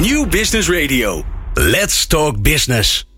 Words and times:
New 0.00 0.28
Business 0.28 0.70
Radio. 0.70 1.24
Let's 1.54 2.06
talk 2.06 2.42
business. 2.42 3.08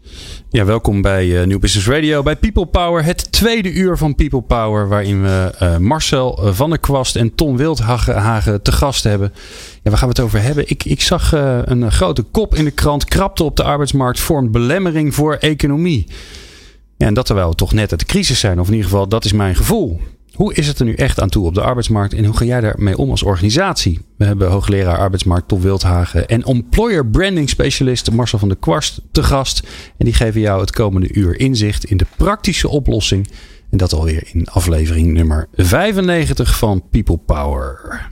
Ja, 0.51 0.65
welkom 0.65 1.03
bij 1.03 1.27
uh, 1.27 1.47
New 1.47 1.59
Business 1.59 1.89
Radio, 1.89 2.23
bij 2.23 2.37
People 2.37 2.67
Power. 2.67 3.05
Het 3.05 3.33
tweede 3.33 3.73
uur 3.73 3.97
van 3.97 4.15
People 4.15 4.43
Power, 4.43 4.89
waarin 4.89 5.23
we 5.23 5.55
uh, 5.63 5.77
Marcel 5.77 6.55
van 6.55 6.71
der 6.71 6.79
Kwast 6.79 7.17
en 7.17 7.35
Tom 7.35 7.57
Wildhagen 7.57 8.63
te 8.63 8.73
gast 8.73 9.05
hebben. 9.05 9.33
Ja, 9.83 9.91
waar 9.91 9.99
gaan 9.99 10.09
we 10.09 10.15
het 10.15 10.25
over 10.25 10.43
hebben? 10.43 10.69
Ik, 10.69 10.85
ik 10.85 11.01
zag 11.01 11.33
een 11.65 11.93
grote 11.93 12.23
kop 12.23 12.55
in 12.55 12.65
de 12.65 12.71
krant. 12.71 13.05
Krapte 13.05 13.45
op 13.45 13.57
de 13.57 13.63
arbeidsmarkt 13.63 14.21
vormt 14.21 14.53
belemmering 14.53 15.15
voor 15.15 15.35
economie. 15.35 16.07
Ja, 16.97 17.07
en 17.07 17.15
dat 17.15 17.27
terwijl 17.27 17.49
we 17.49 17.55
toch 17.55 17.73
net 17.73 17.91
uit 17.91 18.01
de 18.01 18.07
crisis 18.07 18.41
zijn, 18.41 18.61
of 18.61 18.67
in 18.67 18.75
ieder 18.75 18.91
geval 18.91 19.09
dat 19.09 19.25
is 19.25 19.33
mijn 19.33 19.55
gevoel. 19.55 20.01
Hoe 20.39 20.55
is 20.55 20.67
het 20.67 20.79
er 20.79 20.85
nu 20.85 20.95
echt 20.95 21.21
aan 21.21 21.29
toe 21.29 21.47
op 21.47 21.55
de 21.55 21.61
arbeidsmarkt 21.61 22.15
en 22.15 22.25
hoe 22.25 22.37
ga 22.37 22.45
jij 22.45 22.61
daarmee 22.61 22.99
om 22.99 23.11
als 23.11 23.23
organisatie? 23.23 24.01
We 24.17 24.25
hebben 24.25 24.51
hoogleraar 24.51 24.99
arbeidsmarkt 24.99 25.49
Tom 25.49 25.61
Wildhagen 25.61 26.29
en 26.29 26.43
employer 26.43 27.07
branding 27.07 27.49
specialist 27.49 28.11
Marcel 28.11 28.39
van 28.39 28.49
der 28.49 28.57
Kwarst 28.57 29.01
te 29.13 29.23
gast. 29.23 29.63
En 29.97 30.05
die 30.05 30.15
geven 30.15 30.41
jou 30.41 30.61
het 30.61 30.71
komende 30.71 31.13
uur 31.13 31.41
inzicht 31.41 31.85
in 31.85 31.97
de 31.97 32.07
praktische 32.17 32.69
oplossing. 32.69 33.29
En 33.71 33.79
dat 33.79 33.93
alweer 33.93 34.29
in 34.33 34.49
aflevering 34.49 35.13
nummer 35.13 35.49
95 35.55 36.59
van 36.59 36.83
People 36.91 37.17
Power. 37.17 38.07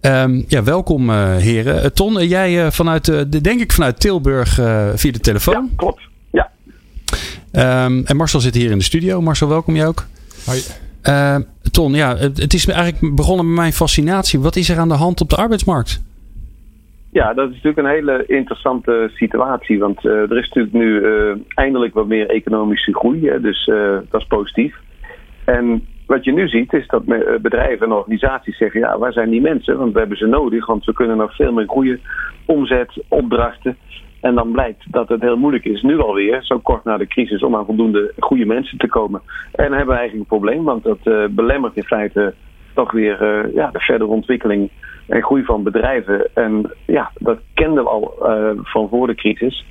Um, 0.00 0.44
ja, 0.48 0.62
welkom 0.62 1.10
uh, 1.10 1.36
heren. 1.36 1.84
Uh, 1.84 1.84
Ton, 1.84 2.20
uh, 2.20 2.28
jij 2.28 2.72
vanuit, 2.72 3.04
de, 3.04 3.40
denk 3.40 3.60
ik 3.60 3.72
vanuit 3.72 4.00
Tilburg 4.00 4.54
via 4.94 5.12
de 5.12 5.20
telefoon. 5.20 5.54
Ja, 5.54 5.76
klopt. 5.76 6.00
Ja. 6.30 6.50
Um, 7.84 8.04
en 8.04 8.16
Marcel 8.16 8.40
zit 8.40 8.54
hier 8.54 8.70
in 8.70 8.78
de 8.78 8.84
studio. 8.84 9.20
Marcel, 9.20 9.48
welkom 9.48 9.76
jij 9.76 9.86
ook. 9.86 10.06
Hoi. 10.44 10.62
Uh, 11.08 11.36
Ton, 11.70 11.92
ja, 11.92 12.16
het 12.16 12.54
is 12.54 12.66
eigenlijk 12.68 13.14
begonnen 13.14 13.46
met 13.46 13.56
mijn 13.56 13.72
fascinatie. 13.72 14.40
Wat 14.40 14.56
is 14.56 14.68
er 14.68 14.78
aan 14.78 14.88
de 14.88 14.94
hand 14.94 15.20
op 15.20 15.28
de 15.28 15.36
arbeidsmarkt? 15.36 16.02
Ja, 17.12 17.34
dat 17.34 17.48
is 17.48 17.54
natuurlijk 17.54 17.78
een 17.78 17.94
hele 17.94 18.24
interessante 18.26 19.10
situatie. 19.14 19.78
Want 19.78 20.04
uh, 20.04 20.12
er 20.12 20.38
is 20.38 20.48
natuurlijk 20.48 20.74
nu 20.74 21.00
uh, 21.00 21.36
eindelijk 21.48 21.94
wat 21.94 22.06
meer 22.06 22.28
economische 22.30 22.94
groei. 22.94 23.40
Dus 23.40 23.70
dat 24.10 24.20
is 24.20 24.26
positief. 24.26 24.74
En 25.44 25.86
wat 26.06 26.24
je 26.24 26.32
nu 26.32 26.48
ziet 26.48 26.72
is 26.72 26.86
dat 26.86 27.04
bedrijven 27.42 27.86
en 27.86 27.92
organisaties 27.92 28.56
zeggen... 28.56 28.80
ja, 28.80 28.98
waar 28.98 29.12
zijn 29.12 29.30
die 29.30 29.40
mensen? 29.40 29.78
Want 29.78 29.92
we 29.92 29.98
hebben 29.98 30.18
ze 30.18 30.26
nodig, 30.26 30.66
want 30.66 30.84
we 30.84 30.92
kunnen 30.92 31.16
nog 31.16 31.34
veel 31.34 31.52
meer 31.52 31.68
groeien. 31.68 32.00
Omzet, 32.44 33.02
opdrachten. 33.08 33.76
En 34.20 34.34
dan 34.34 34.52
blijkt 34.52 34.92
dat 34.92 35.08
het 35.08 35.20
heel 35.20 35.36
moeilijk 35.36 35.64
is, 35.64 35.82
nu 35.82 35.98
alweer, 35.98 36.42
zo 36.42 36.58
kort 36.58 36.84
na 36.84 36.96
de 36.96 37.06
crisis, 37.06 37.42
om 37.42 37.56
aan 37.56 37.64
voldoende 37.64 38.12
goede 38.18 38.46
mensen 38.46 38.78
te 38.78 38.88
komen. 38.88 39.20
En 39.52 39.64
dan 39.64 39.76
hebben 39.76 39.94
we 39.94 40.00
eigenlijk 40.00 40.30
een 40.30 40.38
probleem, 40.38 40.64
want 40.64 40.82
dat 40.82 40.98
uh, 41.04 41.24
belemmert 41.30 41.76
in 41.76 41.84
feite 41.84 42.34
toch 42.74 42.92
weer 42.92 43.22
uh, 43.22 43.54
ja, 43.54 43.70
de 43.70 43.78
verdere 43.78 44.10
ontwikkeling 44.10 44.70
en 45.08 45.22
groei 45.22 45.44
van 45.44 45.62
bedrijven. 45.62 46.28
En 46.34 46.70
ja, 46.86 47.10
dat 47.18 47.38
kenden 47.54 47.84
we 47.84 47.90
al 47.90 48.14
uh, 48.22 48.50
van 48.62 48.88
voor 48.88 49.06
de 49.06 49.14
crisis. 49.14 49.64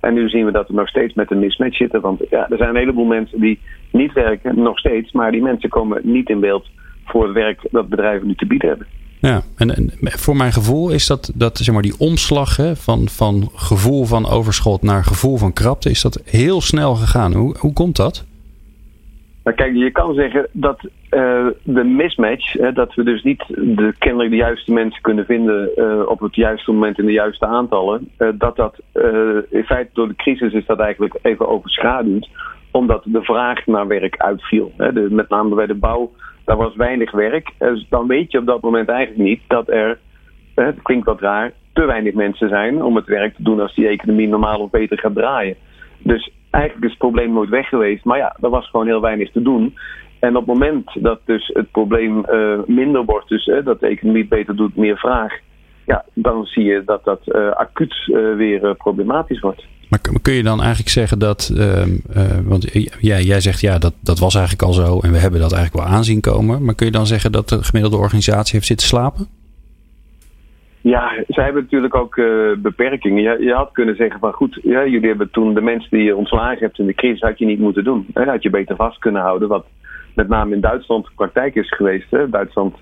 en 0.00 0.14
nu 0.14 0.28
zien 0.28 0.44
we 0.44 0.52
dat 0.52 0.68
we 0.68 0.74
nog 0.74 0.88
steeds 0.88 1.14
met 1.14 1.30
een 1.30 1.38
mismatch 1.38 1.76
zitten. 1.76 2.00
Want 2.00 2.20
ja, 2.30 2.48
er 2.48 2.56
zijn 2.56 2.68
een 2.68 2.76
heleboel 2.76 3.04
mensen 3.04 3.40
die 3.40 3.60
niet 3.92 4.12
werken, 4.12 4.62
nog 4.62 4.78
steeds, 4.78 5.12
maar 5.12 5.30
die 5.30 5.42
mensen 5.42 5.68
komen 5.68 6.00
niet 6.02 6.28
in 6.28 6.40
beeld 6.40 6.66
voor 7.04 7.22
het 7.24 7.32
werk 7.32 7.60
dat 7.70 7.88
bedrijven 7.88 8.26
nu 8.26 8.34
te 8.34 8.46
bieden 8.46 8.68
hebben. 8.68 8.86
Ja, 9.20 9.42
en, 9.56 9.74
en, 9.76 9.90
voor 10.00 10.36
mijn 10.36 10.52
gevoel 10.52 10.90
is 10.90 11.06
dat, 11.06 11.32
dat 11.34 11.58
zeg 11.58 11.74
maar, 11.74 11.82
die 11.82 11.98
omslag 11.98 12.56
hè, 12.56 12.76
van, 12.76 13.08
van 13.08 13.50
gevoel 13.54 14.04
van 14.04 14.26
overschot 14.26 14.82
naar 14.82 15.04
gevoel 15.04 15.36
van 15.36 15.52
krapte, 15.52 15.90
is 15.90 16.02
dat 16.02 16.22
heel 16.24 16.60
snel 16.60 16.94
gegaan. 16.94 17.32
Hoe, 17.32 17.56
hoe 17.58 17.72
komt 17.72 17.96
dat? 17.96 18.28
Nou, 19.44 19.56
kijk, 19.56 19.74
je 19.74 19.90
kan 19.90 20.14
zeggen 20.14 20.48
dat 20.52 20.80
uh, 20.84 21.46
de 21.62 21.84
mismatch, 21.84 22.52
hè, 22.52 22.72
dat 22.72 22.94
we 22.94 23.04
dus 23.04 23.22
niet 23.22 23.44
de, 23.48 23.94
kennelijk 23.98 24.30
de 24.30 24.36
juiste 24.36 24.72
mensen 24.72 25.02
kunnen 25.02 25.24
vinden 25.24 25.70
uh, 25.76 26.02
op 26.06 26.20
het 26.20 26.34
juiste 26.34 26.72
moment 26.72 26.98
in 26.98 27.06
de 27.06 27.12
juiste 27.12 27.46
aantallen, 27.46 28.10
uh, 28.18 28.28
dat 28.34 28.56
dat 28.56 28.76
in 29.50 29.64
feite 29.64 29.90
door 29.92 30.08
de 30.08 30.16
crisis 30.16 30.52
is 30.52 30.66
dat 30.66 30.78
eigenlijk 30.78 31.18
even 31.22 31.48
overschaduwd, 31.48 32.28
omdat 32.70 33.02
de 33.04 33.22
vraag 33.22 33.66
naar 33.66 33.86
werk 33.86 34.16
uitviel. 34.16 34.72
Hè. 34.76 34.92
De, 34.92 35.06
met 35.10 35.28
name 35.28 35.54
bij 35.54 35.66
de 35.66 35.74
bouw 35.74 36.12
daar 36.50 36.58
was 36.58 36.76
weinig 36.76 37.10
werk. 37.10 37.52
Dus 37.58 37.86
dan 37.88 38.06
weet 38.06 38.32
je 38.32 38.38
op 38.38 38.46
dat 38.46 38.62
moment 38.62 38.88
eigenlijk 38.88 39.28
niet 39.28 39.40
dat 39.46 39.68
er, 39.68 39.98
het 40.54 40.82
klinkt 40.82 41.06
wat 41.06 41.20
raar, 41.20 41.52
te 41.72 41.84
weinig 41.84 42.14
mensen 42.14 42.48
zijn 42.48 42.82
om 42.82 42.96
het 42.96 43.06
werk 43.06 43.34
te 43.34 43.42
doen 43.42 43.60
als 43.60 43.74
die 43.74 43.88
economie 43.88 44.28
normaal 44.28 44.60
of 44.60 44.70
beter 44.70 44.98
gaat 44.98 45.14
draaien. 45.14 45.56
Dus 45.98 46.30
eigenlijk 46.50 46.84
is 46.84 46.90
het 46.90 46.98
probleem 46.98 47.32
nooit 47.32 47.48
weg 47.48 47.68
geweest. 47.68 48.04
Maar 48.04 48.18
ja, 48.18 48.36
er 48.40 48.50
was 48.50 48.70
gewoon 48.70 48.86
heel 48.86 49.00
weinig 49.00 49.30
te 49.30 49.42
doen. 49.42 49.74
En 50.20 50.36
op 50.36 50.46
het 50.46 50.54
moment 50.54 50.90
dat 50.94 51.20
dus 51.24 51.50
het 51.52 51.70
probleem 51.70 52.24
uh, 52.30 52.58
minder 52.66 53.04
wordt, 53.04 53.28
dus 53.28 53.46
uh, 53.46 53.64
dat 53.64 53.80
de 53.80 53.86
economie 53.86 54.20
het 54.20 54.30
beter 54.30 54.56
doet, 54.56 54.76
meer 54.76 54.98
vraag, 54.98 55.38
ja, 55.86 56.04
dan 56.14 56.44
zie 56.44 56.64
je 56.64 56.82
dat 56.84 57.04
dat 57.04 57.20
uh, 57.26 57.50
acuut 57.50 57.94
weer 58.36 58.74
problematisch 58.74 59.40
wordt. 59.40 59.66
Maar 59.90 60.00
kun 60.22 60.34
je 60.34 60.42
dan 60.42 60.60
eigenlijk 60.60 60.90
zeggen 60.90 61.18
dat, 61.18 61.52
uh, 61.54 61.86
uh, 61.86 62.38
want 62.44 62.72
jij, 63.00 63.22
jij 63.22 63.40
zegt 63.40 63.60
ja, 63.60 63.78
dat, 63.78 63.94
dat 64.00 64.18
was 64.18 64.34
eigenlijk 64.34 64.64
al 64.64 64.72
zo 64.72 65.00
en 65.00 65.12
we 65.12 65.18
hebben 65.18 65.40
dat 65.40 65.52
eigenlijk 65.52 65.84
wel 65.84 65.96
aanzien 65.96 66.20
komen. 66.20 66.64
Maar 66.64 66.74
kun 66.74 66.86
je 66.86 66.92
dan 66.92 67.06
zeggen 67.06 67.32
dat 67.32 67.48
de 67.48 67.64
gemiddelde 67.64 67.96
organisatie 67.96 68.54
heeft 68.54 68.66
zitten 68.66 68.86
slapen? 68.86 69.28
Ja, 70.80 71.24
zij 71.28 71.44
hebben 71.44 71.62
natuurlijk 71.62 71.94
ook 71.94 72.16
uh, 72.16 72.56
beperkingen. 72.58 73.22
Je, 73.22 73.44
je, 73.44 73.52
had 73.52 73.72
kunnen 73.72 73.96
zeggen 73.96 74.20
van 74.20 74.32
goed, 74.32 74.58
jullie 74.62 75.08
hebben 75.08 75.30
toen 75.30 75.54
de 75.54 75.60
mensen 75.60 75.90
die 75.90 76.02
je 76.02 76.16
ontslagen 76.16 76.58
hebt 76.58 76.78
in 76.78 76.86
de 76.86 76.94
crisis, 76.94 77.20
had 77.20 77.38
je 77.38 77.46
niet 77.46 77.58
moeten 77.58 77.84
doen. 77.84 78.06
Dat 78.08 78.26
had 78.26 78.42
je 78.42 78.50
beter 78.50 78.76
vast 78.76 78.98
kunnen 78.98 79.22
houden, 79.22 79.48
wat 79.48 79.66
met 80.14 80.28
name 80.28 80.54
in 80.54 80.60
Duitsland 80.60 81.04
de 81.04 81.10
praktijk 81.14 81.54
is 81.54 81.74
geweest. 81.74 82.10
Hè. 82.10 82.28
Duitsland 82.28 82.74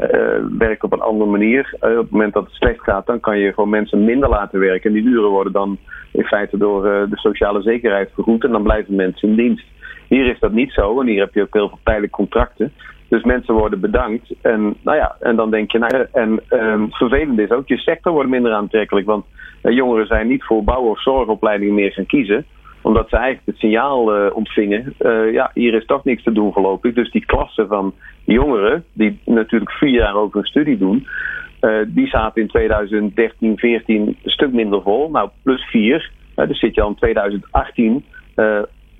uh, 0.00 0.58
werkt 0.58 0.82
op 0.82 0.92
een 0.92 1.00
andere 1.00 1.30
manier. 1.30 1.74
Uh, 1.80 1.90
op 1.90 2.02
het 2.02 2.10
moment 2.10 2.32
dat 2.32 2.44
het 2.44 2.54
slecht 2.54 2.82
gaat, 2.82 3.06
dan 3.06 3.20
kan 3.20 3.38
je 3.38 3.52
gewoon 3.52 3.70
mensen 3.70 4.04
minder 4.04 4.28
laten 4.28 4.60
werken. 4.60 4.90
En 4.90 5.02
die 5.02 5.12
uren 5.12 5.30
worden 5.30 5.52
dan 5.52 5.78
in 6.12 6.24
feite 6.24 6.56
door 6.56 6.86
uh, 6.86 7.10
de 7.10 7.16
sociale 7.16 7.62
zekerheid 7.62 8.10
vergoed. 8.14 8.44
En 8.44 8.50
dan 8.50 8.62
blijven 8.62 8.94
mensen 8.94 9.28
in 9.28 9.36
dienst. 9.36 9.64
Hier 10.08 10.26
is 10.26 10.38
dat 10.38 10.52
niet 10.52 10.72
zo. 10.72 11.00
En 11.00 11.06
hier 11.06 11.20
heb 11.20 11.34
je 11.34 11.42
ook 11.42 11.54
heel 11.54 11.68
veel 11.68 11.78
tijdelijke 11.82 12.16
contracten. 12.16 12.72
Dus 13.08 13.22
mensen 13.22 13.54
worden 13.54 13.80
bedankt. 13.80 14.34
En, 14.42 14.76
nou 14.82 14.96
ja, 14.96 15.16
en 15.20 15.36
dan 15.36 15.50
denk 15.50 15.72
je, 15.72 15.78
nou, 15.78 16.06
en 16.12 16.40
um, 16.50 16.92
vervelend 16.92 17.38
is 17.38 17.50
ook, 17.50 17.68
je 17.68 17.76
sector 17.76 18.12
wordt 18.12 18.30
minder 18.30 18.52
aantrekkelijk. 18.52 19.06
Want 19.06 19.24
jongeren 19.62 20.06
zijn 20.06 20.26
niet 20.26 20.44
voor 20.44 20.64
bouw- 20.64 20.90
of 20.90 21.02
zorgopleidingen 21.02 21.74
meer 21.74 21.92
gaan 21.92 22.06
kiezen 22.06 22.46
omdat 22.82 23.08
ze 23.08 23.16
eigenlijk 23.16 23.46
het 23.46 23.56
signaal 23.56 24.16
uh, 24.16 24.36
ontvingen, 24.36 24.94
uh, 25.00 25.32
ja, 25.32 25.50
hier 25.54 25.74
is 25.74 25.86
toch 25.86 26.04
niks 26.04 26.22
te 26.22 26.32
doen 26.32 26.52
voorlopig. 26.52 26.94
Dus 26.94 27.10
die 27.10 27.26
klasse 27.26 27.66
van 27.66 27.94
jongeren, 28.24 28.84
die 28.92 29.20
natuurlijk 29.24 29.70
vier 29.70 29.90
jaar 29.90 30.14
over 30.14 30.38
een 30.38 30.46
studie 30.46 30.78
doen, 30.78 31.06
uh, 31.60 31.78
die 31.86 32.06
zaten 32.06 32.42
in 32.42 32.48
2013, 32.48 33.58
14 33.58 34.06
een 34.06 34.30
stuk 34.30 34.52
minder 34.52 34.82
vol. 34.82 35.10
Nou, 35.10 35.30
plus 35.42 35.62
vier. 35.62 36.10
dus 36.34 36.58
zit 36.58 36.74
je 36.74 36.82
al 36.82 36.88
in 36.88 36.94
2018 36.94 38.04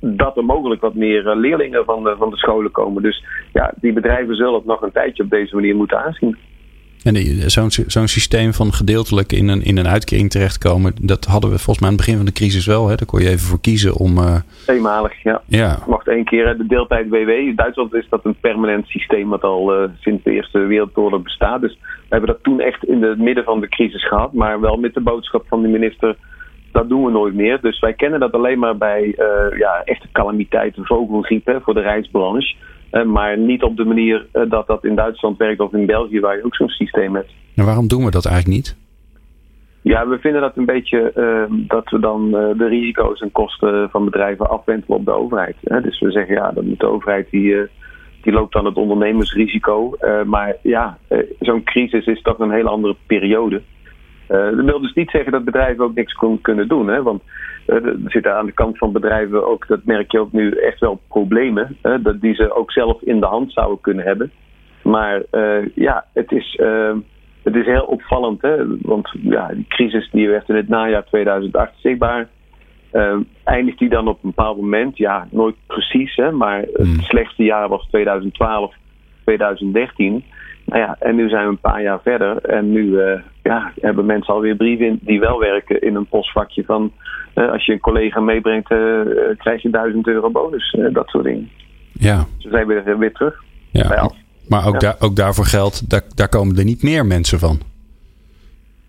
dat 0.01 0.37
er 0.37 0.45
mogelijk 0.45 0.81
wat 0.81 0.95
meer 0.95 1.37
leerlingen 1.37 1.85
van 1.85 2.03
de, 2.03 2.15
van 2.19 2.31
de 2.31 2.37
scholen 2.37 2.71
komen. 2.71 3.03
Dus 3.03 3.25
ja, 3.53 3.73
die 3.81 3.93
bedrijven 3.93 4.37
zullen 4.37 4.55
het 4.55 4.65
nog 4.65 4.83
een 4.83 4.93
tijdje 4.93 5.23
op 5.23 5.31
deze 5.31 5.55
manier 5.55 5.77
moeten 5.77 6.05
aanzien. 6.05 6.37
En 7.05 7.17
zo'n 7.51 7.71
zo'n 7.71 8.09
systeem 8.09 8.53
van 8.53 8.73
gedeeltelijk 8.73 9.33
in 9.33 9.49
een, 9.49 9.63
in 9.63 9.79
een 9.79 9.89
uitkering 9.89 10.31
terechtkomen, 10.31 10.95
dat 11.01 11.25
hadden 11.25 11.51
we 11.51 11.59
volgens 11.59 11.79
mij 11.79 11.89
aan 11.89 11.95
het 11.95 12.05
begin 12.05 12.17
van 12.17 12.27
de 12.27 12.41
crisis 12.41 12.67
wel. 12.67 12.89
Hè? 12.89 12.95
Daar 12.97 13.07
kon 13.07 13.21
je 13.21 13.29
even 13.29 13.47
voor 13.47 13.61
kiezen 13.61 13.95
om. 13.95 14.19
Uh... 14.19 14.37
Eenmalig, 14.67 15.23
ja. 15.23 15.43
ja. 15.47 15.79
Mocht 15.87 16.09
één 16.09 16.25
keer 16.25 16.57
de 16.57 16.67
deeltijd 16.67 17.09
WW. 17.09 17.29
In 17.29 17.57
Duitsland 17.57 17.95
is 17.95 18.07
dat 18.09 18.25
een 18.25 18.37
permanent 18.41 18.87
systeem 18.87 19.29
wat 19.29 19.43
al 19.43 19.83
uh, 19.83 19.89
sinds 20.01 20.25
de 20.25 20.31
Eerste 20.31 20.59
Wereldoorlog 20.59 21.23
bestaat. 21.23 21.61
Dus 21.61 21.79
we 21.83 22.09
hebben 22.09 22.29
dat 22.29 22.43
toen 22.43 22.61
echt 22.61 22.85
in 22.85 23.03
het 23.03 23.19
midden 23.19 23.45
van 23.45 23.61
de 23.61 23.69
crisis 23.69 24.09
gehad. 24.09 24.33
Maar 24.33 24.61
wel 24.61 24.77
met 24.77 24.95
de 24.95 25.01
boodschap 25.01 25.45
van 25.49 25.63
de 25.63 25.69
minister. 25.69 26.17
Dat 26.73 26.89
doen 26.89 27.05
we 27.05 27.11
nooit 27.11 27.35
meer. 27.35 27.61
Dus 27.61 27.81
wij 27.81 27.95
kennen 27.95 28.21
dat 28.21 28.33
alleen 28.33 28.59
maar 28.59 28.77
bij 28.77 29.05
uh, 29.05 29.59
ja, 29.59 29.83
echte 29.85 30.09
calamiteiten, 30.13 30.87
vogelgriep 30.87 31.61
voor 31.63 31.75
de 31.75 31.81
reisbranche. 31.81 32.55
Uh, 32.93 33.05
maar 33.05 33.39
niet 33.39 33.63
op 33.63 33.77
de 33.77 33.85
manier 33.85 34.27
uh, 34.33 34.51
dat 34.51 34.67
dat 34.67 34.85
in 34.85 34.95
Duitsland 34.95 35.39
werkt 35.39 35.61
of 35.61 35.73
in 35.73 35.87
België, 35.87 36.21
waar 36.21 36.37
je 36.37 36.45
ook 36.45 36.55
zo'n 36.55 36.69
systeem 36.69 37.15
hebt. 37.15 37.33
En 37.55 37.65
waarom 37.65 37.89
doen 37.89 38.05
we 38.05 38.11
dat 38.11 38.27
eigenlijk 38.27 38.57
niet? 38.57 38.77
Ja, 39.83 40.09
we 40.09 40.19
vinden 40.19 40.41
dat 40.41 40.57
een 40.57 40.65
beetje 40.65 41.13
uh, 41.17 41.57
dat 41.69 41.91
we 41.91 41.99
dan 41.99 42.31
de 42.31 42.67
risico's 42.69 43.21
en 43.21 43.33
kosten 43.33 43.91
van 43.91 44.05
bedrijven 44.05 44.51
afwentelen 44.51 44.99
op 44.99 45.05
de 45.05 45.13
overheid. 45.13 45.57
Hè? 45.65 45.81
Dus 45.81 46.01
we 46.01 46.11
zeggen 46.11 46.35
ja, 46.35 46.51
dat 46.51 46.65
moet 46.65 46.81
de 46.81 46.87
overheid 46.87 47.31
die, 47.31 47.57
die 48.23 48.33
loopt 48.33 48.53
dan 48.53 48.65
het 48.65 48.77
ondernemersrisico. 48.77 49.97
maar 50.27 50.57
ja, 50.63 50.99
zo'n 51.39 51.63
crisis 51.63 52.07
is 52.07 52.23
toch 52.23 52.39
een 52.39 52.51
hele 52.51 52.69
andere 52.69 52.97
periode. 53.07 53.63
dat 54.27 54.65
wil 54.65 54.81
dus 54.81 54.95
niet 54.95 55.11
zeggen 55.11 55.33
dat 55.33 55.45
bedrijven 55.45 55.85
ook 55.85 55.95
niks 55.95 56.19
kunnen 56.43 56.69
doen. 56.69 56.89
Hè? 56.89 57.03
Want 57.03 57.23
er 57.67 57.97
zitten 58.05 58.37
aan 58.37 58.47
de 58.47 58.53
kant 58.53 58.79
van 58.79 58.93
bedrijven 58.93 59.47
ook, 59.47 59.67
dat 59.67 59.85
merk 59.85 60.13
je 60.13 60.21
ook 60.21 60.33
nu, 60.33 60.51
echt 60.51 60.81
wel 60.81 61.01
problemen. 61.09 61.77
Dat 61.83 62.21
die 62.21 62.35
ze 62.35 62.55
ook 62.55 62.73
zelf 62.73 63.03
in 63.03 63.21
de 63.21 63.27
hand 63.27 63.53
zouden 63.53 63.81
kunnen 63.81 64.05
hebben. 64.05 64.31
Maar 64.83 65.23
uh, 65.33 65.67
ja, 65.75 66.05
het 66.13 66.33
is, 66.33 66.59
uh, 66.61 66.97
het 67.43 67.55
is 67.55 67.67
heel 67.67 67.85
opvallend. 67.85 68.43
Hè, 68.43 68.79
want 68.83 69.09
ja, 69.23 69.49
die 69.49 69.67
crisis 69.69 70.11
die 70.11 70.29
werd 70.29 70.49
in 70.49 70.55
het 70.55 70.69
najaar 70.69 71.05
2008 71.05 71.73
zichtbaar. 71.77 72.29
Uh, 72.93 73.17
eindigt 73.45 73.79
die 73.79 73.89
dan 73.89 74.09
op 74.09 74.15
een 74.23 74.33
bepaald 74.35 74.57
moment? 74.57 74.97
Ja, 74.97 75.29
nooit 75.31 75.57
precies. 75.67 76.15
Hè, 76.15 76.31
maar 76.31 76.61
het 76.61 76.87
hmm. 76.87 77.01
slechtste 77.01 77.43
jaar 77.43 77.69
was 77.69 77.87
2012, 77.89 78.75
2013. 79.25 80.25
Nou 80.65 80.81
ja, 80.81 80.97
en 80.99 81.17
nu 81.17 81.29
zijn 81.29 81.45
we 81.45 81.51
een 81.51 81.59
paar 81.59 81.83
jaar 81.83 82.01
verder. 82.03 82.37
En 82.37 82.73
nu 82.73 82.99
ja, 83.43 83.73
hebben 83.81 84.07
mensen 84.07 84.35
alweer 84.35 84.57
brieven 84.57 84.99
die 85.03 85.21
wel 85.21 85.39
werken 85.39 85.81
in 85.81 85.95
een 85.95 86.07
postvakje 86.07 86.65
van 86.65 86.93
als 87.35 87.67
je 87.67 87.73
een 87.73 87.81
collega 87.81 88.21
meebrengt, 88.21 88.69
krijg 89.37 89.63
je 89.63 89.71
1000 89.71 90.07
euro 90.07 90.31
bonus. 90.31 90.77
dat 90.93 91.09
soort 91.09 91.25
dingen. 91.25 91.51
Ja. 91.93 92.27
Ze 92.39 92.49
zijn 92.49 92.67
weer, 92.67 92.99
weer 92.99 93.13
terug. 93.13 93.43
Ja. 93.71 94.11
Maar 94.49 94.67
ook, 94.67 94.81
daar, 94.81 94.97
ook 94.99 95.17
daarvoor 95.17 95.45
geldt, 95.45 95.91
daar, 95.91 96.03
daar 96.15 96.29
komen 96.29 96.59
er 96.59 96.65
niet 96.65 96.83
meer 96.83 97.07
mensen 97.07 97.39
van. 97.39 97.61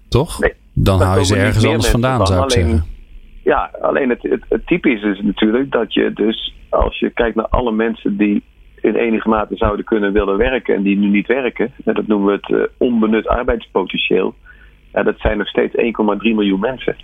Toch? 0.10 0.40
Nee, 0.40 0.54
Dan 0.74 1.02
haal 1.02 1.18
je 1.18 1.26
ze 1.26 1.36
ergens 1.36 1.66
anders 1.66 1.90
vandaan, 1.90 2.28
zou 2.28 2.46
ik 2.46 2.52
alleen, 2.52 2.68
zeggen. 2.68 2.86
Ja, 3.44 3.72
alleen 3.82 4.10
het, 4.10 4.22
het, 4.22 4.44
het 4.50 4.68
typisch 4.68 5.04
is 5.04 5.22
natuurlijk 5.22 5.72
dat 5.72 5.94
je 5.94 6.14
dus, 6.14 6.56
als 6.70 7.00
je 7.00 7.10
kijkt 7.10 7.36
naar 7.36 7.48
alle 7.48 7.72
mensen 7.72 8.18
die 8.18 8.44
in 8.82 8.96
enige 8.96 9.30
mate 9.30 9.56
zouden 9.56 9.86
kunnen 9.86 10.14
willen 10.14 10.38
werken 10.38 10.76
en 10.76 10.82
die 10.82 10.98
nu 10.98 11.08
niet 11.08 11.28
werken, 11.28 11.74
dat 11.84 12.08
noemen 12.08 12.28
we 12.28 12.34
het 12.34 12.50
uh, 12.50 12.64
onbenut 12.78 13.28
arbeidspotentieel, 13.28 14.34
ja, 14.94 15.04
dat 15.04 15.20
zijn 15.20 15.38
nog 15.38 15.48
steeds 15.48 15.76
1,3 15.76 15.82
miljoen 16.20 16.60
mensen. 16.60 16.96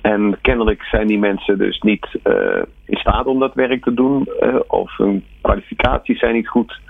En 0.00 0.38
kennelijk 0.40 0.82
zijn 0.82 1.06
die 1.06 1.18
mensen 1.18 1.58
dus 1.58 1.80
niet 1.80 2.06
uh, 2.24 2.62
in 2.84 2.96
staat 2.96 3.26
om 3.26 3.38
dat 3.38 3.54
werk 3.54 3.84
te 3.84 3.94
doen, 3.94 4.28
uh, 4.40 4.56
of 4.66 4.96
hun 4.96 5.24
kwalificaties 5.40 6.18
zijn 6.18 6.34
niet 6.34 6.48
goed, 6.48 6.80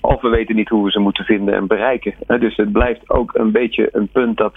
of 0.00 0.20
we 0.20 0.28
weten 0.28 0.56
niet 0.56 0.68
hoe 0.68 0.84
we 0.84 0.90
ze 0.90 0.98
moeten 0.98 1.24
vinden 1.24 1.54
en 1.54 1.66
bereiken. 1.66 2.14
Dus 2.26 2.56
het 2.56 2.72
blijft 2.72 3.10
ook 3.10 3.34
een 3.34 3.52
beetje 3.52 3.88
een 3.92 4.08
punt 4.08 4.36
dat 4.36 4.54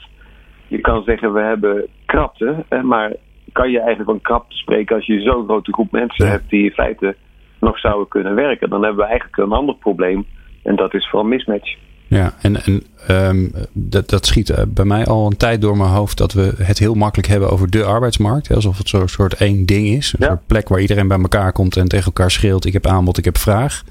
je 0.68 0.80
kan 0.80 1.04
zeggen 1.04 1.34
we 1.34 1.40
hebben 1.40 1.88
krapte, 2.06 2.66
maar 2.84 3.14
kan 3.52 3.72
je 3.72 3.80
eigenlijk 3.80 4.10
van 4.10 4.22
krapte 4.22 4.56
spreken 4.56 4.96
als 4.96 5.06
je 5.06 5.22
zo'n 5.22 5.44
grote 5.44 5.74
groep 5.74 5.92
mensen 5.92 6.30
hebt 6.30 6.50
die 6.50 6.64
in 6.64 6.72
feite 6.72 7.16
nog 7.60 7.80
zouden 7.80 8.08
kunnen 8.08 8.36
werken? 8.36 8.70
Dan 8.70 8.84
hebben 8.84 9.04
we 9.04 9.10
eigenlijk 9.10 9.38
een 9.38 9.52
ander 9.58 9.76
probleem 9.76 10.26
en 10.64 10.76
dat 10.76 10.94
is 10.94 11.08
vooral 11.10 11.28
mismatch. 11.30 11.76
Ja, 12.08 12.34
en, 12.42 12.56
en 12.56 12.84
ehm, 13.08 13.48
dat, 13.74 14.10
dat 14.10 14.26
schiet 14.26 14.50
eh, 14.50 14.64
bij 14.68 14.86
mij 14.86 15.06
al 15.06 15.26
een 15.26 15.38
tijd 15.38 15.62
door 15.62 15.78
mijn 15.78 15.90
hoofd 15.90 16.18
dat 16.18 16.34
we 16.34 16.54
het 16.58 16.80
heel 16.80 16.94
makkelijk 16.94 17.28
hebben 17.28 17.50
over 17.50 17.70
de 17.70 17.84
arbeidsmarkt. 17.84 18.54
Alsof 18.56 18.78
het 18.78 18.90
zo'n 18.90 19.08
soort 19.08 19.34
één 19.34 19.66
ding 19.66 19.88
is. 19.88 20.14
Een 20.14 20.26
Ja. 20.26 20.28
soort 20.28 20.48
plek 20.48 20.70
waar 20.70 20.80
iedereen 20.80 21.08
bij 21.08 21.18
elkaar 21.20 21.52
komt 21.52 21.78
en 21.78 21.88
tegen 21.88 22.06
elkaar 22.06 22.32
schreeuwt: 22.32 22.66
ik 22.66 22.74
heb 22.74 22.86
aanbod, 22.86 23.18
ik 23.18 23.26
heb 23.26 23.38
vraag. 23.38 23.84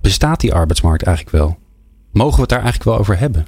Bestaat 0.00 0.40
die 0.40 0.54
arbeidsmarkt 0.54 1.02
eigenlijk 1.06 1.36
wel? 1.36 1.56
Mogen 2.12 2.34
we 2.34 2.40
het 2.40 2.50
daar 2.50 2.62
eigenlijk 2.62 2.90
wel 2.90 2.98
over 2.98 3.18
hebben? 3.18 3.46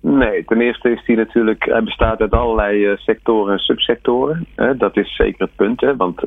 Nee, 0.00 0.44
ten 0.44 0.60
eerste 0.60 0.90
is 0.90 1.04
die 1.06 1.16
natuurlijk, 1.16 1.64
hij 1.64 1.82
bestaat 1.82 2.20
uit 2.20 2.30
allerlei 2.30 2.86
eh, 2.86 2.96
sectoren 2.96 3.52
en 3.52 3.58
subsectoren. 3.58 4.46
Dat 4.78 4.96
is 4.96 5.16
zeker 5.16 5.40
het 5.46 5.56
punt, 5.56 5.80
hè, 5.80 5.96
want 5.96 6.20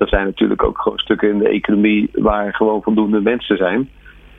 er 0.00 0.08
zijn 0.08 0.24
natuurlijk 0.24 0.62
ook 0.62 0.92
stukken 0.94 1.28
in 1.30 1.38
de 1.38 1.48
economie 1.48 2.10
waar 2.12 2.54
gewoon 2.54 2.82
voldoende 2.82 3.20
mensen 3.20 3.56
zijn. 3.56 3.88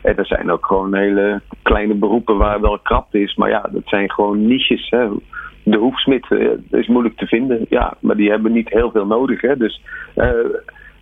En 0.02 0.18
er 0.18 0.26
zijn 0.26 0.52
ook 0.52 0.66
gewoon 0.66 0.96
hele 0.96 1.42
kleine 1.62 1.94
beroepen 1.94 2.38
waar 2.38 2.62
wel 2.62 2.80
krapte 2.80 3.22
is, 3.22 3.36
maar 3.36 3.50
ja, 3.50 3.70
dat 3.72 3.82
zijn 3.86 4.12
gewoon 4.12 4.48
niches. 4.48 4.90
Hè. 4.90 5.08
De 5.64 5.78
hoefsmid 5.78 6.32
eh, 6.32 6.80
is 6.80 6.88
moeilijk 6.88 7.18
te 7.18 7.26
vinden, 7.26 7.66
ja, 7.70 7.94
maar 8.00 8.16
die 8.16 8.30
hebben 8.30 8.52
niet 8.52 8.70
heel 8.70 8.92
veel 8.92 9.06
nodig. 9.06 9.42
Hè. 9.42 9.58
Dus, 9.58 9.82
eh, 10.16 10.32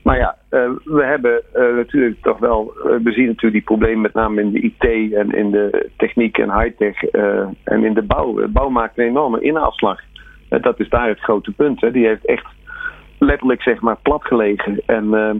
maar 0.03 0.17
ja, 0.17 0.35
eh, 0.49 0.69
we 0.83 1.03
hebben 1.03 1.41
natuurlijk 1.53 2.21
toch 2.21 2.39
wel, 2.39 2.73
we 2.83 3.11
zien 3.11 3.25
natuurlijk 3.25 3.53
die 3.53 3.61
problemen 3.61 4.01
met 4.01 4.13
name 4.13 4.41
in 4.41 4.51
de 4.51 4.59
IT 4.59 5.13
en 5.13 5.31
in 5.31 5.51
de 5.51 5.89
techniek 5.97 6.37
en 6.37 6.59
high-tech 6.59 7.03
en 7.63 7.83
in 7.83 7.93
de 7.93 8.01
bouw. 8.01 8.33
De 8.33 8.47
bouw 8.47 8.69
maakt 8.69 8.97
een 8.97 9.05
enorme 9.05 9.41
inhaalslag. 9.41 9.99
Dat 10.49 10.79
is 10.79 10.89
daar 10.89 11.07
het 11.07 11.19
grote 11.19 11.51
punt. 11.51 11.81
Hè. 11.81 11.91
Die 11.91 12.07
heeft 12.07 12.25
echt 12.25 12.45
letterlijk 13.17 13.61
zeg 13.61 13.81
maar 13.81 13.97
plat 14.01 14.23
gelegen. 14.25 14.81
En 14.85 15.13
eh, 15.13 15.35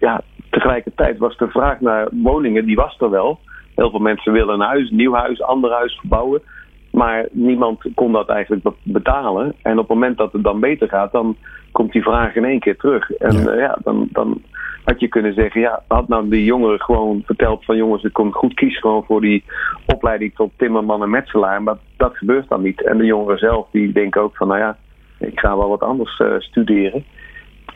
ja, 0.00 0.20
tegelijkertijd 0.50 1.18
was 1.18 1.36
de 1.36 1.48
vraag 1.48 1.80
naar 1.80 2.08
woningen, 2.12 2.66
die 2.66 2.76
was 2.76 2.96
er 3.00 3.10
wel. 3.10 3.38
Heel 3.74 3.90
veel 3.90 3.98
mensen 4.00 4.32
willen 4.32 4.54
een 4.54 4.66
huis, 4.66 4.90
een 4.90 4.96
nieuw 4.96 5.14
huis, 5.14 5.42
ander 5.42 5.70
huis 5.72 5.94
verbouwen. 5.98 6.42
Maar 6.90 7.26
niemand 7.30 7.82
kon 7.94 8.12
dat 8.12 8.28
eigenlijk 8.28 8.62
be- 8.62 8.72
betalen. 8.82 9.54
En 9.62 9.72
op 9.72 9.78
het 9.78 9.88
moment 9.88 10.16
dat 10.18 10.32
het 10.32 10.42
dan 10.42 10.60
beter 10.60 10.88
gaat, 10.88 11.12
dan 11.12 11.36
komt 11.72 11.92
die 11.92 12.02
vraag 12.02 12.34
in 12.36 12.44
één 12.44 12.60
keer 12.60 12.76
terug. 12.76 13.10
En 13.10 13.42
Ja. 13.42 13.52
ja 13.54 13.78
dan, 13.82 14.08
dan 14.12 14.42
had 14.84 15.00
je 15.00 15.08
kunnen 15.08 15.34
zeggen, 15.34 15.60
ja, 15.60 15.82
had 15.88 16.08
nou 16.08 16.28
die 16.28 16.44
jongeren 16.44 16.80
gewoon 16.80 17.22
verteld 17.24 17.64
van 17.64 17.76
jongens, 17.76 18.02
ik 18.04 18.12
kon 18.12 18.32
goed 18.32 18.54
kiezen 18.54 18.80
gewoon 18.80 19.04
voor 19.04 19.20
die 19.20 19.44
opleiding 19.86 20.34
tot 20.34 20.50
timmerman 20.56 21.02
en 21.02 21.10
metselaar. 21.10 21.62
Maar 21.62 21.76
dat 21.96 22.16
gebeurt 22.16 22.48
dan 22.48 22.62
niet. 22.62 22.82
En 22.84 22.98
de 22.98 23.04
jongeren 23.04 23.38
zelf, 23.38 23.66
die 23.70 23.92
denken 23.92 24.22
ook 24.22 24.36
van, 24.36 24.48
nou 24.48 24.60
ja, 24.60 24.76
ik 25.18 25.38
ga 25.40 25.56
wel 25.56 25.68
wat 25.68 25.82
anders 25.82 26.16
eh, 26.18 26.34
studeren. 26.38 27.04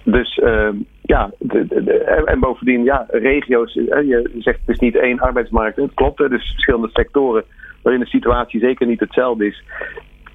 Dus 0.03 0.39
eh, 0.39 0.69
ja, 1.03 1.31
de, 1.39 1.59
en, 2.07 2.25
en 2.25 2.41
bovendien, 2.41 2.85
ja, 2.85 3.07
regio's, 3.09 3.77
eh, 3.77 4.09
je 4.09 4.31
zegt 4.39 4.61
het 4.61 4.69
is 4.69 4.79
niet 4.79 4.97
één 4.97 5.19
arbeidsmarkt. 5.19 5.77
Het 5.77 5.95
klopt, 5.95 6.21
er 6.21 6.31
dus 6.31 6.51
verschillende 6.51 6.89
sectoren 6.93 7.45
waarin 7.83 8.03
de 8.03 8.09
situatie 8.09 8.61
zeker 8.61 8.87
niet 8.87 9.01
hetzelfde 9.01 9.47
is. 9.47 9.63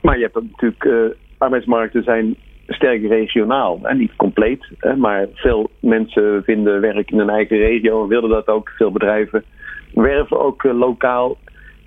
Maar 0.02 0.18
je 0.18 0.24
hebt 0.24 0.46
natuurlijk, 0.52 0.86
eh, 0.86 1.18
arbeidsmarkten 1.38 2.04
zijn 2.04 2.36
sterk 2.68 3.08
regionaal 3.08 3.80
en 3.84 3.98
niet 3.98 4.16
compleet. 4.16 4.68
Hè, 4.78 4.96
maar 4.96 5.28
veel 5.34 5.70
mensen 5.80 6.44
vinden 6.44 6.82
werk 6.82 7.12
in 7.12 7.18
hun 7.18 7.30
eigen 7.30 7.58
regio 7.58 8.02
en 8.04 8.08
willen 8.08 8.30
dat 8.30 8.48
ook. 8.48 8.70
Veel 8.70 8.92
bedrijven 8.92 9.44
werven 9.94 10.40
ook 10.40 10.64
eh, 10.64 10.78
lokaal. 10.78 11.38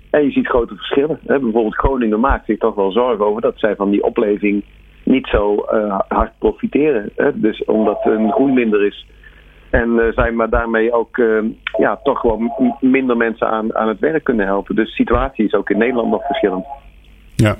En 0.09 0.23
je 0.23 0.31
ziet 0.31 0.47
grote 0.47 0.75
verschillen. 0.75 1.19
Hè. 1.25 1.39
Bijvoorbeeld 1.39 1.77
Groningen 1.77 2.19
maakt 2.19 2.45
zich 2.45 2.57
toch 2.57 2.75
wel 2.75 2.91
zorgen 2.91 3.25
over 3.25 3.41
dat 3.41 3.59
zij 3.59 3.75
van 3.75 3.89
die 3.89 4.03
opleving 4.03 4.63
niet 5.07 5.27
zo 5.27 5.55
eh, 5.55 5.99
hard 6.07 6.31
profiteren. 6.37 7.11
Hè. 7.15 7.39
Dus 7.39 7.65
omdat 7.65 8.03
hun 8.03 8.31
groei 8.31 8.53
minder 8.53 8.85
is. 8.85 9.05
En 9.69 9.99
eh, 9.99 10.13
zij 10.13 10.31
maar 10.31 10.49
daarmee 10.49 10.93
ook 10.93 11.17
eh, 11.17 11.43
ja, 11.77 11.99
toch 12.03 12.21
wel 12.21 12.39
minder 12.79 13.17
mensen 13.17 13.47
aan, 13.47 13.75
aan 13.75 13.87
het 13.87 13.99
werk 13.99 14.23
kunnen 14.23 14.45
helpen. 14.45 14.75
Dus 14.75 14.87
de 14.87 15.03
situatie 15.03 15.45
is 15.45 15.53
ook 15.53 15.69
in 15.69 15.77
Nederland 15.77 16.09
nog 16.09 16.25
verschillend. 16.25 16.65
Ja. 17.35 17.55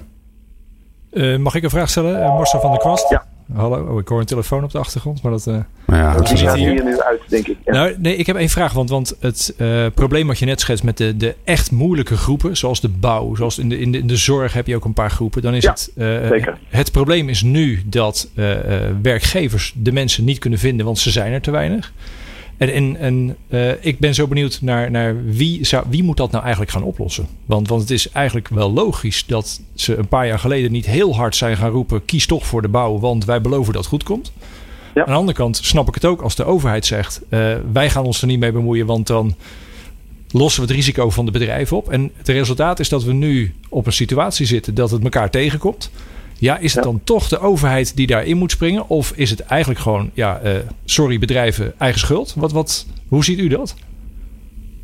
Eh, 1.12 1.38
mag 1.38 1.56
ik 1.56 1.64
een 1.64 1.70
vraag 1.70 1.90
stellen, 1.90 2.34
Marcel 2.34 2.60
van 2.60 2.72
der 2.72 2.80
Kwast? 2.80 3.10
Ja. 3.10 3.24
Hallo, 3.54 3.84
oh, 3.94 4.00
ik 4.00 4.08
hoor 4.08 4.20
een 4.20 4.26
telefoon 4.26 4.64
op 4.64 4.72
de 4.72 4.78
achtergrond, 4.78 5.22
maar 5.22 5.32
dat... 5.32 5.48
eh, 5.48 5.58
Maar 5.86 6.00
ja, 6.00 6.14
dat 6.14 6.30
gaat 6.30 6.56
hier. 6.56 6.84
nu 6.84 7.02
uit, 7.02 7.22
denk 7.28 7.48
ik. 7.48 7.58
Ja. 7.66 7.72
Nou, 7.74 7.96
nee, 7.98 8.16
ik 8.16 8.26
heb 8.26 8.36
één 8.36 8.50
vraag, 8.50 8.74
want, 8.74 8.90
want 8.90 9.16
het 9.20 9.54
eh, 9.58 9.86
probleem 9.94 10.28
wat 10.28 10.40
je 10.40 10.46
net 10.46 10.60
schetst 10.62 10.84
met 10.84 10.98
de, 10.98 11.18
de 11.18 11.36
echt 11.44 11.72
moeilijke 11.72 12.18
groepen, 12.18 12.58
zoals 12.58 12.82
de 12.82 12.90
bouw, 12.90 13.36
zoals 13.36 13.58
in 13.60 13.70
de, 13.70 13.80
in 13.80 13.92
de, 13.92 13.98
in 13.98 14.08
de 14.08 14.16
zorg 14.16 14.54
heb 14.54 14.68
je 14.68 14.76
ook 14.76 14.86
een 14.86 14.94
paar 14.94 15.12
groepen, 15.12 15.42
dan 15.42 15.54
is 15.54 15.64
Ja, 15.64 15.70
het... 15.72 15.92
eh, 15.96 16.28
zeker. 16.28 16.58
Het 16.70 16.92
probleem 16.92 17.30
is 17.30 17.42
nu 17.42 17.82
dat 17.86 18.30
eh, 18.36 18.86
eh, 18.88 18.96
werkgevers 19.02 19.74
de 19.76 19.92
mensen 19.92 20.24
niet 20.26 20.40
kunnen 20.40 20.60
vinden, 20.60 20.86
want 20.86 21.00
ze 21.00 21.12
zijn 21.12 21.34
er 21.34 21.42
te 21.42 21.52
weinig. 21.52 21.92
En, 22.58 22.74
en, 22.74 22.98
en 23.00 23.38
eh, 23.48 23.86
ik 23.86 24.00
ben 24.00 24.14
zo 24.14 24.28
benieuwd 24.28 24.60
naar, 24.62 24.92
naar 24.92 25.26
wie, 25.26 25.66
zou, 25.66 25.86
wie 25.90 26.04
moet 26.04 26.18
dat 26.18 26.32
nou 26.32 26.44
eigenlijk 26.44 26.72
gaan 26.72 26.84
oplossen? 26.84 27.28
Want, 27.46 27.68
want 27.68 27.82
het 27.82 27.92
is 27.92 28.12
eigenlijk 28.12 28.48
wel 28.48 28.74
logisch 28.74 29.26
dat 29.26 29.62
ze 29.76 29.96
een 29.96 30.08
paar 30.08 30.28
jaar 30.28 30.40
geleden 30.40 30.72
niet 30.72 30.86
heel 30.86 31.16
hard 31.16 31.36
zijn 31.36 31.58
gaan 31.58 31.70
roepen: 31.70 32.06
kies 32.06 32.26
toch 32.26 32.46
voor 32.46 32.62
de 32.62 32.68
bouw, 32.68 33.00
want 33.00 33.26
wij 33.26 33.42
beloven 33.42 33.74
dat 33.74 33.82
het 33.82 33.92
goed 33.92 34.04
komt. 34.04 34.32
Ja. 34.94 35.02
Aan 35.06 35.12
de 35.12 35.20
andere 35.20 35.38
kant 35.38 35.58
snap 35.58 35.88
ik 35.88 35.94
het 35.94 36.06
ook 36.06 36.22
als 36.22 36.36
de 36.36 36.46
overheid 36.46 36.86
zegt: 36.86 37.22
eh, 37.30 37.56
wij 37.72 37.90
gaan 37.90 38.06
ons 38.06 38.22
er 38.22 38.28
niet 38.28 38.40
mee 38.40 38.52
bemoeien, 38.52 38.86
want 38.86 39.08
dan 39.08 39.36
lossen 40.32 40.62
we 40.62 40.68
het 40.68 40.76
risico 40.76 41.10
van 41.10 41.26
de 41.26 41.32
bedrijven 41.32 41.78
op. 41.78 41.92
En 41.92 42.12
het 42.16 42.28
resultaat 42.28 42.80
is 42.80 42.90
dat 42.90 43.04
we 43.04 43.14
nu 43.14 43.54
op 43.70 43.86
een 43.86 43.94
situatie 43.94 44.46
zitten 44.46 44.76
dat 44.76 44.92
het 44.92 45.04
elkaar 45.04 45.30
tegenkomt. 45.30 45.92
Ja, 46.40 46.58
is 46.58 46.74
het 46.76 46.84
Ja. 46.84 46.92
dan 46.92 47.02
toch 47.04 47.28
de 47.28 47.40
overheid 47.40 47.96
die 47.96 48.08
daarin 48.08 48.38
moet 48.38 48.52
springen? 48.52 48.90
Of 48.90 49.12
is 49.12 49.30
het 49.30 49.46
eigenlijk 49.46 49.80
gewoon, 49.80 50.10
ja, 50.14 50.40
eh, 50.40 50.52
sorry 50.86 51.20
bedrijven, 51.20 51.74
eigen 51.78 52.00
schuld? 52.00 52.36
Wat, 52.38 52.52
wat, 52.52 52.88
hoe 53.10 53.24
ziet 53.24 53.40
u 53.40 53.48
dat? 53.48 53.76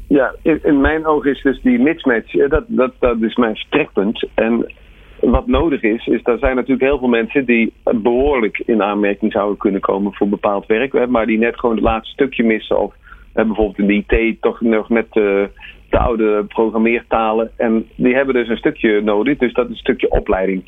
Ja, 0.07 0.36
in, 0.41 0.60
in 0.63 0.81
mijn 0.81 1.05
ogen 1.05 1.31
is 1.31 1.41
dus 1.41 1.62
die 1.62 1.79
mismatch, 1.79 2.36
eh, 2.36 2.50
dat, 2.50 2.63
dat, 2.67 2.93
dat 3.00 3.22
is 3.22 3.36
mijn 3.36 3.55
vertrekpunt. 3.55 4.27
En 4.33 4.72
wat 5.19 5.48
nodig 5.48 5.81
is, 5.81 6.07
is 6.07 6.19
er 6.24 6.38
zijn 6.38 6.55
natuurlijk 6.55 6.83
heel 6.89 6.98
veel 7.00 7.07
mensen 7.07 7.45
die 7.45 7.74
behoorlijk 7.95 8.62
in 8.65 8.83
aanmerking 8.83 9.31
zouden 9.31 9.57
kunnen 9.57 9.81
komen 9.81 10.13
voor 10.13 10.29
bepaald 10.29 10.65
werk, 10.65 11.10
maar 11.10 11.25
die 11.25 11.38
net 11.38 11.60
gewoon 11.60 11.75
het 11.75 11.83
laatste 11.83 12.12
stukje 12.13 12.43
missen. 12.43 12.79
Of 12.79 12.93
bijvoorbeeld 13.33 13.77
in 13.79 13.88
de 13.88 14.17
IT 14.17 14.41
toch 14.41 14.62
nog 14.62 14.89
met 14.89 15.05
eh, 15.10 15.43
de 15.89 15.98
oude 16.00 16.43
programmeertalen. 16.48 17.51
En 17.57 17.86
die 17.95 18.15
hebben 18.15 18.33
dus 18.36 18.48
een 18.50 18.57
stukje 18.57 19.01
nodig, 19.01 19.38
dus 19.38 19.53
dat 19.53 19.65
is 19.65 19.72
een 19.72 19.77
stukje 19.77 20.12
opleiding. 20.12 20.63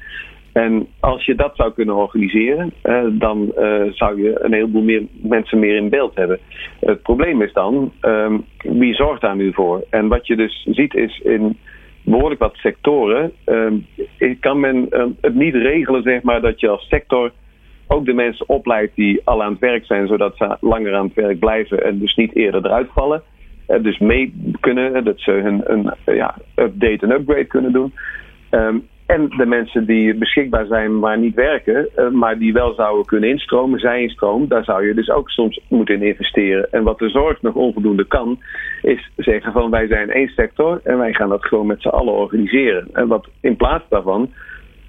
En 0.56 0.88
als 1.00 1.26
je 1.26 1.36
dat 1.36 1.56
zou 1.56 1.74
kunnen 1.74 1.96
organiseren, 1.96 2.74
eh, 2.82 3.04
dan 3.12 3.52
eh, 3.56 3.82
zou 3.92 4.22
je 4.22 4.44
een 4.44 4.54
heleboel 4.54 4.82
meer 4.82 5.04
mensen 5.12 5.60
meer 5.60 5.76
in 5.76 5.90
beeld 5.90 6.16
hebben. 6.16 6.40
Het 6.80 7.02
probleem 7.02 7.42
is 7.42 7.54
dan, 7.54 7.92
ehm, 8.02 8.38
wie 8.58 8.94
zorgt 8.94 9.22
daar 9.22 9.36
nu 9.36 9.54
voor? 9.54 9.86
En 9.90 10.08
wat 10.08 10.28
je 10.28 10.36
dus 10.36 10.68
ziet 10.70 10.94
is 10.94 11.20
in 11.20 11.58
behoorlijk 12.04 12.40
wat 12.40 12.56
sectoren, 12.56 13.32
ehm, 13.46 13.74
kan 14.40 14.60
men 14.60 14.90
eh, 14.90 15.06
het 15.22 15.36
niet 15.36 15.56
regelen, 15.56 16.04
zeg 16.04 16.22
maar, 16.22 16.42
dat 16.42 16.60
je 16.60 16.70
als 16.70 16.88
sector 16.88 17.32
ook 17.88 18.06
de 18.06 18.14
mensen 18.14 18.50
opleidt 18.50 18.96
die 18.96 19.22
al 19.24 19.44
aan 19.44 19.52
het 19.52 19.62
werk 19.62 19.86
zijn, 19.86 20.08
zodat 20.08 20.38
ze 20.38 20.58
langer 20.60 20.96
aan 20.96 21.06
het 21.06 21.16
werk 21.16 21.40
blijven 21.40 21.84
en 21.86 22.00
dus 22.00 22.16
niet 22.16 22.36
eerder 22.36 22.66
eruit 22.66 22.90
vallen. 22.94 23.24
Eh, 23.66 23.84
dus 23.84 24.00
mee 24.00 24.54
kunnen, 24.60 25.04
dat 25.04 25.20
ze 25.20 25.32
hun, 25.32 25.62
hun 25.66 25.94
ja, 26.06 26.36
update 26.56 27.06
en 27.06 27.12
upgrade 27.12 27.46
kunnen 27.46 27.72
doen. 27.74 27.94
Ehm, 28.50 28.78
en 29.06 29.30
de 29.38 29.46
mensen 29.46 29.86
die 29.86 30.16
beschikbaar 30.16 30.66
zijn, 30.66 31.00
maar 31.00 31.18
niet 31.18 31.36
werken, 31.36 31.90
uh, 31.98 32.10
maar 32.10 32.38
die 32.38 32.54
wel 32.54 32.74
zouden 32.74 33.06
kunnen 33.06 33.30
instromen, 33.30 33.80
zij 33.80 34.02
instroom, 34.02 34.48
daar 34.48 34.64
zou 34.64 34.88
je 34.88 34.94
dus 34.94 35.10
ook 35.10 35.30
soms 35.30 35.60
moeten 35.68 35.96
in 35.96 36.02
investeren. 36.02 36.72
En 36.72 36.84
wat 36.84 37.00
de 37.00 37.10
zorg 37.10 37.42
nog 37.42 37.56
onvoldoende 37.56 38.06
kan, 38.06 38.40
is 38.82 39.10
zeggen 39.16 39.52
van 39.52 39.70
wij 39.70 39.88
zijn 39.88 40.10
één 40.10 40.30
sector 40.30 40.80
en 40.84 40.98
wij 40.98 41.14
gaan 41.14 41.30
dat 41.30 41.46
gewoon 41.46 41.68
met 41.68 41.82
z'n 41.82 41.88
allen 41.88 42.14
organiseren. 42.14 42.88
En 42.94 43.08
wat 43.08 43.28
in 43.42 43.56
plaats 43.56 43.84
daarvan 43.90 44.30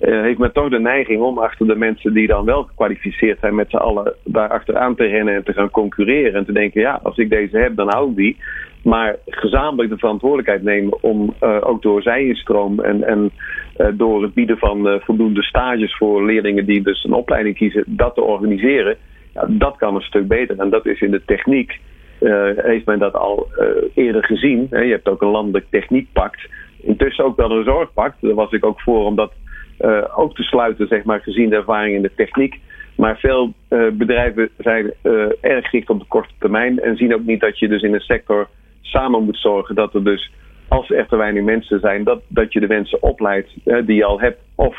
uh, 0.00 0.22
heeft 0.22 0.38
men 0.38 0.52
toch 0.52 0.68
de 0.68 0.80
neiging 0.80 1.20
om 1.22 1.38
achter 1.38 1.66
de 1.66 1.76
mensen 1.76 2.12
die 2.12 2.26
dan 2.26 2.44
wel 2.44 2.62
gekwalificeerd 2.62 3.38
zijn 3.40 3.54
met 3.54 3.70
z'n 3.70 3.76
allen 3.76 4.14
daar 4.24 4.48
achteraan 4.48 4.94
te 4.94 5.04
rennen 5.04 5.34
en 5.34 5.44
te 5.44 5.52
gaan 5.52 5.70
concurreren. 5.70 6.34
En 6.34 6.44
te 6.44 6.52
denken, 6.52 6.80
ja, 6.80 7.00
als 7.02 7.16
ik 7.16 7.30
deze 7.30 7.58
heb, 7.58 7.76
dan 7.76 7.88
hou 7.92 8.10
ik 8.10 8.16
die. 8.16 8.36
Maar 8.82 9.16
gezamenlijk 9.26 9.90
de 9.90 9.98
verantwoordelijkheid 9.98 10.62
nemen 10.62 11.02
om 11.02 11.34
uh, 11.42 11.58
ook 11.60 11.82
door 11.82 12.02
zijinstroom 12.02 12.80
en, 12.80 13.04
en 13.04 13.24
uh, 13.24 13.30
door 13.94 14.22
het 14.22 14.34
bieden 14.34 14.58
van 14.58 14.86
uh, 14.86 14.94
voldoende 15.00 15.42
stages 15.42 15.96
voor 15.96 16.24
leerlingen 16.24 16.66
die 16.66 16.82
dus 16.82 17.04
een 17.04 17.12
opleiding 17.12 17.56
kiezen, 17.56 17.84
dat 17.86 18.14
te 18.14 18.22
organiseren. 18.22 18.96
Ja, 19.34 19.46
dat 19.48 19.76
kan 19.76 19.94
een 19.94 20.00
stuk 20.00 20.28
beter. 20.28 20.58
En 20.58 20.70
dat 20.70 20.86
is 20.86 21.00
in 21.00 21.10
de 21.10 21.24
techniek, 21.24 21.80
heeft 22.56 22.86
men 22.86 22.98
dat 22.98 23.14
al 23.14 23.48
eerder 23.94 24.24
gezien. 24.24 24.66
Hè. 24.70 24.80
Je 24.80 24.92
hebt 24.92 25.08
ook 25.08 25.22
een 25.22 25.28
landelijk 25.28 25.66
techniekpact. 25.70 26.48
Intussen 26.82 27.24
ook 27.24 27.36
wel 27.36 27.50
een 27.50 27.64
zorgpact. 27.64 28.16
Daar 28.20 28.34
was 28.34 28.52
ik 28.52 28.64
ook 28.64 28.80
voor 28.80 29.04
om 29.04 29.16
dat 29.16 29.32
ook 30.14 30.34
te 30.34 30.42
sluiten, 30.42 30.86
zeg 30.86 31.04
maar, 31.04 31.20
gezien 31.20 31.50
de 31.50 31.56
ervaring 31.56 31.96
in 31.96 32.02
de 32.02 32.14
techniek. 32.16 32.60
Maar 32.96 33.18
veel 33.18 33.52
bedrijven 33.92 34.48
zijn 34.58 34.92
erg 35.40 35.68
gericht 35.68 35.90
op 35.90 36.00
de 36.00 36.06
korte 36.08 36.34
termijn 36.38 36.80
en 36.80 36.96
zien 36.96 37.14
ook 37.14 37.24
niet 37.24 37.40
dat 37.40 37.58
je 37.58 37.68
dus 37.68 37.82
in 37.82 37.94
een 37.94 38.00
sector 38.00 38.48
samen 38.80 39.24
moet 39.24 39.38
zorgen 39.38 39.74
dat 39.74 39.94
er 39.94 40.04
dus, 40.04 40.30
als 40.68 40.90
er 40.90 41.06
te 41.06 41.16
weinig 41.16 41.42
mensen 41.42 41.80
zijn, 41.80 42.04
dat, 42.04 42.22
dat 42.28 42.52
je 42.52 42.60
de 42.60 42.66
mensen 42.66 43.02
opleidt 43.02 43.50
die 43.64 43.94
je 43.94 44.04
al 44.04 44.20
hebt 44.20 44.38
of 44.54 44.76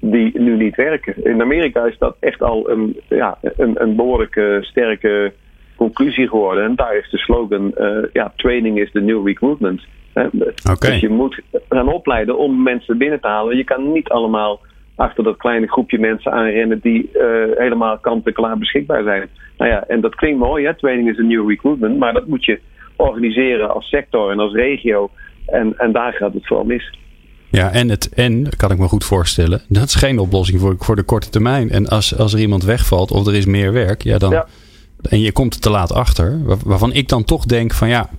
die 0.00 0.40
nu 0.40 0.56
niet 0.56 0.76
werken. 0.76 1.24
In 1.24 1.40
Amerika 1.40 1.84
is 1.84 1.98
dat 1.98 2.16
echt 2.20 2.42
al 2.42 2.70
een, 2.70 3.00
ja, 3.08 3.38
een, 3.42 3.82
een 3.82 3.96
behoorlijke 3.96 4.58
sterke 4.60 5.32
conclusie 5.76 6.28
geworden. 6.28 6.64
En 6.64 6.74
daar 6.74 6.96
is 6.96 7.10
de 7.10 7.18
slogan: 7.18 7.72
uh, 7.78 8.04
ja, 8.12 8.32
training 8.36 8.80
is 8.80 8.90
the 8.92 9.00
new 9.00 9.26
recruitment. 9.26 9.82
Okay. 10.14 10.90
Dus 10.90 11.00
je 11.00 11.08
moet 11.08 11.40
gaan 11.68 11.92
opleiden 11.92 12.38
om 12.38 12.62
mensen 12.62 12.98
binnen 12.98 13.20
te 13.20 13.26
halen. 13.26 13.56
Je 13.56 13.64
kan 13.64 13.92
niet 13.92 14.08
allemaal 14.08 14.60
achter 14.94 15.24
dat 15.24 15.36
kleine 15.36 15.68
groepje 15.68 15.98
mensen 15.98 16.32
aanrennen 16.32 16.80
die 16.80 17.10
uh, 17.14 17.22
helemaal 17.56 17.98
kant-en-klaar 17.98 18.58
beschikbaar 18.58 19.02
zijn. 19.02 19.28
Nou 19.58 19.70
ja, 19.70 19.84
en 19.86 20.00
dat 20.00 20.14
klinkt 20.14 20.38
mooi, 20.38 20.64
hè? 20.64 20.74
training 20.74 21.08
is 21.08 21.18
a 21.18 21.22
new 21.22 21.48
recruitment, 21.48 21.98
maar 21.98 22.12
dat 22.12 22.26
moet 22.26 22.44
je 22.44 22.60
organiseren 22.96 23.74
als 23.74 23.88
sector 23.88 24.30
en 24.30 24.38
als 24.38 24.52
regio. 24.52 25.10
En, 25.50 25.74
en 25.76 25.92
daar 25.92 26.12
gaat 26.12 26.32
het 26.32 26.46
vooral 26.46 26.64
mis. 26.64 26.98
Ja, 27.50 27.70
en 27.70 27.88
het 27.88 28.08
en 28.08 28.48
kan 28.56 28.70
ik 28.70 28.78
me 28.78 28.88
goed 28.88 29.04
voorstellen. 29.04 29.62
Dat 29.68 29.84
is 29.84 29.94
geen 29.94 30.18
oplossing 30.18 30.60
voor, 30.60 30.76
voor 30.78 30.96
de 30.96 31.02
korte 31.02 31.28
termijn. 31.28 31.70
En 31.70 31.88
als, 31.88 32.16
als 32.16 32.32
er 32.32 32.40
iemand 32.40 32.64
wegvalt 32.64 33.10
of 33.10 33.26
er 33.26 33.34
is 33.34 33.44
meer 33.44 33.72
werk, 33.72 34.02
ja, 34.02 34.18
dan. 34.18 34.44
En 35.08 35.20
je 35.20 35.32
komt 35.32 35.54
er 35.54 35.60
te 35.60 35.70
laat 35.70 35.92
achter. 35.92 36.40
Waarvan 36.64 36.92
ik 36.92 37.08
dan 37.08 37.24
toch 37.24 37.44
denk 37.44 37.72
van 37.72 37.88
ja. 37.88 38.10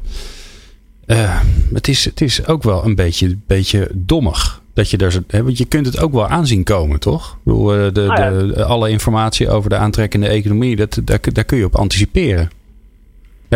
Uh, 1.05 1.41
het, 1.73 1.87
is, 1.87 2.05
het 2.05 2.21
is 2.21 2.47
ook 2.47 2.63
wel 2.63 2.85
een 2.85 2.95
beetje, 2.95 3.37
beetje 3.47 3.89
dommig. 3.93 4.61
Dat 4.73 4.89
je 4.89 4.97
daar, 4.97 5.13
want 5.27 5.57
je 5.57 5.65
kunt 5.65 5.85
het 5.85 5.99
ook 5.99 6.13
wel 6.13 6.27
aanzien 6.27 6.63
komen, 6.63 6.99
toch? 6.99 7.31
Ik 7.31 7.43
bedoel, 7.43 7.65
de, 7.67 7.89
de, 7.93 8.07
ah, 8.07 8.55
ja. 8.55 8.63
alle 8.63 8.89
informatie 8.89 9.49
over 9.49 9.69
de 9.69 9.75
aantrekkende 9.75 10.27
economie, 10.27 10.75
dat, 10.75 11.01
daar, 11.03 11.19
daar 11.21 11.43
kun 11.43 11.57
je 11.57 11.65
op 11.65 11.75
anticiperen. 11.75 12.49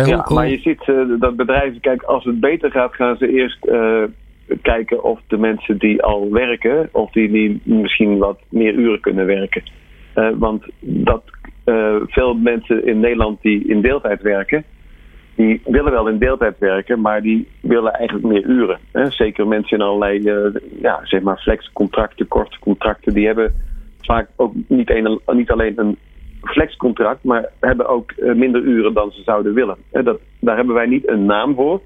Ja, 0.04 0.26
maar 0.28 0.48
je 0.48 0.58
ziet 0.58 0.86
uh, 0.86 1.20
dat 1.20 1.36
bedrijven, 1.36 1.80
kijk, 1.80 2.02
als 2.02 2.24
het 2.24 2.40
beter 2.40 2.70
gaat, 2.70 2.94
gaan 2.94 3.16
ze 3.16 3.28
eerst 3.28 3.66
uh, 3.66 4.02
kijken 4.62 5.04
of 5.04 5.20
de 5.26 5.38
mensen 5.38 5.78
die 5.78 6.02
al 6.02 6.30
werken, 6.30 6.88
of 6.92 7.10
die, 7.10 7.30
die 7.30 7.60
misschien 7.64 8.18
wat 8.18 8.38
meer 8.48 8.74
uren 8.74 9.00
kunnen 9.00 9.26
werken. 9.26 9.62
Uh, 10.14 10.28
want 10.34 10.64
dat 10.80 11.22
veel 12.06 12.34
mensen 12.34 12.86
in 12.86 13.00
Nederland 13.00 13.42
die 13.42 13.68
in 13.68 13.80
deeltijd 13.80 14.22
werken, 14.22 14.64
die 15.34 15.60
willen 15.64 15.92
wel 15.92 16.08
in 16.08 16.18
deeltijd 16.18 16.58
werken, 16.58 17.00
maar 17.00 17.22
die 17.22 17.48
willen 17.60 17.92
eigenlijk 17.92 18.26
meer 18.26 18.44
uren. 18.44 18.78
Hè? 18.92 19.10
Zeker 19.10 19.46
mensen 19.46 19.78
in 19.78 19.84
allerlei, 19.84 20.22
ja, 20.80 21.00
zeg 21.02 21.22
maar, 21.22 21.38
flexcontracten, 21.38 22.28
korte 22.28 22.58
contracten, 22.58 23.14
die 23.14 23.26
hebben 23.26 23.54
vaak 24.00 24.28
ook 24.36 24.54
niet, 24.68 24.90
een, 24.90 25.20
niet 25.26 25.50
alleen 25.50 25.72
een 25.76 25.96
flexcontract, 26.46 27.24
maar 27.24 27.50
hebben 27.60 27.88
ook 27.88 28.10
eh, 28.10 28.34
minder 28.34 28.62
uren 28.62 28.94
dan 28.94 29.10
ze 29.10 29.22
zouden 29.22 29.54
willen. 29.54 29.76
Dat, 29.90 30.20
daar 30.40 30.56
hebben 30.56 30.74
wij 30.74 30.86
niet 30.86 31.08
een 31.08 31.26
naam 31.26 31.54
voor. 31.54 31.80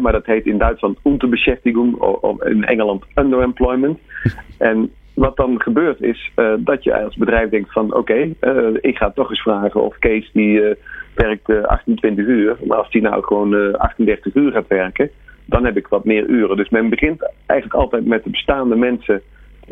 Maar 0.00 0.12
dat 0.12 0.26
heet 0.26 0.46
in 0.46 0.58
Duitsland 0.58 0.98
unterbeschäftigung 1.02 1.96
of 2.20 2.42
in 2.42 2.64
Engeland 2.64 3.04
underemployment. 3.14 3.98
En 4.58 4.90
wat 5.14 5.36
dan 5.36 5.60
gebeurt 5.60 6.02
is 6.02 6.30
uh, 6.36 6.52
dat 6.58 6.84
je 6.84 7.02
als 7.04 7.16
bedrijf 7.16 7.50
denkt 7.50 7.72
van 7.72 7.94
oké, 7.94 7.96
okay, 7.98 8.34
uh, 8.40 8.76
ik 8.80 8.96
ga 8.96 9.10
toch 9.10 9.30
eens 9.30 9.42
vragen 9.42 9.82
of 9.82 9.98
Kees 9.98 10.30
die 10.32 10.60
uh, 10.60 10.74
werkt 11.14 11.66
28 11.66 12.26
uur. 12.26 12.56
Maar 12.64 12.78
als 12.78 12.90
die 12.90 13.02
nou 13.02 13.24
gewoon 13.24 13.76
38 13.76 14.34
uur 14.34 14.52
gaat 14.52 14.66
werken, 14.68 15.10
dan 15.44 15.64
heb 15.64 15.76
ik 15.76 15.86
wat 15.88 16.04
meer 16.04 16.26
uren. 16.26 16.56
Dus 16.56 16.68
men 16.68 16.88
begint 16.88 17.30
eigenlijk 17.46 17.80
altijd 17.80 18.06
met 18.06 18.24
de 18.24 18.30
bestaande 18.30 18.76
mensen 18.76 19.22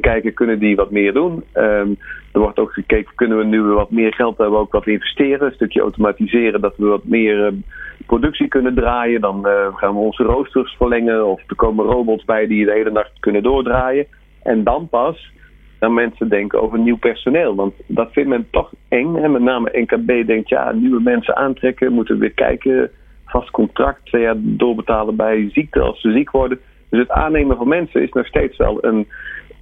kijken, 0.01 0.35
kunnen 0.35 0.59
die 0.59 0.77
wat 0.77 0.91
meer 0.91 1.13
doen? 1.13 1.45
Um, 1.55 1.97
er 2.33 2.41
wordt 2.41 2.59
ook 2.59 2.73
gekeken, 2.73 3.15
kunnen 3.15 3.39
we 3.39 3.45
nu 3.45 3.63
wat 3.63 3.91
meer 3.91 4.15
geld 4.15 4.39
hebben, 4.39 4.59
ook 4.59 4.73
wat 4.73 4.87
investeren, 4.87 5.47
een 5.47 5.55
stukje 5.55 5.81
automatiseren, 5.81 6.61
dat 6.61 6.77
we 6.77 6.87
wat 6.87 7.05
meer 7.05 7.47
uh, 7.47 7.59
productie 8.07 8.49
kunnen 8.49 8.75
draaien. 8.75 9.21
Dan 9.21 9.47
uh, 9.47 9.77
gaan 9.77 9.95
we 9.95 10.01
onze 10.01 10.23
roosters 10.23 10.75
verlengen 10.77 11.27
of 11.27 11.41
er 11.47 11.57
komen 11.57 11.85
robots 11.85 12.25
bij 12.25 12.47
die 12.47 12.65
de 12.65 12.73
hele 12.73 12.91
nacht 12.91 13.13
kunnen 13.21 13.43
doordraaien. 13.43 14.07
En 14.43 14.65
dan 14.65 14.89
pas 14.89 15.33
gaan 15.81 15.95
mensen 15.95 16.29
denken 16.29 16.63
over 16.63 16.79
nieuw 16.79 16.99
personeel. 16.99 17.55
Want 17.55 17.75
dat 17.87 18.13
vindt 18.13 18.29
men 18.29 18.47
toch 18.51 18.73
eng. 18.89 19.17
En 19.17 19.33
met 19.33 19.43
name 19.43 19.71
NKB 19.73 20.27
denkt, 20.27 20.49
ja, 20.49 20.73
nieuwe 20.73 21.01
mensen 21.01 21.37
aantrekken, 21.37 21.93
moeten 21.93 22.15
we 22.15 22.21
weer 22.21 22.33
kijken. 22.33 22.91
Vast 23.27 23.51
contract, 23.51 24.07
twee 24.07 24.23
jaar 24.23 24.37
doorbetalen 24.39 25.17
bij 25.17 25.51
ziekte 25.53 25.81
als 25.81 26.01
ze 26.01 26.13
ziek 26.13 26.31
worden. 26.31 26.59
Dus 26.89 27.01
het 27.01 27.11
aannemen 27.11 27.57
van 27.57 27.69
mensen 27.69 28.03
is 28.03 28.13
nog 28.13 28.27
steeds 28.27 28.57
wel 28.57 28.85
een 28.85 29.07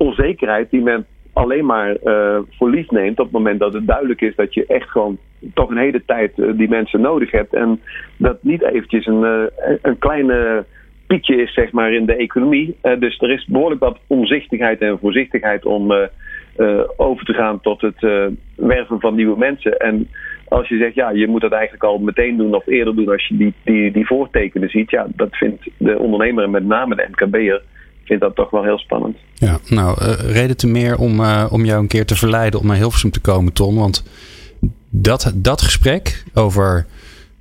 onzekerheid 0.00 0.71
die 0.71 0.80
men 0.83 1.07
alleen 1.33 1.66
maar 1.66 1.97
uh, 2.04 2.38
voor 2.50 2.71
lief 2.71 2.90
neemt 2.90 3.19
op 3.19 3.25
het 3.25 3.35
moment 3.35 3.61
dat 3.61 3.73
het 3.73 3.87
duidelijk 3.87 4.21
is 4.21 4.35
dat 4.35 4.54
je 4.54 4.66
echt 4.66 4.90
gewoon 4.90 5.19
toch 5.54 5.71
een 5.71 5.76
hele 5.76 6.02
tijd 6.07 6.33
uh, 6.37 6.50
die 6.57 6.69
mensen 6.69 7.00
nodig 7.00 7.30
hebt. 7.30 7.54
En 7.54 7.80
dat 8.16 8.42
niet 8.42 8.62
eventjes 8.62 9.07
een, 9.07 9.23
uh, 9.23 9.76
een 9.83 9.99
kleine 9.99 10.64
piekje 11.07 11.37
is, 11.42 11.54
zeg 11.54 11.73
maar, 11.73 11.92
in 11.92 12.07
de 12.07 12.16
economie. 12.16 12.76
dus 12.99 13.21
er 13.21 13.30
is 13.30 13.45
behoorlijk 13.45 13.80
wat 13.80 13.99
omzichtigheid 14.07 14.80
en 14.80 14.99
voorzichtigheid 14.99 15.64
om 15.64 15.92
over 16.97 17.25
te 17.25 17.33
gaan 17.33 17.61
tot 17.61 17.80
het 17.80 18.30
werven 18.54 19.00
van 19.00 19.14
nieuwe 19.14 19.38
mensen. 19.38 19.76
En 19.76 20.09
als 20.49 20.69
je 20.69 20.76
zegt, 20.76 20.95
ja, 20.95 21.11
je 21.11 21.28
moet 21.28 21.40
dat 21.40 21.52
eigenlijk 21.52 21.85
al 21.85 21.99
meteen 21.99 22.37
doen 22.37 22.54
of 22.54 22.66
eerder 22.66 22.97
doen 22.97 23.09
als 23.09 23.26
je 23.26 23.37
die, 23.37 23.54
die, 23.64 23.92
die 23.92 24.07
voortekenen 24.07 24.69
ziet, 24.69 24.90
ja, 24.90 25.07
dat 25.16 25.37
vindt 25.37 25.71
de 25.76 25.99
ondernemer 25.99 26.45
en 26.45 26.50
met 26.50 26.66
name 26.66 26.95
de 26.95 27.09
MKB'er 27.11 27.62
vind 28.11 28.21
dat 28.21 28.35
toch 28.35 28.50
wel 28.50 28.62
heel 28.62 28.79
spannend. 28.79 29.17
Ja, 29.35 29.59
nou, 29.69 30.05
uh, 30.05 30.12
reden 30.12 30.57
te 30.57 30.67
meer 30.67 30.99
om, 30.99 31.21
uh, 31.21 31.47
om 31.50 31.64
jou 31.64 31.81
een 31.81 31.87
keer 31.87 32.07
te 32.07 32.17
verleiden 32.17 32.61
om 32.61 32.67
naar 32.67 32.76
Hilversum 32.76 33.11
te 33.11 33.21
komen, 33.21 33.52
Ton. 33.52 33.75
Want 33.76 34.05
dat, 34.90 35.33
dat 35.35 35.62
gesprek 35.62 36.25
over 36.35 36.87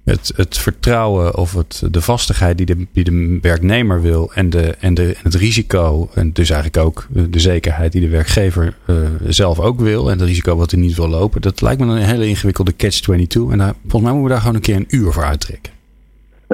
het, 0.04 0.34
het 0.36 0.58
vertrouwen 0.58 1.38
of 1.38 1.54
het, 1.54 1.84
de 1.92 2.02
vastigheid 2.02 2.58
die 2.58 2.66
de, 2.66 2.88
die 2.94 3.04
de 3.04 3.40
werknemer 3.42 4.02
wil 4.02 4.32
en, 4.34 4.50
de, 4.50 4.76
en, 4.80 4.94
de, 4.94 5.14
en 5.14 5.24
het 5.24 5.36
risico, 5.36 6.10
en 6.14 6.34
dus 6.34 6.50
eigenlijk 6.50 6.86
ook 6.86 7.08
de 7.30 7.40
zekerheid 7.40 7.92
die 7.92 8.02
de 8.02 8.10
werkgever 8.10 8.78
uh, 8.86 8.96
zelf 9.28 9.60
ook 9.60 9.80
wil 9.80 10.12
en 10.12 10.20
het 10.20 10.28
risico 10.28 10.56
wat 10.56 10.72
hij 10.72 10.80
niet 10.80 10.96
wil 10.96 11.10
lopen, 11.10 11.42
dat 11.42 11.62
lijkt 11.62 11.82
me 11.82 11.88
een 11.88 11.98
hele 11.98 12.28
ingewikkelde 12.28 12.76
catch-22. 12.76 13.52
En 13.52 13.58
daar, 13.58 13.74
volgens 13.88 14.02
mij 14.02 14.12
moeten 14.12 14.24
we 14.24 14.30
daar 14.30 14.40
gewoon 14.40 14.56
een 14.56 14.62
keer 14.62 14.76
een 14.76 14.86
uur 14.88 15.12
voor 15.12 15.24
uittrekken. 15.24 15.79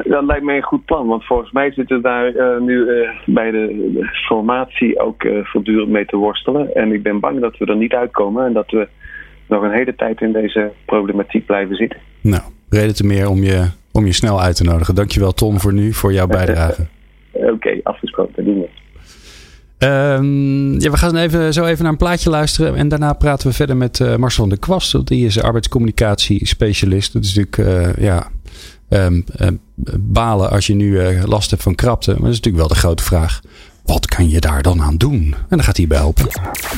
Dat 0.04 0.26
lijkt 0.26 0.44
mij 0.44 0.56
een 0.56 0.64
goed 0.64 0.86
plan, 0.86 1.08
want 1.08 1.26
volgens 1.26 1.52
mij 1.52 1.72
zitten 1.72 2.02
daar 2.02 2.32
uh, 2.32 2.60
nu 2.60 2.74
uh, 2.74 3.10
bij 3.26 3.52
de, 3.52 3.92
de, 3.94 4.06
formatie 4.28 5.00
ook 5.00 5.24
uh, 5.24 5.46
voortdurend 5.46 5.90
mee 5.90 6.06
te 6.06 6.18
worstelen. 6.18 6.76
En 6.76 6.92
ik 6.92 7.04
ben 7.04 7.20
bang 7.20 7.40
dat 7.42 7.58
we 7.58 7.66
er 7.66 7.76
niet 7.76 7.94
uitkomen 7.94 8.46
en 8.46 8.54
dat 8.54 8.72
we 8.72 8.88
nog 9.48 9.64
een 9.64 9.72
hele 9.72 9.96
tijd 9.96 10.22
in 10.22 10.32
deze 10.32 10.72
problematiek 10.86 11.46
blijven 11.46 11.76
zitten. 11.76 12.00
Nou, 12.22 12.42
reden 12.70 12.96
te 12.96 13.06
meer 13.06 13.30
om 13.30 13.44
je, 13.44 13.70
om 13.92 14.06
je 14.06 14.14
snel 14.14 14.42
uit 14.42 14.56
te 14.56 14.64
nodigen. 14.64 14.96
Dankjewel 14.96 15.32
Tom 15.32 15.60
voor 15.60 15.74
nu, 15.74 15.94
voor 15.94 16.14
jouw 16.14 16.28
bijdrage. 16.38 16.88
Oké, 17.32 17.52
okay, 17.52 17.80
afgesproken. 17.84 18.46
Doen 18.46 18.60
we. 18.60 18.70
Um, 19.88 20.80
ja, 20.80 20.92
we 20.92 20.98
gaan 20.98 21.16
even, 21.16 21.54
zo 21.54 21.66
even 21.66 21.84
naar 21.84 21.92
een 21.92 21.98
plaatje 21.98 22.30
luisteren. 22.30 22.76
En 22.76 22.88
daarna 22.88 23.14
praten 23.14 23.48
we 23.48 23.54
verder 23.54 23.78
met 23.78 24.00
Marcel 24.18 24.44
van 24.44 24.50
der 24.50 24.60
Kwast. 24.60 25.08
Die 25.08 25.26
is 25.26 25.42
arbeidscommunicatie 25.42 26.48
specialist. 26.48 27.14
Dat 27.14 27.24
is 27.24 27.36
natuurlijk 27.36 28.00
ja, 28.00 28.28
um, 28.90 29.26
um, 29.40 29.60
balen 30.00 30.50
als 30.50 30.68
je 30.68 30.76
nu 30.76 31.02
uh, 31.02 31.24
last 31.24 31.50
hebt 31.50 31.64
van 31.64 31.76
krapte. 31.76 32.12
Maar 32.12 32.20
dat 32.20 32.30
is 32.30 32.36
natuurlijk 32.36 32.68
wel 32.68 32.74
de 32.74 32.82
grote 32.82 33.04
vraag. 33.04 33.42
Wat 33.84 34.06
kan 34.06 34.30
je 34.30 34.40
daar 34.40 34.62
dan 34.62 34.82
aan 34.82 34.98
doen? 34.98 35.22
En 35.22 35.46
dan 35.50 35.64
gaat 35.64 35.78
hij 35.78 35.88
bij 35.88 35.98
helpen. 35.98 36.28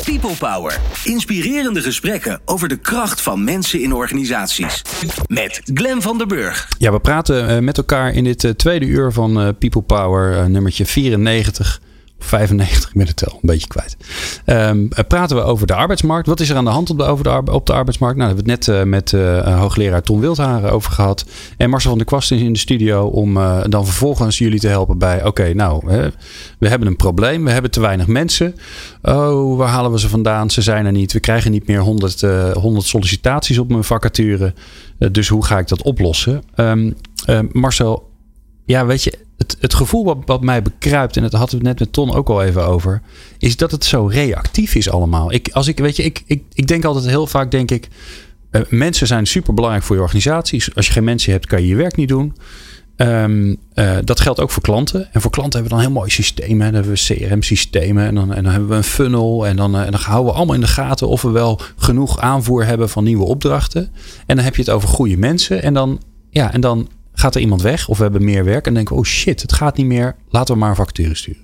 People 0.03 0.35
Power. 0.39 0.79
Inspirerende 1.03 1.81
gesprekken 1.81 2.39
over 2.45 2.67
de 2.67 2.77
kracht 2.77 3.21
van 3.21 3.43
mensen 3.43 3.81
in 3.81 3.93
organisaties. 3.93 4.81
Met 5.27 5.61
Glen 5.73 6.01
van 6.01 6.17
der 6.17 6.27
Burg. 6.27 6.67
Ja, 6.77 6.91
we 6.91 6.99
praten 6.99 7.49
uh, 7.49 7.59
met 7.59 7.77
elkaar 7.77 8.13
in 8.13 8.23
dit 8.23 8.43
uh, 8.43 8.51
tweede 8.51 8.85
uur 8.85 9.11
van 9.11 9.55
People 9.57 9.81
Power, 9.81 10.49
nummertje 10.49 10.85
94 10.85 11.81
95, 12.19 12.89
ik 12.89 12.95
ben 12.95 13.07
het 13.07 13.29
al 13.29 13.33
een 13.33 13.39
beetje 13.41 13.67
kwijt. 13.67 13.97
Um, 14.45 14.89
praten 15.07 15.35
we 15.35 15.41
over 15.41 15.67
de 15.67 15.73
arbeidsmarkt. 15.73 16.27
Wat 16.27 16.39
is 16.39 16.49
er 16.49 16.55
aan 16.55 16.65
de 16.65 16.71
hand 16.71 16.89
op 16.89 16.97
de, 16.97 17.03
over 17.03 17.23
de, 17.23 17.51
op 17.51 17.65
de 17.65 17.73
arbeidsmarkt? 17.73 18.17
Nou, 18.17 18.29
daar 18.29 18.37
hebben 18.37 18.45
we 18.45 18.51
het 18.51 18.67
net 18.67 18.85
uh, 18.85 18.89
met 18.89 19.11
uh, 19.11 19.59
hoogleraar 19.59 20.01
Ton 20.01 20.19
Wildharen 20.19 20.71
over 20.71 20.91
gehad. 20.91 21.25
En 21.57 21.69
Marcel 21.69 21.89
van 21.89 21.97
der 21.97 22.07
Kwast 22.07 22.31
is 22.31 22.41
in 22.41 22.53
de 22.53 22.59
studio 22.59 23.05
om 23.05 23.33
dan 23.69 23.85
vervolgens 23.85 24.37
jullie 24.37 24.59
te 24.59 24.67
helpen 24.67 24.97
bij... 24.97 25.25
Oké, 25.25 25.53
nou, 25.53 25.85
we 26.59 26.67
hebben 26.67 26.87
een 26.87 26.95
probleem. 26.95 27.43
We 27.43 27.51
hebben 27.51 27.71
te 27.71 27.79
weinig 27.79 28.07
mensen. 28.07 28.55
Oh, 29.01 29.57
waar 29.57 29.69
halen 29.69 29.91
we 29.91 29.99
ze 29.99 30.09
vandaan? 30.09 30.49
Ze 30.49 30.61
zijn 30.61 30.85
er 30.85 30.91
niet. 30.91 31.13
We 31.13 31.19
krijgen 31.19 31.51
niet 31.51 31.67
meer 31.67 31.79
100, 31.79 32.21
100 32.53 32.85
sollicitaties 32.85 33.57
op 33.57 33.69
mijn 33.69 33.83
vacature. 33.83 34.53
dus 35.11 35.27
hoe 35.27 35.45
ga 35.45 35.59
ik 35.59 35.67
dat 35.67 35.81
oplossen? 35.81 36.43
Um, 36.55 36.95
Marcel, 37.51 38.09
ja, 38.65 38.85
weet 38.85 39.03
je, 39.03 39.26
het, 39.59 39.73
gevoel 39.73 40.23
wat, 40.25 40.41
mij 40.41 40.61
bekruipt, 40.61 41.15
en 41.17 41.21
dat 41.21 41.33
hadden 41.33 41.57
we 41.57 41.65
net 41.65 41.79
met 41.79 41.93
Ton 41.93 42.13
ook 42.13 42.29
al 42.29 42.43
even 42.43 42.65
over, 42.65 43.01
is 43.37 43.57
dat 43.57 43.71
het 43.71 43.85
zo 43.85 44.05
reactief 44.05 44.75
is 44.75 44.89
allemaal. 44.89 45.31
Ik, 45.33 45.49
als 45.51 45.67
ik, 45.67 45.77
weet 45.77 45.95
je, 45.95 46.03
ik, 46.03 46.23
ik, 46.25 46.43
ik 46.53 46.67
denk 46.67 46.85
altijd 46.85 47.05
heel 47.05 47.27
vaak, 47.27 47.51
denk 47.51 47.71
ik, 47.71 47.87
uh, 48.51 48.61
mensen 48.69 49.07
zijn 49.07 49.27
super 49.27 49.53
belangrijk 49.53 49.85
voor 49.85 49.95
je 49.95 50.01
organisaties. 50.01 50.75
Als 50.75 50.87
je 50.87 50.91
geen 50.91 51.03
mensen 51.03 51.31
hebt, 51.31 51.45
kan 51.45 51.61
je 51.61 51.67
je 51.67 51.75
werk 51.75 51.95
niet 51.95 52.07
doen. 52.07 52.35
Um, 52.97 53.57
uh, 53.73 53.97
dat 54.03 54.19
geldt 54.19 54.39
ook 54.39 54.51
voor 54.51 54.63
klanten. 54.63 55.13
En 55.13 55.21
voor 55.21 55.31
klanten 55.31 55.59
hebben 55.59 55.77
we 55.77 55.83
dan 55.83 55.91
heel 55.93 55.99
mooi 55.99 56.11
systemen. 56.11 56.65
Dan 56.65 56.73
hebben 56.73 56.91
we 56.91 57.15
CRM-systemen 57.15 58.05
en 58.05 58.15
dan, 58.15 58.33
en 58.33 58.43
dan 58.43 58.51
hebben 58.51 58.69
we 58.69 58.75
een 58.75 58.83
funnel. 58.83 59.47
En 59.47 59.55
dan, 59.55 59.75
uh, 59.75 59.81
en 59.81 59.91
dan 59.91 60.01
houden 60.01 60.31
we 60.31 60.37
allemaal 60.37 60.55
in 60.55 60.61
de 60.61 60.67
gaten 60.67 61.07
of 61.07 61.21
we 61.21 61.29
wel 61.29 61.59
genoeg 61.77 62.19
aanvoer 62.19 62.65
hebben 62.65 62.89
van 62.89 63.03
nieuwe 63.03 63.25
opdrachten. 63.25 63.91
En 64.25 64.35
dan 64.35 64.45
heb 64.45 64.55
je 64.55 64.61
het 64.61 64.71
over 64.71 64.89
goede 64.89 65.17
mensen. 65.17 65.63
En 65.63 65.73
dan, 65.73 66.01
ja, 66.29 66.53
en 66.53 66.61
dan 66.61 66.89
gaat 67.19 67.35
er 67.35 67.41
iemand 67.41 67.61
weg 67.61 67.87
of 67.87 67.97
we 67.97 68.03
hebben 68.03 68.23
meer 68.23 68.43
werk 68.43 68.67
en 68.67 68.73
denken 68.73 68.95
oh 68.95 69.03
shit, 69.03 69.41
het 69.41 69.53
gaat 69.53 69.77
niet 69.77 69.85
meer, 69.85 70.15
laten 70.29 70.53
we 70.53 70.59
maar 70.59 70.69
een 70.69 70.75
vacature 70.75 71.15
sturen. 71.15 71.41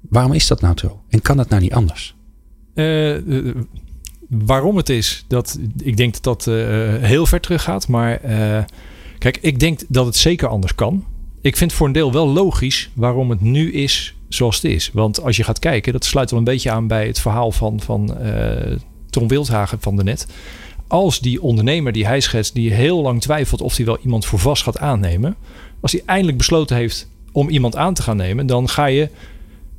Waarom 0.00 0.32
is 0.32 0.46
dat 0.46 0.60
nou 0.60 0.78
zo? 0.78 1.02
En 1.08 1.22
kan 1.22 1.38
het 1.38 1.48
nou 1.48 1.62
niet 1.62 1.72
anders? 1.72 2.14
Uh, 2.74 3.16
waarom 4.28 4.76
het 4.76 4.88
is, 4.88 5.24
dat, 5.28 5.58
ik 5.82 5.96
denk 5.96 6.12
dat 6.12 6.22
dat 6.22 6.46
uh, 6.46 6.54
heel 7.02 7.26
ver 7.26 7.40
terug 7.40 7.62
gaat. 7.62 7.88
Maar 7.88 8.20
kijk, 9.18 9.38
ik 9.40 9.58
denk 9.58 9.80
dat 9.88 10.06
het 10.06 10.16
zeker 10.16 10.48
anders 10.48 10.74
kan. 10.74 11.04
Ik 11.40 11.56
vind 11.56 11.72
voor 11.72 11.86
een 11.86 11.92
deel 11.92 12.12
wel 12.12 12.28
logisch 12.28 12.90
waarom 12.94 13.30
het 13.30 13.40
nu 13.40 13.72
is 13.72 14.16
zoals 14.28 14.56
het 14.56 14.64
is. 14.64 14.90
Want 14.92 15.22
als 15.22 15.36
je 15.36 15.44
gaat 15.44 15.58
kijken, 15.58 15.92
dat 15.92 16.04
sluit 16.04 16.30
wel 16.30 16.38
een 16.38 16.44
beetje 16.44 16.70
aan 16.70 16.86
bij 16.86 17.06
het 17.06 17.20
verhaal 17.20 17.52
van, 17.52 17.80
van 17.80 18.16
Tom 19.10 19.28
Wildhagen 19.28 19.80
van 19.80 19.96
de 19.96 20.04
net 20.04 20.26
als 20.86 21.20
die 21.20 21.42
ondernemer 21.42 21.92
die 21.92 22.06
hij 22.06 22.20
schetst, 22.20 22.54
die 22.54 22.72
heel 22.72 23.02
lang 23.02 23.20
twijfelt 23.20 23.60
of 23.60 23.76
hij 23.76 23.86
wel 23.86 23.98
iemand 23.98 24.26
voor 24.26 24.38
vast 24.38 24.62
gaat 24.62 24.78
aannemen, 24.78 25.36
als 25.80 25.92
hij 25.92 26.02
eindelijk 26.06 26.38
besloten 26.38 26.76
heeft 26.76 27.08
om 27.32 27.48
iemand 27.48 27.76
aan 27.76 27.94
te 27.94 28.02
gaan 28.02 28.16
nemen, 28.16 28.46
dan 28.46 28.68
ga 28.68 28.86
je 28.86 29.08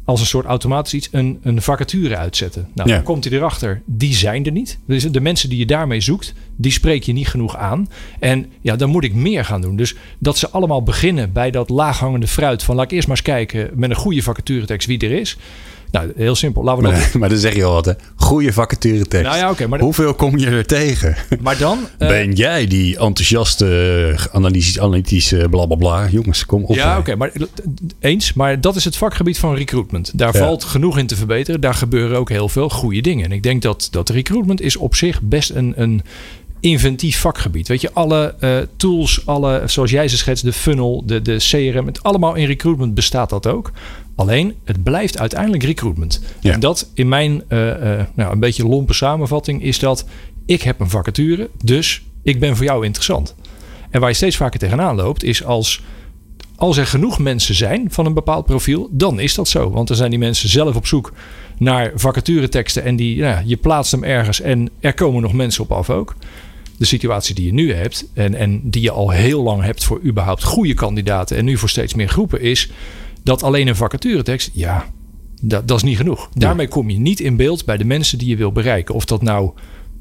als 0.06 0.20
een 0.20 0.26
soort 0.26 0.46
automatisch 0.46 0.94
iets 0.94 1.08
een, 1.12 1.40
een 1.42 1.62
vacature 1.62 2.18
uitzetten. 2.18 2.68
Nou, 2.74 2.90
dan 2.90 3.04
komt 3.04 3.24
hij 3.24 3.34
erachter, 3.34 3.82
die 3.86 4.14
zijn 4.14 4.46
er 4.46 4.52
niet. 4.52 4.80
Dus 4.86 5.04
de 5.04 5.22
mensen 5.22 5.50
die 5.50 5.58
je 5.58 5.66
daarmee 5.66 6.02
zoekt, 6.02 6.34
die 6.58 6.72
spreek 6.72 7.04
je 7.04 7.14
niet 7.14 7.28
genoeg 7.28 7.58
aan. 7.58 7.90
En 8.20 8.46
ja, 8.62 8.76
dan 8.76 8.90
moet 8.90 9.04
ik 9.04 9.14
meer 9.14 9.46
gaan 9.46 9.62
doen. 9.62 9.76
Dus 9.76 9.96
dat 10.20 10.38
ze 10.38 10.50
allemaal 10.50 10.84
beginnen 10.84 11.34
bij 11.34 11.52
dat 11.52 11.70
laaghangende 11.70 12.28
fruit 12.28 12.64
van 12.64 12.76
laat 12.76 12.86
ik 12.86 12.92
eerst 12.92 13.08
maar 13.08 13.18
eens 13.18 13.26
kijken 13.26 13.70
met 13.76 13.90
een 13.90 13.96
goede 13.96 14.24
vacaturetekst 14.24 14.88
wie 14.88 15.00
er 15.00 15.12
is. 15.12 15.38
Nou, 15.92 16.12
heel 16.16 16.36
simpel. 16.36 16.64
Laten 16.64 16.84
we 16.84 16.90
maar, 16.90 17.12
maar 17.20 17.30
dan 17.30 17.38
zeg 17.38 17.56
je 17.56 17.64
al 17.64 17.74
wat, 17.74 17.86
hè? 17.86 17.94
Goede 18.16 18.54
vacature 18.54 19.06
tekst. 19.06 19.26
Nou 19.26 19.38
ja, 19.38 19.50
okay, 19.50 19.68
maar 19.68 19.80
Hoeveel 19.80 20.14
kom 20.14 20.38
je 20.38 20.46
er 20.46 20.66
tegen? 20.66 21.16
Maar 21.42 21.58
dan... 21.58 21.80
Uh, 22.00 22.08
ben 22.18 22.34
jij 22.34 22.68
die 22.68 22.98
enthousiaste, 22.98 24.30
analytisch, 24.32 24.80
analytische 24.80 25.48
blablabla? 25.50 26.08
Jongens, 26.10 26.46
kom 26.46 26.64
op. 26.64 26.76
Ja, 26.76 26.98
oké. 26.98 27.16
maar 27.16 27.32
eens. 28.00 28.34
Maar 28.34 28.62
dat 28.62 28.76
is 28.76 28.84
het 28.84 28.98
vakgebied 28.98 29.40
van 29.40 29.56
recruitment. 29.56 30.12
Daar 30.18 30.34
valt 30.34 30.64
genoeg 30.64 30.98
in 30.98 31.08
te 31.08 31.16
verbeteren. 31.16 31.62
Daar 31.62 31.74
gebeuren 31.74 32.18
ook 32.18 32.30
heel 32.30 32.50
veel 32.50 32.70
goede 32.70 33.02
dingen. 33.02 33.26
En 33.26 33.32
ik 33.32 33.44
denk 33.44 33.62
dat, 33.62 33.88
dat 33.92 34.10
recruitment 34.10 34.62
is 34.62 34.78
op 34.78 34.96
zich 34.96 35.22
best 35.22 35.50
een... 35.50 35.74
een 35.76 36.02
inventief 36.68 37.20
vakgebied. 37.20 37.68
Weet 37.68 37.82
je, 37.82 37.94
alle 37.94 38.36
uh, 38.40 38.58
tools, 38.78 39.26
alle, 39.26 39.62
zoals 39.66 39.92
jij 39.92 40.08
ze 40.08 40.18
schetst, 40.18 40.44
de 40.44 40.54
funnel, 40.54 41.04
de, 41.06 41.22
de 41.22 41.36
CRM, 41.38 41.86
het 41.86 42.04
allemaal 42.04 42.36
in 42.36 42.46
recruitment 42.46 42.94
bestaat 42.94 43.30
dat 43.30 43.48
ook. 43.48 43.72
Alleen, 44.16 44.56
het 44.64 44.84
blijft 44.84 45.20
uiteindelijk 45.20 45.64
recruitment. 45.64 46.24
Ja. 46.40 46.54
En 46.54 46.60
dat 46.60 46.90
in 46.94 47.08
mijn 47.08 47.44
uh, 47.50 47.68
uh, 47.68 48.02
nou, 48.14 48.32
een 48.32 48.40
beetje 48.40 48.68
lompe 48.68 48.94
samenvatting 48.94 49.64
is 49.64 49.80
dat 49.80 50.06
ik 50.46 50.62
heb 50.62 50.80
een 50.80 50.90
vacature, 50.90 51.50
dus 51.64 52.04
ik 52.24 52.40
ben 52.40 52.56
voor 52.56 52.66
jou 52.66 52.86
interessant. 52.86 53.36
En 53.90 54.00
waar 54.00 54.10
je 54.10 54.16
steeds 54.16 54.36
vaker 54.36 54.60
tegenaan 54.60 54.96
loopt, 54.96 55.24
is 55.24 55.44
als, 55.44 55.82
als 56.56 56.78
er 56.78 56.88
genoeg 56.88 57.20
mensen 57.20 57.56
zijn 57.56 57.88
van 57.92 58.06
een 58.06 58.14
bepaald 58.14 58.46
profiel, 58.46 58.90
dan 58.92 59.20
is 59.20 59.36
dat 59.36 59.48
zo. 59.48 59.72
Want 59.72 59.88
dan 59.88 59.98
zijn 59.98 60.10
die 60.10 60.20
mensen 60.20 60.50
zelf 60.50 60.76
op 60.76 60.88
zoek 60.88 61.14
naar 61.58 61.92
vacatureteksten 61.96 62.84
en 62.84 62.96
die, 62.96 63.22
nou, 63.22 63.44
je 63.46 63.58
plaatst 63.58 63.92
hem 63.92 64.04
ergens 64.04 64.42
en 64.42 64.70
er 64.80 64.94
komen 64.94 65.22
nog 65.22 65.34
mensen 65.34 65.64
op 65.64 65.72
af 65.72 65.90
ook. 65.90 66.16
De 66.78 66.86
situatie 66.86 67.36
die 67.36 67.46
je 67.46 67.54
nu 67.54 67.74
hebt 67.74 68.10
en, 68.14 68.34
en 68.34 68.70
die 68.70 68.82
je 68.82 68.92
al 68.92 69.10
heel 69.10 69.44
lang 69.44 69.64
hebt 69.64 69.84
voor 69.84 70.02
überhaupt 70.04 70.44
goede 70.44 70.74
kandidaten 70.74 71.38
en 71.38 71.46
nu 71.46 71.58
voor 71.58 71.70
steeds 71.70 71.94
meer 71.94 72.10
groepen 72.10 72.42
is 72.42 72.72
dat 73.24 73.44
alleen 73.44 73.68
een 73.68 73.76
vacaturetekst, 73.76 74.50
ja, 74.54 74.86
dat, 75.42 75.68
dat 75.68 75.78
is 75.78 75.84
niet 75.84 75.98
genoeg. 75.98 76.30
Daarmee 76.34 76.68
kom 76.68 76.90
je 76.90 77.00
niet 77.00 77.20
in 77.20 77.36
beeld 77.36 77.66
bij 77.66 77.78
de 77.78 77.86
mensen 77.86 78.18
die 78.18 78.28
je 78.28 78.36
wil 78.36 78.52
bereiken. 78.52 78.96
Of 78.96 79.06
dat 79.06 79.22
nou 79.22 79.52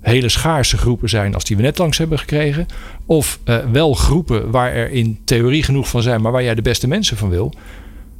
hele 0.01 0.29
schaarse 0.29 0.77
groepen 0.77 1.09
zijn 1.09 1.35
als 1.35 1.45
die 1.45 1.57
we 1.57 1.63
net 1.63 1.79
langs 1.79 1.99
hebben 1.99 2.19
gekregen. 2.19 2.67
Of 3.07 3.39
uh, 3.45 3.59
wel 3.73 3.95
groepen 3.95 4.51
waar 4.51 4.73
er 4.73 4.91
in 4.91 5.19
theorie 5.25 5.63
genoeg 5.63 5.89
van 5.89 6.03
zijn, 6.03 6.21
maar 6.21 6.33
waar 6.33 6.43
jij 6.43 6.55
de 6.55 6.63
beste 6.63 6.89
mensen 6.89 7.17
van 7.17 7.29
wil. 7.29 7.53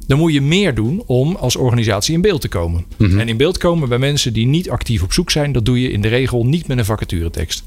Dan 0.07 0.17
moet 0.17 0.33
je 0.33 0.41
meer 0.41 0.75
doen 0.75 1.03
om 1.05 1.35
als 1.35 1.55
organisatie 1.55 2.13
in 2.13 2.21
beeld 2.21 2.41
te 2.41 2.47
komen. 2.47 2.85
Mm 2.97 3.09
-hmm. 3.09 3.19
En 3.19 3.29
in 3.29 3.37
beeld 3.37 3.57
komen 3.57 3.89
bij 3.89 3.97
mensen 3.97 4.33
die 4.33 4.45
niet 4.45 4.69
actief 4.69 5.03
op 5.03 5.13
zoek 5.13 5.31
zijn, 5.31 5.51
dat 5.51 5.65
doe 5.65 5.81
je 5.81 5.91
in 5.91 6.01
de 6.01 6.07
regel 6.07 6.45
niet 6.45 6.67
met 6.67 6.77
een 6.77 6.85
vacaturetekst. 6.85 7.63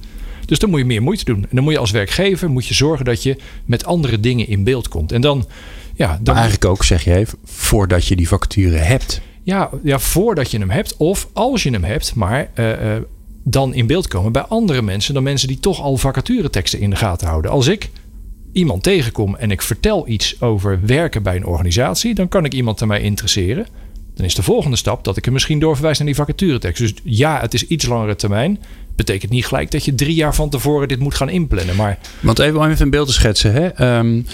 Dus 0.50 0.58
dan 0.58 0.70
moet 0.70 0.78
je 0.78 0.84
meer 0.84 1.02
moeite 1.02 1.24
doen. 1.24 1.42
En 1.42 1.48
dan 1.50 1.64
moet 1.64 1.72
je 1.72 1.78
als 1.78 1.90
werkgever 1.90 2.50
moet 2.50 2.66
je 2.66 2.74
zorgen 2.74 3.04
dat 3.04 3.22
je 3.22 3.36
met 3.64 3.84
andere 3.84 4.20
dingen 4.20 4.48
in 4.48 4.64
beeld 4.64 4.88
komt. 4.88 5.12
En 5.12 5.20
dan 5.20 5.46
ja, 5.94 6.06
dan 6.06 6.34
maar 6.34 6.42
eigenlijk 6.42 6.64
ook, 6.64 6.84
zeg 6.84 7.04
je 7.04 7.14
even, 7.14 7.38
voordat 7.44 8.06
je 8.06 8.16
die 8.16 8.28
vacature 8.28 8.76
hebt. 8.76 9.20
Ja, 9.42 9.70
ja, 9.82 9.98
voordat 9.98 10.50
je 10.50 10.58
hem 10.58 10.70
hebt. 10.70 10.96
Of 10.96 11.28
als 11.32 11.62
je 11.62 11.70
hem 11.70 11.84
hebt, 11.84 12.14
maar 12.14 12.50
uh, 12.54 12.68
uh, 12.68 12.96
dan 13.42 13.74
in 13.74 13.86
beeld 13.86 14.08
komen 14.08 14.32
bij 14.32 14.42
andere 14.42 14.82
mensen 14.82 15.14
dan 15.14 15.22
mensen 15.22 15.48
die 15.48 15.60
toch 15.60 15.80
al 15.80 15.96
vacatureteksten 15.96 16.80
in 16.80 16.90
de 16.90 16.96
gaten 16.96 17.28
houden. 17.28 17.50
Als 17.50 17.66
ik 17.66 17.90
iemand 18.52 18.82
tegenkom 18.82 19.36
en 19.36 19.50
ik 19.50 19.62
vertel 19.62 20.08
iets 20.08 20.40
over 20.40 20.80
werken 20.86 21.22
bij 21.22 21.36
een 21.36 21.46
organisatie, 21.46 22.14
dan 22.14 22.28
kan 22.28 22.44
ik 22.44 22.54
iemand 22.54 22.86
mij 22.86 23.00
interesseren. 23.00 23.66
Dan 24.14 24.24
is 24.24 24.34
de 24.34 24.42
volgende 24.42 24.76
stap 24.76 25.04
dat 25.04 25.16
ik 25.16 25.24
hem 25.24 25.32
misschien 25.32 25.58
doorverwijs 25.58 25.98
naar 25.98 26.06
die 26.06 26.16
vacaturetekst. 26.16 26.82
Dus 26.82 26.94
ja, 27.04 27.40
het 27.40 27.54
is 27.54 27.66
iets 27.66 27.86
langere 27.86 28.16
termijn. 28.16 28.58
Betekent 28.96 29.32
niet 29.32 29.46
gelijk 29.46 29.70
dat 29.70 29.84
je 29.84 29.94
drie 29.94 30.14
jaar 30.14 30.34
van 30.34 30.50
tevoren 30.50 30.88
dit 30.88 30.98
moet 30.98 31.14
gaan 31.14 31.28
inplannen. 31.28 31.76
Maar... 31.76 31.98
Want 32.20 32.38
even 32.38 32.58
om 32.60 32.66
even 32.66 32.82
een 32.82 32.90
beeld 32.90 33.06
te 33.06 33.12
schetsen. 33.12 33.52
Hè? 33.52 33.98
Um, 33.98 34.26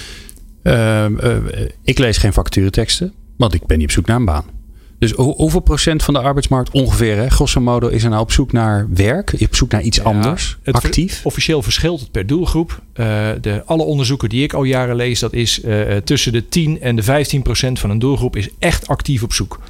uh, 0.62 1.06
uh, 1.08 1.36
ik 1.82 1.98
lees 1.98 2.16
geen 2.16 2.32
vacatureteksten, 2.32 3.12
want 3.36 3.54
ik 3.54 3.66
ben 3.66 3.78
niet 3.78 3.86
op 3.86 3.92
zoek 3.92 4.06
naar 4.06 4.16
een 4.16 4.24
baan. 4.24 4.55
Dus 4.98 5.12
hoeveel 5.12 5.60
procent 5.60 6.02
van 6.02 6.14
de 6.14 6.20
arbeidsmarkt 6.20 6.70
ongeveer, 6.70 7.16
hè, 7.16 7.28
grosso 7.28 7.60
modo, 7.60 7.88
is 7.88 8.04
er 8.04 8.10
nou 8.10 8.22
op 8.22 8.32
zoek 8.32 8.52
naar 8.52 8.86
werk? 8.94 9.34
Op 9.40 9.54
zoek 9.54 9.70
naar 9.70 9.82
iets 9.82 9.96
ja, 9.96 10.02
anders, 10.02 10.56
actief? 10.64 11.20
Officieel 11.24 11.62
verschilt 11.62 12.00
het 12.00 12.10
per 12.10 12.26
doelgroep. 12.26 12.82
Uh, 12.94 13.06
de, 13.40 13.62
alle 13.66 13.82
onderzoeken 13.82 14.28
die 14.28 14.42
ik 14.42 14.52
al 14.52 14.64
jaren 14.64 14.96
lees, 14.96 15.20
dat 15.20 15.32
is 15.32 15.64
uh, 15.64 15.96
tussen 15.96 16.32
de 16.32 16.48
10 16.48 16.80
en 16.80 16.96
de 16.96 17.02
15 17.02 17.42
procent 17.42 17.78
van 17.78 17.90
een 17.90 17.98
doelgroep 17.98 18.36
is 18.36 18.48
echt 18.58 18.88
actief 18.88 19.22
op 19.22 19.32
zoek. 19.32 19.60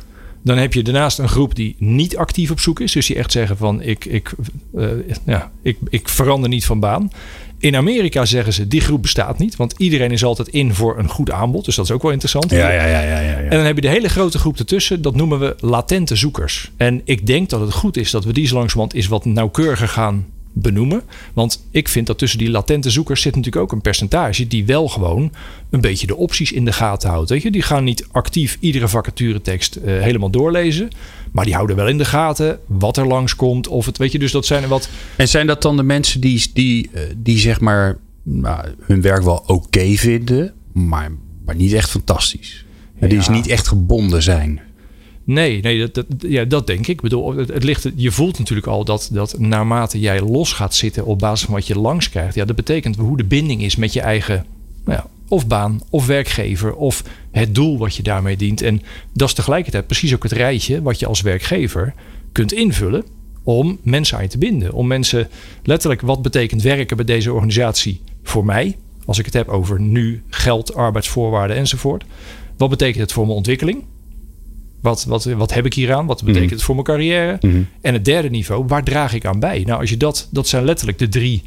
Dan 0.43 0.57
heb 0.57 0.73
je 0.73 0.83
daarnaast 0.83 1.19
een 1.19 1.29
groep 1.29 1.55
die 1.55 1.77
niet 1.79 2.17
actief 2.17 2.51
op 2.51 2.61
zoek 2.61 2.81
is. 2.81 2.93
Dus 2.93 3.07
die 3.07 3.17
echt 3.17 3.33
zeggen 3.33 3.57
van 3.57 3.83
ik, 3.83 4.05
ik, 4.05 4.33
uh, 4.75 4.89
ja, 5.25 5.51
ik, 5.63 5.79
ik 5.89 6.09
verander 6.09 6.49
niet 6.49 6.65
van 6.65 6.81
baan. 6.81 7.11
In 7.59 7.77
Amerika 7.77 8.25
zeggen 8.25 8.53
ze, 8.53 8.69
die 8.69 8.81
groep 8.81 9.03
bestaat 9.03 9.39
niet. 9.39 9.57
Want 9.57 9.75
iedereen 9.77 10.11
is 10.11 10.25
altijd 10.25 10.49
in 10.49 10.75
voor 10.75 10.99
een 10.99 11.09
goed 11.09 11.31
aanbod. 11.31 11.65
Dus 11.65 11.77
dat 11.77 11.85
is 11.85 11.91
ook 11.91 12.03
wel 12.03 12.11
interessant. 12.13 12.51
Ja, 12.51 12.71
ja, 12.71 12.87
ja, 12.87 13.01
ja, 13.01 13.21
ja, 13.21 13.37
En 13.37 13.51
dan 13.51 13.65
heb 13.65 13.75
je 13.75 13.81
de 13.81 13.89
hele 13.89 14.09
grote 14.09 14.39
groep 14.39 14.59
ertussen. 14.59 15.03
Dat 15.03 15.15
noemen 15.15 15.39
we 15.39 15.57
latente 15.61 16.17
zoekers. 16.17 16.71
En 16.77 17.01
ik 17.05 17.27
denk 17.27 17.49
dat 17.49 17.61
het 17.61 17.73
goed 17.73 17.97
is 17.97 18.11
dat 18.11 18.25
we 18.25 18.33
die 18.33 18.47
zo 18.47 18.55
langzamerhand 18.55 18.95
is 18.95 19.07
wat 19.07 19.25
nauwkeuriger 19.25 19.89
gaan 19.89 20.27
benoemen. 20.59 21.03
Want 21.33 21.67
ik 21.71 21.89
vind 21.89 22.07
dat 22.07 22.19
tussen 22.19 22.39
die 22.39 22.51
latente 22.51 22.91
zoekers 22.91 23.23
zit 23.23 23.37
natuurlijk 23.37 23.63
ook 23.63 23.73
een 23.73 23.81
percentage 23.81 24.47
die 24.47 24.67
wel 24.67 24.89
gewoon 24.89 25.33
een 25.71 25.81
beetje 25.81 26.07
de 26.07 26.17
opties 26.17 26.53
in 26.53 26.65
de 26.65 26.73
gaten 26.73 27.09
houdt. 27.09 27.31
Weet 27.31 27.43
je? 27.43 27.51
Die 27.51 27.63
gaan 27.63 27.85
niet 27.85 28.07
actief 28.11 28.57
iedere 28.61 28.89
vacaturetekst 28.89 29.77
uh, 29.77 29.83
helemaal 29.85 30.31
doorlezen. 30.31 30.91
Maar 31.33 31.45
die 31.45 31.55
houden 31.55 31.77
wel 31.77 31.89
in 31.89 31.99
de 31.99 32.05
gaten 32.05 32.59
wat 32.67 32.97
er 32.97 33.07
langskomt. 33.07 33.69
Of 33.69 33.87
het 33.87 33.99
weet 33.99 34.13
je, 34.13 34.19
dus 34.19 34.33
dat 34.33 34.47
zijn 34.47 34.63
er 34.63 34.69
wat. 34.69 34.89
En 35.17 35.29
zijn 35.29 35.47
dat 35.47 35.63
dan 35.63 35.77
de 35.77 35.83
mensen 35.83 36.21
die, 36.21 36.51
die, 36.53 36.91
eh, 36.93 37.03
die 37.17 37.39
zeg 37.39 37.61
maar 37.61 37.99
nou, 38.23 38.67
hun 38.81 39.01
werk 39.01 39.23
wel 39.23 39.43
oké 39.47 39.95
vinden, 39.95 40.53
maar, 40.73 41.11
maar 41.45 41.57
niet 41.57 41.73
echt 41.73 41.91
fantastisch? 41.91 42.65
Ja. 43.01 43.07
Die 43.07 43.17
dus 43.17 43.29
niet 43.29 43.47
echt 43.47 43.69
gebonden 43.69 44.23
zijn. 44.23 44.61
Nee, 45.27 45.61
nee 45.61 45.91
dat, 45.91 46.05
ja, 46.19 46.45
dat 46.45 46.67
denk 46.67 46.81
ik. 46.81 46.89
ik 46.89 47.01
bedoel, 47.01 47.37
het, 47.37 47.49
het, 47.49 47.65
ligt, 47.65 47.89
je 47.95 48.11
voelt 48.11 48.39
natuurlijk 48.39 48.67
al 48.67 48.85
dat, 48.85 49.09
dat 49.13 49.39
naarmate 49.39 50.01
jij 50.01 50.21
los 50.21 50.53
gaat 50.53 50.75
zitten 50.75 51.05
op 51.05 51.19
basis 51.19 51.45
van 51.45 51.55
wat 51.55 51.67
je 51.67 51.79
langs 51.79 52.09
krijgt, 52.09 52.35
ja, 52.35 52.45
dat 52.45 52.57
betekent 52.57 52.97
hoe 52.97 53.17
de 53.17 53.25
binding 53.25 53.63
is 53.63 53.77
met 53.77 53.93
je 53.93 54.01
eigen 54.01 54.47
nou 54.85 54.99
ja, 54.99 55.07
of 55.29 55.47
baan 55.47 55.81
of 55.91 56.07
werkgever 56.07 56.75
of 56.75 57.03
het 57.31 57.55
doel 57.55 57.79
wat 57.79 57.97
je 57.97 58.03
daarmee 58.03 58.37
dient. 58.37 58.63
En 58.63 58.83
dat 59.13 59.29
is 59.29 59.35
tegelijkertijd 59.35 59.87
precies 59.87 60.15
ook 60.15 60.23
het 60.23 60.33
rijtje 60.33 60.83
wat 60.83 60.99
je 60.99 61.07
als 61.07 61.21
werkgever 61.21 61.95
kunt 62.33 62.53
invullen 62.53 63.05
om 63.43 63.79
mensen 63.83 64.17
aan 64.17 64.23
je 64.23 64.29
te 64.29 64.39
binden. 64.39 64.73
Om 64.73 64.87
mensen 64.87 65.29
letterlijk 65.63 66.01
wat 66.01 66.23
betekent 66.23 66.63
werken 66.63 66.97
bij 66.97 67.07
deze 67.07 67.33
organisatie 67.33 68.01
voor 68.23 68.45
mij. 68.45 68.77
Als 69.05 69.19
ik 69.19 69.25
het 69.25 69.35
heb 69.35 69.49
over 69.49 69.81
nu 69.81 70.23
geld, 70.29 70.75
arbeidsvoorwaarden 70.75 71.57
enzovoort. 71.57 72.05
Wat 72.57 72.71
betekent 72.71 73.01
het 73.01 73.13
voor 73.13 73.25
mijn 73.25 73.37
ontwikkeling? 73.37 73.85
Wat, 74.87 75.05
wat, 75.05 75.25
wat 75.25 75.55
heb 75.55 75.67
ik 75.67 75.75
hier 75.75 75.95
aan? 75.95 76.07
Wat 76.07 76.21
betekent 76.23 76.45
Mhm. 76.45 76.55
het 76.55 76.63
voor 76.63 76.75
mijn 76.75 76.87
carrière? 76.87 77.37
Mhm. 77.41 77.63
En 77.81 77.93
het 77.93 78.05
derde 78.05 78.31
niveau, 78.31 78.65
waar 78.67 78.85
draag 78.85 79.15
ik 79.15 79.25
aan 79.25 79.41
bij? 79.41 79.63
Nou, 79.67 79.81
als 79.81 79.91
je 79.91 79.97
dat, 79.97 80.29
dat 80.31 80.49
zijn 80.49 80.65
letterlijk 80.65 80.99
de 80.99 81.09
drie 81.09 81.43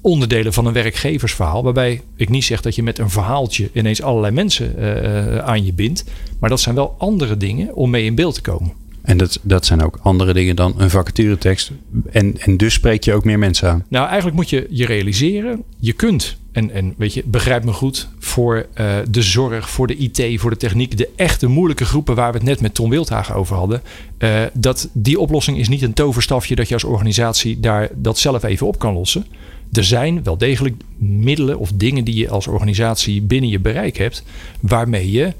onderdelen 0.00 0.52
van 0.52 0.66
een 0.66 0.72
werkgeversverhaal. 0.72 1.62
Waarbij 1.62 2.00
ik 2.16 2.28
niet 2.28 2.44
zeg 2.44 2.60
dat 2.60 2.74
je 2.74 2.82
met 2.82 2.98
een 2.98 3.10
verhaaltje 3.10 3.70
ineens 3.72 4.02
allerlei 4.02 4.34
mensen 4.34 4.78
eh, 4.78 5.36
eh, 5.36 5.38
aan 5.38 5.64
je 5.64 5.72
bindt. 5.72 6.04
Maar 6.38 6.50
dat 6.50 6.60
zijn 6.60 6.74
wel 6.74 6.94
andere 6.98 7.36
dingen 7.36 7.74
om 7.74 7.90
mee 7.90 8.04
in 8.04 8.14
beeld 8.14 8.34
te 8.34 8.40
komen. 8.40 8.72
En 9.02 9.16
dat, 9.16 9.38
dat 9.42 9.66
zijn 9.66 9.82
ook 9.82 9.98
andere 10.02 10.32
dingen 10.32 10.56
dan 10.56 10.74
een 10.76 10.90
vacaturetekst. 10.90 11.70
En, 12.10 12.38
en 12.38 12.56
dus 12.56 12.72
spreek 12.74 13.04
je 13.04 13.14
ook 13.14 13.24
meer 13.24 13.38
mensen 13.38 13.68
aan. 13.68 13.84
Nou, 13.88 14.06
eigenlijk 14.06 14.36
moet 14.36 14.50
je 14.50 14.66
je 14.70 14.86
realiseren, 14.86 15.62
je 15.78 15.92
kunt, 15.92 16.36
en, 16.52 16.70
en 16.70 16.94
weet 16.96 17.14
je, 17.14 17.22
begrijp 17.26 17.64
me 17.64 17.72
goed, 17.72 18.08
voor 18.18 18.66
eh, 18.74 18.96
de 19.10 19.22
zorg, 19.22 19.70
voor 19.70 19.86
de 19.86 19.96
IT, 19.96 20.40
voor 20.40 20.50
de 20.50 20.56
techniek, 20.56 20.96
de 20.96 21.08
echte 21.16 21.46
moeilijke 21.46 21.84
groepen 21.84 22.14
waar 22.14 22.32
we 22.32 22.38
het 22.38 22.46
net 22.46 22.60
met 22.60 22.74
Tom 22.74 22.90
Wildhagen 22.90 23.34
over 23.34 23.56
hadden, 23.56 23.82
eh, 24.18 24.42
dat 24.52 24.88
die 24.92 25.18
oplossing 25.18 25.58
is 25.58 25.68
niet 25.68 25.82
een 25.82 25.92
toverstafje 25.92 26.54
dat 26.54 26.68
je 26.68 26.74
als 26.74 26.84
organisatie 26.84 27.60
daar 27.60 27.88
dat 27.94 28.18
zelf 28.18 28.42
even 28.42 28.66
op 28.66 28.78
kan 28.78 28.94
lossen. 28.94 29.26
Er 29.72 29.84
zijn 29.84 30.22
wel 30.22 30.38
degelijk 30.38 30.82
middelen 30.98 31.58
of 31.58 31.72
dingen 31.74 32.04
die 32.04 32.14
je 32.14 32.28
als 32.28 32.46
organisatie 32.46 33.22
binnen 33.22 33.50
je 33.50 33.60
bereik 33.60 33.96
hebt, 33.96 34.24
waarmee 34.60 35.10
je, 35.10 35.32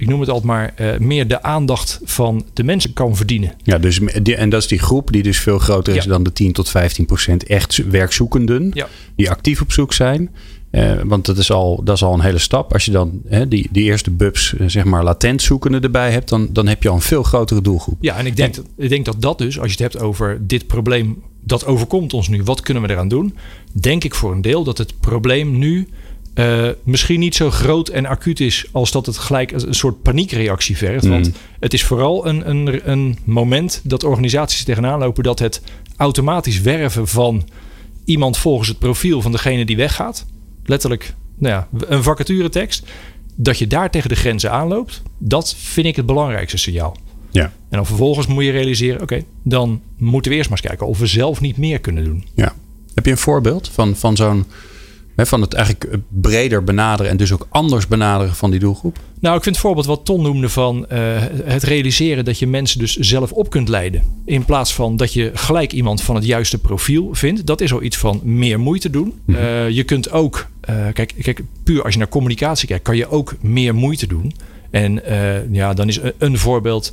ik 0.00 0.08
noem 0.08 0.20
het 0.20 0.28
altijd 0.28 0.46
maar, 0.46 0.72
eh, 0.76 0.98
meer 0.98 1.28
de 1.28 1.42
aandacht 1.42 2.00
van 2.04 2.44
de 2.52 2.64
mensen 2.64 2.92
kan 2.92 3.16
verdienen. 3.16 3.52
Ja, 3.62 3.78
dus, 3.78 4.00
die, 4.22 4.36
en 4.36 4.48
dat 4.50 4.62
is 4.62 4.68
die 4.68 4.78
groep 4.78 5.12
die 5.12 5.22
dus 5.22 5.38
veel 5.38 5.58
groter 5.58 5.96
is 5.96 6.04
Ja. 6.04 6.10
dan 6.10 6.22
de 6.22 6.32
10 6.32 6.52
tot 6.52 6.68
15 6.68 7.06
procent 7.06 7.44
echt 7.44 7.82
werkzoekenden. 7.90 8.70
Ja. 8.74 8.88
Die 9.16 9.30
actief 9.30 9.60
op 9.60 9.72
zoek 9.72 9.92
zijn. 9.92 10.30
Eh, 10.70 10.92
want 11.04 11.26
dat 11.26 11.38
is, 11.38 11.50
al, 11.50 11.80
dat 11.84 11.96
is 11.96 12.02
al 12.02 12.14
een 12.14 12.20
hele 12.20 12.38
stap. 12.38 12.72
Als 12.72 12.84
je 12.84 12.90
dan 12.90 13.20
hè, 13.28 13.48
die, 13.48 13.68
die 13.70 13.84
eerste 13.84 14.10
bubs, 14.10 14.56
eh, 14.56 14.68
zeg 14.68 14.84
maar 14.84 15.04
latent 15.04 15.42
zoekende 15.42 15.80
erbij 15.80 16.10
hebt, 16.10 16.28
dan, 16.28 16.48
dan 16.52 16.66
heb 16.66 16.82
je 16.82 16.88
al 16.88 16.94
een 16.94 17.00
veel 17.00 17.22
grotere 17.22 17.60
doelgroep. 17.60 17.96
Ja, 18.00 18.16
en 18.16 18.26
ik 18.26 18.36
denk, 18.36 18.54
dat, 18.54 18.64
ik 18.76 18.88
denk 18.88 19.04
dat 19.04 19.16
dat 19.22 19.38
dus, 19.38 19.58
als 19.58 19.72
je 19.72 19.82
het 19.82 19.92
hebt 19.92 20.04
over 20.04 20.38
dit 20.46 20.66
probleem, 20.66 21.22
dat 21.44 21.66
overkomt 21.66 22.12
ons 22.12 22.28
nu, 22.28 22.42
wat 22.42 22.60
kunnen 22.60 22.82
we 22.82 22.90
eraan 22.90 23.08
doen? 23.08 23.36
Denk 23.72 24.04
ik 24.04 24.14
voor 24.14 24.32
een 24.32 24.42
deel 24.42 24.64
dat 24.64 24.78
het 24.78 25.00
probleem 25.00 25.58
nu 25.58 25.88
eh, 26.34 26.68
misschien 26.82 27.20
niet 27.20 27.34
zo 27.34 27.50
groot 27.50 27.88
en 27.88 28.06
acuut 28.06 28.40
is 28.40 28.66
als 28.72 28.90
dat 28.90 29.06
het 29.06 29.18
gelijk 29.18 29.52
een 29.52 29.74
soort 29.74 30.02
paniekreactie 30.02 30.76
vergt. 30.76 31.04
Mm. 31.04 31.10
Want 31.10 31.30
het 31.60 31.72
is 31.72 31.84
vooral 31.84 32.26
een, 32.26 32.50
een, 32.50 32.90
een 32.90 33.18
moment 33.24 33.80
dat 33.84 34.04
organisaties 34.04 34.64
tegenaan 34.64 34.98
lopen 34.98 35.22
dat 35.22 35.38
het 35.38 35.62
automatisch 35.96 36.60
werven 36.60 37.08
van 37.08 37.48
iemand 38.04 38.36
volgens 38.36 38.68
het 38.68 38.78
profiel 38.78 39.22
van 39.22 39.32
degene 39.32 39.64
die 39.64 39.76
weggaat, 39.76 40.26
letterlijk 40.64 41.14
nou 41.38 41.54
ja, 41.54 41.68
een 41.86 42.02
vacaturetekst, 42.02 42.86
dat 43.36 43.58
je 43.58 43.66
daar 43.66 43.90
tegen 43.90 44.08
de 44.08 44.14
grenzen 44.14 44.50
aanloopt, 44.50 45.02
dat 45.18 45.54
vind 45.58 45.86
ik 45.86 45.96
het 45.96 46.06
belangrijkste 46.06 46.58
signaal. 46.58 46.96
Ja. 47.30 47.44
En 47.44 47.76
dan 47.76 47.86
vervolgens 47.86 48.26
moet 48.26 48.44
je 48.44 48.50
realiseren, 48.50 49.02
oké, 49.02 49.24
dan 49.42 49.80
moeten 49.96 50.30
we 50.30 50.36
eerst 50.36 50.50
maar 50.50 50.58
eens 50.58 50.68
kijken 50.68 50.86
of 50.86 50.98
we 50.98 51.06
zelf 51.06 51.40
niet 51.40 51.56
meer 51.56 51.80
kunnen 51.80 52.04
doen. 52.04 52.24
ja. 52.34 52.54
Heb 52.94 53.04
je 53.04 53.10
een 53.10 53.18
voorbeeld 53.18 53.68
van, 53.68 53.96
van 53.96 54.16
zo'n. 54.16 54.44
Van 55.16 55.40
het 55.40 55.54
eigenlijk 55.54 55.98
breder 56.08 56.64
benaderen 56.64 57.10
en 57.10 57.16
dus 57.16 57.32
ook 57.32 57.46
anders 57.50 57.86
benaderen 57.86 58.34
van 58.34 58.50
die 58.50 58.60
doelgroep? 58.60 58.98
Nou, 59.20 59.36
ik 59.36 59.42
vind 59.42 59.54
het 59.54 59.64
voorbeeld 59.64 59.86
wat 59.86 60.04
Ton 60.04 60.22
noemde 60.22 60.48
van 60.48 60.88
eh, 60.88 60.98
het 61.44 61.62
realiseren 61.62 62.24
dat 62.24 62.38
je 62.38 62.46
mensen 62.46 62.78
dus 62.78 62.96
zelf 62.96 63.32
op 63.32 63.50
kunt 63.50 63.68
leiden. 63.68 64.02
In 64.24 64.44
plaats 64.44 64.74
van 64.74 64.96
dat 64.96 65.12
je 65.12 65.30
gelijk 65.34 65.72
iemand 65.72 66.02
van 66.02 66.14
het 66.14 66.24
juiste 66.24 66.58
profiel 66.58 67.08
vindt. 67.12 67.46
Dat 67.46 67.60
is 67.60 67.72
al 67.72 67.82
iets 67.82 67.96
van 67.96 68.20
meer 68.24 68.60
moeite 68.60 68.90
doen. 68.90 69.20
Eh, 69.26 69.68
je 69.68 69.84
kunt 69.84 70.10
ook, 70.10 70.46
eh, 70.60 70.74
kijk, 70.92 71.14
kijk, 71.22 71.42
puur 71.62 71.82
als 71.82 71.92
je 71.92 71.98
naar 71.98 72.08
communicatie 72.08 72.68
kijkt, 72.68 72.84
kan 72.84 72.96
je 72.96 73.10
ook 73.10 73.34
meer 73.40 73.74
moeite 73.74 74.06
doen. 74.06 74.34
En 74.70 75.02
ja, 75.50 75.74
dan 75.74 75.88
is 75.88 75.96
een, 75.96 76.12
een 76.18 76.38
voorbeeld. 76.38 76.92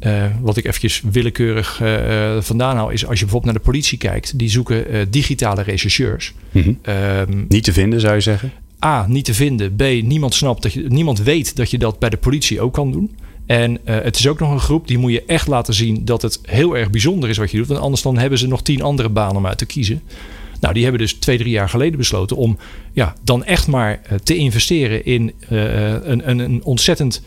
Eh, 0.00 0.24
wat 0.40 0.56
ik 0.56 0.64
eventjes 0.64 1.02
willekeurig 1.10 1.80
eh, 1.80 2.34
eh, 2.36 2.42
vandaan 2.42 2.76
haal, 2.76 2.90
is 2.90 3.06
als 3.06 3.18
je 3.18 3.24
bijvoorbeeld 3.24 3.52
naar 3.52 3.62
de 3.62 3.70
politie 3.70 3.98
kijkt, 3.98 4.38
die 4.38 4.50
zoeken 4.50 5.10
digitale 5.10 5.62
rechercheurs. 5.62 6.34
Mhm. 6.50 6.72
Ehm, 6.82 7.44
Niet 7.48 7.64
te 7.64 7.72
vinden, 7.72 8.00
zou 8.00 8.14
je 8.14 8.20
zeggen. 8.20 8.52
A, 8.84 9.06
niet 9.08 9.24
te 9.24 9.34
vinden. 9.34 9.76
B, 9.76 9.82
niemand 10.02 10.34
snapt 10.34 10.62
dat 10.62 10.72
je, 10.72 10.82
niemand 10.88 11.22
weet 11.22 11.56
dat 11.56 11.70
je 11.70 11.78
dat 11.78 11.98
bij 11.98 12.10
de 12.10 12.16
politie 12.16 12.60
ook 12.60 12.72
kan 12.72 12.92
doen. 12.92 13.16
En 13.46 13.78
het 13.84 14.18
is 14.18 14.28
ook 14.28 14.38
nog 14.38 14.50
een 14.50 14.60
groep 14.60 14.88
die 14.88 14.98
moet 14.98 15.12
je 15.12 15.24
echt 15.26 15.46
laten 15.46 15.74
zien 15.74 16.04
dat 16.04 16.22
het 16.22 16.40
heel 16.42 16.76
erg 16.76 16.90
bijzonder 16.90 17.28
is 17.28 17.36
wat 17.36 17.50
je 17.50 17.56
doet. 17.56 17.66
Want 17.66 17.80
anders 17.80 18.02
dan 18.02 18.18
hebben 18.18 18.38
ze 18.38 18.46
nog 18.46 18.62
tien 18.62 18.82
andere 18.82 19.08
banen 19.08 19.36
om 19.36 19.46
uit 19.46 19.58
te 19.58 19.66
kiezen. 19.66 20.02
Nou, 20.60 20.74
die 20.74 20.82
hebben 20.82 21.00
dus 21.00 21.12
twee, 21.12 21.38
drie 21.38 21.50
jaar 21.50 21.68
geleden 21.68 21.98
besloten 21.98 22.36
om 22.36 22.58
ja, 22.92 23.14
dan 23.24 23.44
echt 23.44 23.66
maar 23.66 24.00
te 24.22 24.36
investeren 24.36 25.04
in 25.04 25.32
een, 25.48 26.30
een, 26.30 26.38
een 26.38 26.64
ontzettend 26.64 27.22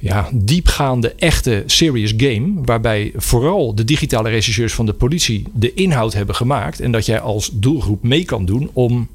ja, 0.00 0.28
diepgaande, 0.32 1.14
echte 1.14 1.62
serious 1.66 2.14
game. 2.16 2.52
Waarbij 2.64 3.12
vooral 3.16 3.74
de 3.74 3.84
digitale 3.84 4.28
rechercheurs 4.28 4.72
van 4.72 4.86
de 4.86 4.92
politie 4.92 5.42
de 5.52 5.74
inhoud 5.74 6.12
hebben 6.12 6.34
gemaakt. 6.34 6.80
En 6.80 6.92
dat 6.92 7.06
jij 7.06 7.20
als 7.20 7.50
doelgroep 7.52 8.02
mee 8.02 8.24
kan 8.24 8.44
doen 8.44 8.70
om 8.72 9.08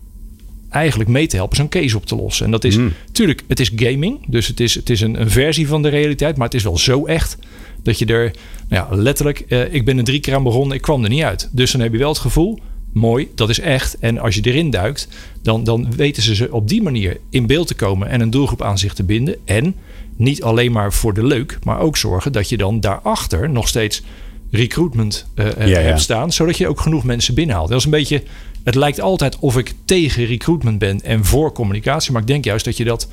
eigenlijk 0.69 1.09
mee 1.09 1.27
te 1.27 1.35
helpen 1.35 1.55
zo'n 1.55 1.69
case 1.69 1.97
op 1.97 2.05
te 2.05 2.15
lossen. 2.15 2.45
En 2.45 2.51
dat 2.51 2.63
is 2.63 2.77
Mm. 2.77 2.91
natuurlijk, 3.07 3.43
het 3.47 3.59
is 3.59 3.71
gaming. 3.75 4.19
Dus 4.27 4.47
het 4.47 4.59
is, 4.59 4.75
het 4.75 4.89
is 4.89 5.01
een, 5.01 5.21
een 5.21 5.29
versie 5.29 5.67
van 5.67 5.81
de 5.81 5.89
realiteit. 5.89 6.37
Maar 6.37 6.45
het 6.45 6.55
is 6.55 6.63
wel 6.63 6.77
zo 6.77 7.05
echt 7.05 7.37
dat 7.83 7.99
je 7.99 8.05
er 8.05 8.31
nou 8.69 8.89
ja, 8.89 8.95
letterlijk, 9.01 9.39
eh, 9.39 9.73
ik 9.73 9.85
ben 9.85 9.97
er 9.97 10.03
drie 10.03 10.19
keer 10.19 10.35
aan 10.35 10.43
begonnen, 10.43 10.75
ik 10.75 10.81
kwam 10.81 11.03
er 11.03 11.09
niet 11.09 11.23
uit. 11.23 11.49
Dus 11.51 11.71
dan 11.71 11.81
heb 11.81 11.91
je 11.91 11.97
wel 11.97 12.09
het 12.09 12.17
gevoel, 12.17 12.59
mooi, 12.93 13.27
dat 13.35 13.49
is 13.49 13.59
echt. 13.59 13.97
En 13.99 14.17
als 14.17 14.35
je 14.35 14.41
erin 14.41 14.69
duikt, 14.69 15.07
dan, 15.41 15.63
dan 15.63 15.95
weten 15.95 16.23
ze 16.23 16.35
ze 16.35 16.51
op 16.51 16.67
die 16.67 16.81
manier 16.81 17.17
in 17.29 17.47
beeld 17.47 17.67
te 17.67 17.73
komen 17.75 18.09
en 18.09 18.21
een 18.21 18.29
doelgroep 18.29 18.61
aan 18.61 18.77
zich 18.77 18.93
te 18.93 19.03
binden. 19.03 19.35
En 19.45 19.75
niet 20.15 20.43
alleen 20.43 20.71
maar 20.71 20.93
voor 20.93 21.13
de 21.13 21.23
leuk, 21.23 21.57
maar 21.63 21.79
ook 21.79 21.97
zorgen 21.97 22.31
dat 22.31 22.49
je 22.49 22.57
dan 22.57 22.79
daarachter 22.79 23.49
nog 23.49 23.67
steeds 23.67 24.03
recruitment 24.51 25.27
ja. 25.35 25.79
hebt 25.79 26.01
staan, 26.01 26.31
zodat 26.31 26.57
je 26.57 26.67
ook 26.67 26.79
genoeg 26.79 27.03
mensen 27.03 27.33
binnenhaalt. 27.33 27.69
Dat 27.69 27.77
is 27.77 27.85
een 27.85 27.91
beetje, 27.91 28.23
het 28.63 28.75
lijkt 28.75 29.01
altijd 29.01 29.39
of 29.39 29.57
ik 29.57 29.73
tegen 29.85 30.25
recruitment 30.25 30.79
ben 30.79 31.01
en 31.01 31.25
voor 31.25 31.51
communicatie, 31.51 32.11
maar 32.11 32.21
ik 32.21 32.27
denk 32.27 32.45
juist 32.45 32.65
dat 32.65 32.77
je 32.77 32.83
dat 32.83 33.07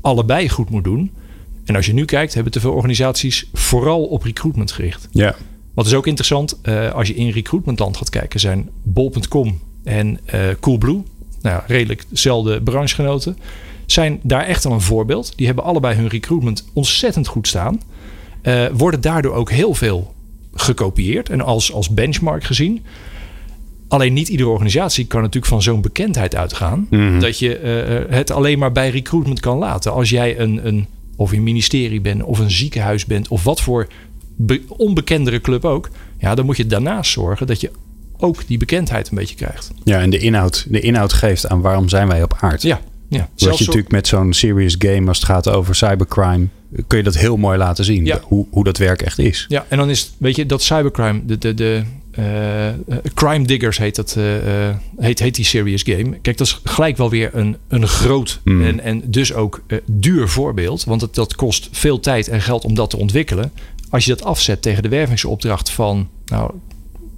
allebei 0.00 0.48
goed 0.48 0.70
moet 0.70 0.84
doen. 0.84 1.10
En 1.64 1.76
als 1.76 1.86
je 1.86 1.92
nu 1.92 2.04
kijkt, 2.04 2.34
hebben 2.34 2.52
te 2.52 2.60
veel 2.60 2.72
organisaties 2.72 3.48
vooral 3.52 4.04
op 4.04 4.22
recruitment 4.22 4.72
gericht. 4.72 5.08
Ja. 5.10 5.36
Wat 5.74 5.86
is 5.86 5.94
ook 5.94 6.06
interessant, 6.06 6.60
eh, 6.62 6.92
als 6.92 7.08
je 7.08 7.14
in 7.14 7.30
recruitmentland 7.30 7.96
gaat 7.96 8.10
kijken, 8.10 8.40
zijn 8.40 8.70
bol.com 8.82 9.60
en 9.84 10.20
eh, 10.24 10.40
Coolblue, 10.60 11.02
nou 11.42 11.56
ja, 11.56 11.64
redelijk 11.66 12.04
dezelfde 12.08 12.62
branchegenoten, 12.62 13.38
zijn 13.90 14.20
daar 14.22 14.44
echt 14.44 14.64
al 14.64 14.72
een 14.72 14.80
voorbeeld. 14.80 15.32
Die 15.36 15.46
hebben 15.46 15.64
allebei 15.64 15.94
hun 15.94 16.08
recruitment 16.08 16.64
ontzettend 16.72 17.26
goed 17.26 17.48
staan. 17.48 17.80
Eh, 18.42 18.64
worden 18.72 19.00
daardoor 19.00 19.32
ook 19.34 19.50
heel 19.50 19.74
veel 19.74 20.14
gekopieerd 20.54 21.28
en 21.28 21.40
als, 21.40 21.72
als 21.72 21.88
benchmark 21.88 22.44
gezien. 22.44 22.84
Alleen 23.88 24.12
niet 24.12 24.28
iedere 24.28 24.48
organisatie 24.48 25.06
kan 25.06 25.20
natuurlijk 25.20 25.52
van 25.52 25.62
zo'n 25.62 25.80
bekendheid 25.80 26.34
uitgaan. 26.34 26.86
Mhm. 26.90 27.20
Dat 27.20 27.38
je 27.38 27.56
eh, 27.56 28.16
het 28.16 28.30
alleen 28.30 28.58
maar 28.58 28.72
bij 28.72 28.90
recruitment 28.90 29.40
kan 29.40 29.58
laten. 29.58 29.92
Als 29.92 30.10
jij 30.10 30.38
een, 30.38 30.66
een, 30.66 30.86
of 31.16 31.32
een 31.32 31.42
ministerie 31.42 32.00
bent 32.00 32.22
of 32.22 32.38
een 32.38 32.50
ziekenhuis 32.50 33.04
bent 33.06 33.28
of 33.28 33.44
wat 33.44 33.60
voor 33.60 33.86
be- 34.36 34.62
onbekendere 34.68 35.40
club 35.40 35.64
ook. 35.64 35.88
Ja, 36.18 36.34
dan 36.34 36.44
moet 36.46 36.56
je 36.56 36.66
daarnaast 36.66 37.10
zorgen 37.10 37.46
dat 37.46 37.60
je 37.60 37.70
ook 38.18 38.46
die 38.46 38.58
bekendheid 38.58 39.08
een 39.10 39.16
beetje 39.16 39.34
krijgt. 39.34 39.70
ja, 39.84 40.00
en 40.00 40.10
de 40.10 40.18
inhoud, 40.18 40.66
de 40.68 40.80
inhoud 40.80 41.12
geeft 41.12 41.48
aan 41.48 41.60
waarom 41.60 41.88
zijn 41.88 42.08
wij 42.08 42.22
op 42.22 42.36
aard. 42.40 42.62
Ja, 42.62 42.80
ja. 43.08 43.28
Zelfs 43.34 43.58
je 43.58 43.64
zo- 43.64 43.70
natuurlijk 43.70 43.92
met 43.92 44.06
zo'n 44.06 44.32
serious 44.32 44.74
game, 44.78 45.08
als 45.08 45.16
het 45.16 45.26
gaat 45.26 45.48
over 45.48 45.74
cybercrime, 45.74 46.46
kun 46.86 46.98
je 46.98 47.04
dat 47.04 47.16
heel 47.16 47.36
mooi 47.36 47.58
laten 47.58 47.84
zien. 47.84 48.04
Ja. 48.04 48.20
Hoe, 48.22 48.46
hoe 48.50 48.64
dat 48.64 48.76
werk 48.78 49.02
echt 49.02 49.18
is. 49.18 49.44
Ja, 49.48 49.66
en 49.68 49.78
dan 49.78 49.90
is 49.90 50.12
weet 50.18 50.36
je, 50.36 50.46
dat 50.46 50.62
cybercrime, 50.62 51.24
de, 51.26 51.38
de, 51.38 51.54
de 51.54 51.82
eh, 52.10 52.68
eh, 52.68 52.74
Crime 53.14 53.46
Diggers 53.46 53.78
heet, 53.78 53.94
dat, 53.94 54.16
eh, 54.18 54.24
heet, 54.96 55.18
heet 55.18 55.34
die 55.34 55.44
serious 55.44 55.82
game. 55.82 56.18
Kijk, 56.22 56.36
dat 56.36 56.46
is 56.46 56.60
gelijk 56.64 56.96
wel 56.96 57.10
weer 57.10 57.30
een, 57.32 57.56
een 57.68 57.86
groot 57.88 58.40
Mm. 58.44 58.64
en, 58.64 58.80
en 58.80 59.02
dus 59.04 59.32
ook 59.34 59.62
duur 59.86 60.28
voorbeeld. 60.28 60.84
Want 60.84 61.00
het, 61.00 61.14
dat 61.14 61.34
kost 61.34 61.68
veel 61.72 62.00
tijd 62.00 62.28
en 62.28 62.40
geld 62.40 62.64
om 62.64 62.74
dat 62.74 62.90
te 62.90 62.96
ontwikkelen. 62.96 63.52
Als 63.90 64.04
je 64.04 64.10
dat 64.14 64.24
afzet 64.24 64.62
tegen 64.62 64.82
de 64.82 64.88
wervingsopdracht 64.88 65.70
van, 65.70 66.08
nou, 66.26 66.50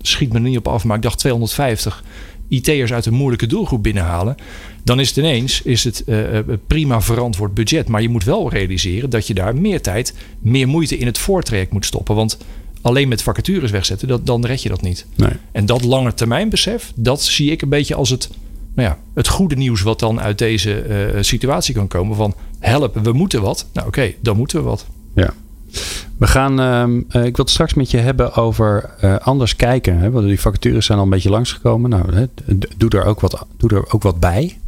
schiet 0.00 0.28
me 0.28 0.34
er 0.34 0.40
niet 0.40 0.58
op 0.58 0.68
af, 0.68 0.84
maar 0.84 0.96
ik 0.96 1.02
dacht 1.02 1.18
250 1.18 2.04
IT'ers 2.48 2.92
uit 2.92 3.06
een 3.06 3.14
moeilijke 3.14 3.46
doelgroep 3.46 3.82
binnenhalen. 3.82 4.36
Dan 4.84 5.00
is 5.00 5.08
het 5.08 5.16
ineens 5.16 5.62
is 5.62 5.84
het, 5.84 6.04
eh, 6.04 6.38
eh, 6.38 6.44
prima 6.66 7.00
verantwoord 7.00 7.54
budget. 7.54 7.88
Maar 7.88 8.02
je 8.02 8.08
moet 8.08 8.24
wel 8.24 8.50
realiseren 8.50 9.10
dat 9.10 9.26
je 9.26 9.34
daar 9.34 9.56
meer 9.56 9.80
tijd, 9.80 10.14
meer 10.38 10.68
moeite 10.68 10.98
in 10.98 11.06
het 11.06 11.18
voortraject 11.18 11.72
moet 11.72 11.86
stoppen. 11.86 12.14
Want 12.14 12.38
alleen 12.80 13.08
met 13.08 13.22
vacatures 13.22 13.70
wegzetten, 13.70 14.08
dat, 14.08 14.26
dan 14.26 14.46
red 14.46 14.62
je 14.62 14.68
dat 14.68 14.82
niet. 14.82 15.06
Nee. 15.14 15.32
En 15.52 15.66
dat 15.66 15.84
lange 15.84 16.14
termijn 16.14 16.48
besef, 16.48 16.92
dat 16.94 17.22
zie 17.22 17.50
ik 17.50 17.62
een 17.62 17.68
beetje 17.68 17.94
als 17.94 18.10
het 18.10 18.30
nou 18.74 18.88
ja, 18.88 18.98
het 19.14 19.28
goede 19.28 19.56
nieuws 19.56 19.82
wat 19.82 19.98
dan 19.98 20.20
uit 20.20 20.38
deze 20.38 20.86
uh, 21.14 21.22
situatie 21.22 21.74
kan 21.74 21.88
komen. 21.88 22.16
Van 22.16 22.34
help, 22.58 22.94
we 23.02 23.12
moeten 23.12 23.42
wat. 23.42 23.66
Nou 23.72 23.86
oké, 23.86 24.14
dan 24.20 24.36
moeten 24.36 24.58
we 24.58 24.64
wat. 24.64 24.86
Ja. 25.14 25.34
We 26.20 26.26
gaan, 26.26 26.60
uh, 26.60 27.24
ik 27.24 27.36
wil 27.36 27.44
het 27.44 27.50
straks 27.50 27.74
met 27.74 27.90
je 27.90 27.96
hebben 27.96 28.34
over 28.34 28.90
uh, 29.04 29.16
anders 29.18 29.56
kijken. 29.56 29.98
Hè? 29.98 30.10
Want 30.10 30.26
die 30.26 30.40
vacatures 30.40 30.86
zijn 30.86 30.98
al 30.98 31.04
een 31.04 31.10
beetje 31.10 31.30
langsgekomen. 31.30 31.90
Nou, 31.90 32.14
hè, 32.14 32.26
doe, 32.76 32.90
er 32.90 33.04
ook 33.04 33.20
wat, 33.20 33.46
doe 33.56 33.70
er 33.70 33.92
ook 33.92 34.02
wat 34.02 34.20
bij. 34.20 34.58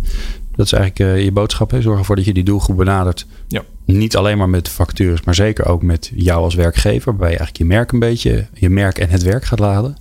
Dat 0.57 0.67
is 0.67 0.73
eigenlijk 0.73 1.17
uh, 1.17 1.25
je 1.25 1.33
boodschap. 1.33 1.71
Hè? 1.71 1.83
Zorg 1.83 1.99
ervoor 1.99 2.17
dat 2.17 2.25
je 2.25 2.33
die 2.33 2.45
doelgroep 2.45 2.77
benadert. 2.77 3.27
Ja. 3.49 3.63
Niet 3.85 4.17
alleen 4.17 4.39
maar 4.39 4.49
met 4.49 4.69
vacatures, 4.69 5.23
maar 5.23 5.35
zeker 5.35 5.67
ook 5.67 5.83
met 5.83 6.11
jou 6.15 6.43
als 6.43 6.55
werkgever. 6.55 7.11
Waarbij 7.11 7.31
je 7.31 7.39
eigenlijk 7.39 7.59
je 7.59 7.77
merk 7.77 7.93
een 7.93 7.99
beetje, 7.99 8.47
je 8.55 8.71
merk 8.71 8.99
en 8.99 9.09
het 9.09 9.23
werk 9.23 9.45
gaat 9.45 9.59
laden. 9.59 9.97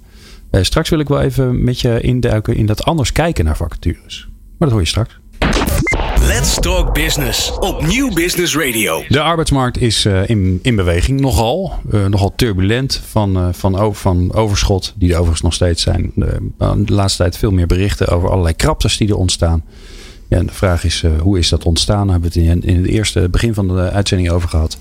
straks 0.51 0.89
wil 0.89 0.99
ik 0.99 1.07
wel 1.07 1.21
even 1.21 1.63
met 1.63 1.79
je 1.79 2.01
induiken 2.01 2.55
in 2.55 2.65
dat 2.65 2.83
anders 2.83 3.11
kijken 3.11 3.45
naar 3.45 3.57
vacatures. 3.57 4.27
Maar 4.29 4.57
dat 4.57 4.71
hoor 4.71 4.81
je 4.81 4.87
straks. 4.87 5.20
Let's 6.31 6.59
Talk 6.59 6.93
Business 6.93 7.57
op 7.59 7.85
Nieuw 7.85 8.13
Business 8.13 8.55
Radio. 8.55 9.03
De 9.07 9.21
arbeidsmarkt 9.21 9.81
is 9.81 10.05
uh, 10.05 10.29
in, 10.29 10.59
in 10.61 10.75
beweging 10.75 11.19
nogal. 11.19 11.73
Uh, 11.93 12.05
nogal 12.05 12.33
turbulent 12.35 13.01
van, 13.07 13.37
uh, 13.37 13.47
van, 13.51 13.95
van 13.95 14.33
overschot, 14.33 14.93
die 14.95 15.09
er 15.09 15.15
overigens 15.15 15.41
nog 15.41 15.53
steeds 15.53 15.81
zijn. 15.81 16.11
de 16.15 16.93
laatste 16.93 17.21
tijd 17.21 17.37
veel 17.37 17.51
meer 17.51 17.67
berichten 17.67 18.07
over 18.07 18.29
allerlei 18.29 18.55
kraptes 18.55 18.97
die 18.97 19.09
er 19.09 19.17
ontstaan. 19.17 19.63
Ja, 20.27 20.37
en 20.37 20.45
de 20.45 20.53
vraag 20.53 20.83
is, 20.83 21.03
hoe 21.21 21.39
is 21.39 21.49
dat 21.49 21.63
ontstaan? 21.63 22.07
Daar 22.07 22.19
hebben 22.19 22.31
we 22.33 22.39
het 22.39 22.63
in, 22.63 22.69
in 22.69 22.81
het 22.81 22.87
eerste 22.91 23.29
begin 23.29 23.53
van 23.53 23.67
de 23.67 23.89
uitzending 23.89 24.29
over 24.29 24.49
gehad. 24.49 24.77